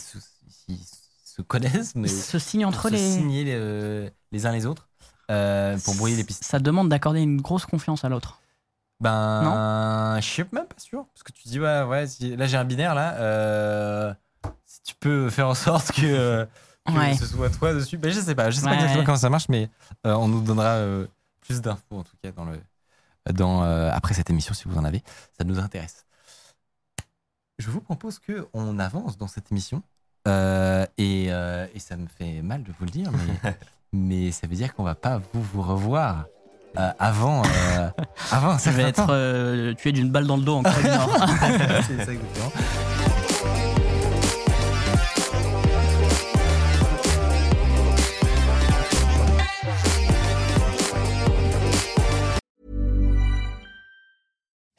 se 1.35 1.41
connaissent, 1.41 1.95
mais 1.95 2.07
se 2.07 2.39
signent 2.39 2.65
entre 2.65 2.83
se 2.89 2.93
les. 2.93 2.97
signer 3.11 3.43
les, 3.43 4.11
les 4.31 4.45
uns 4.45 4.51
les 4.51 4.65
autres 4.65 4.89
euh, 5.29 5.77
pour 5.85 5.95
brouiller 5.95 6.15
les 6.15 6.23
pistes. 6.23 6.43
Ça 6.43 6.59
demande 6.59 6.89
d'accorder 6.89 7.21
une 7.21 7.41
grosse 7.41 7.65
confiance 7.65 8.03
à 8.05 8.09
l'autre. 8.09 8.39
Ben, 8.99 10.17
je 10.19 10.25
suis 10.25 10.43
même 10.51 10.65
pas 10.67 10.75
sûr. 10.77 11.05
Parce 11.13 11.23
que 11.23 11.31
tu 11.31 11.47
dis, 11.47 11.59
ouais, 11.59 11.83
ouais, 11.83 12.05
si- 12.07 12.35
là 12.35 12.45
j'ai 12.47 12.57
un 12.57 12.65
binaire, 12.65 12.93
là. 12.95 13.15
euh, 13.15 14.13
si 14.65 14.81
tu 14.83 14.95
peux 14.95 15.29
faire 15.29 15.47
en 15.47 15.53
sorte 15.55 15.91
que, 15.91 16.01
euh, 16.05 16.45
que 16.85 16.91
Ouais. 16.93 17.15
ce 17.15 17.25
soit 17.25 17.49
toi 17.49 17.73
dessus. 17.73 17.97
Ben, 17.97 18.11
je 18.11 18.19
sais 18.19 18.35
pas, 18.35 18.49
je 18.51 18.57
sais 18.57 18.65
pas 18.65 18.73
exactement 18.75 19.03
comment 19.05 19.17
ça 19.17 19.29
marche, 19.29 19.49
mais 19.49 19.69
euh, 20.05 20.13
on 20.13 20.27
nous 20.27 20.41
donnera 20.41 20.75
euh, 20.75 21.07
plus 21.41 21.61
d'infos 21.61 21.81
en 21.97 22.03
tout 22.03 22.15
cas 22.23 22.31
dans 22.31 22.45
le, 22.45 22.59
dans, 23.33 23.63
euh, 23.63 23.89
après 23.91 24.13
cette 24.13 24.29
émission 24.29 24.53
si 24.53 24.67
vous 24.67 24.77
en 24.77 24.83
avez. 24.83 25.03
Ça 25.37 25.43
nous 25.45 25.59
intéresse. 25.59 26.05
Je 27.57 27.69
vous 27.69 27.81
propose 27.81 28.19
que 28.19 28.47
on 28.53 28.79
avance 28.79 29.17
dans 29.17 29.27
cette 29.27 29.51
émission. 29.51 29.83
Euh, 30.27 30.85
et, 30.97 31.27
euh, 31.29 31.65
et 31.73 31.79
ça 31.79 31.97
me 31.97 32.07
fait 32.07 32.41
mal 32.41 32.63
de 32.63 32.71
vous 32.77 32.85
le 32.85 32.91
dire, 32.91 33.09
mais, 33.11 33.51
mais 33.93 34.31
ça 34.31 34.47
veut 34.47 34.55
dire 34.55 34.73
qu'on 34.75 34.83
va 34.83 34.95
pas 34.95 35.19
vous, 35.33 35.41
vous 35.41 35.61
revoir 35.61 36.25
euh, 36.77 36.89
avant, 36.99 37.41
euh, 37.43 37.89
avant 38.31 38.57
Ça 38.57 38.71
va 38.71 38.83
être 38.83 39.07
euh, 39.09 39.73
tué 39.73 39.91
d'une 39.91 40.09
balle 40.09 40.25
dans 40.25 40.37
le 40.37 40.43
dos 40.43 40.55
en 40.57 40.63
Corée 40.63 40.83
du 40.83 40.89
Nord. 40.89 41.09
C'est 41.87 42.05
ça 42.05 42.11
exactement. 42.13 42.51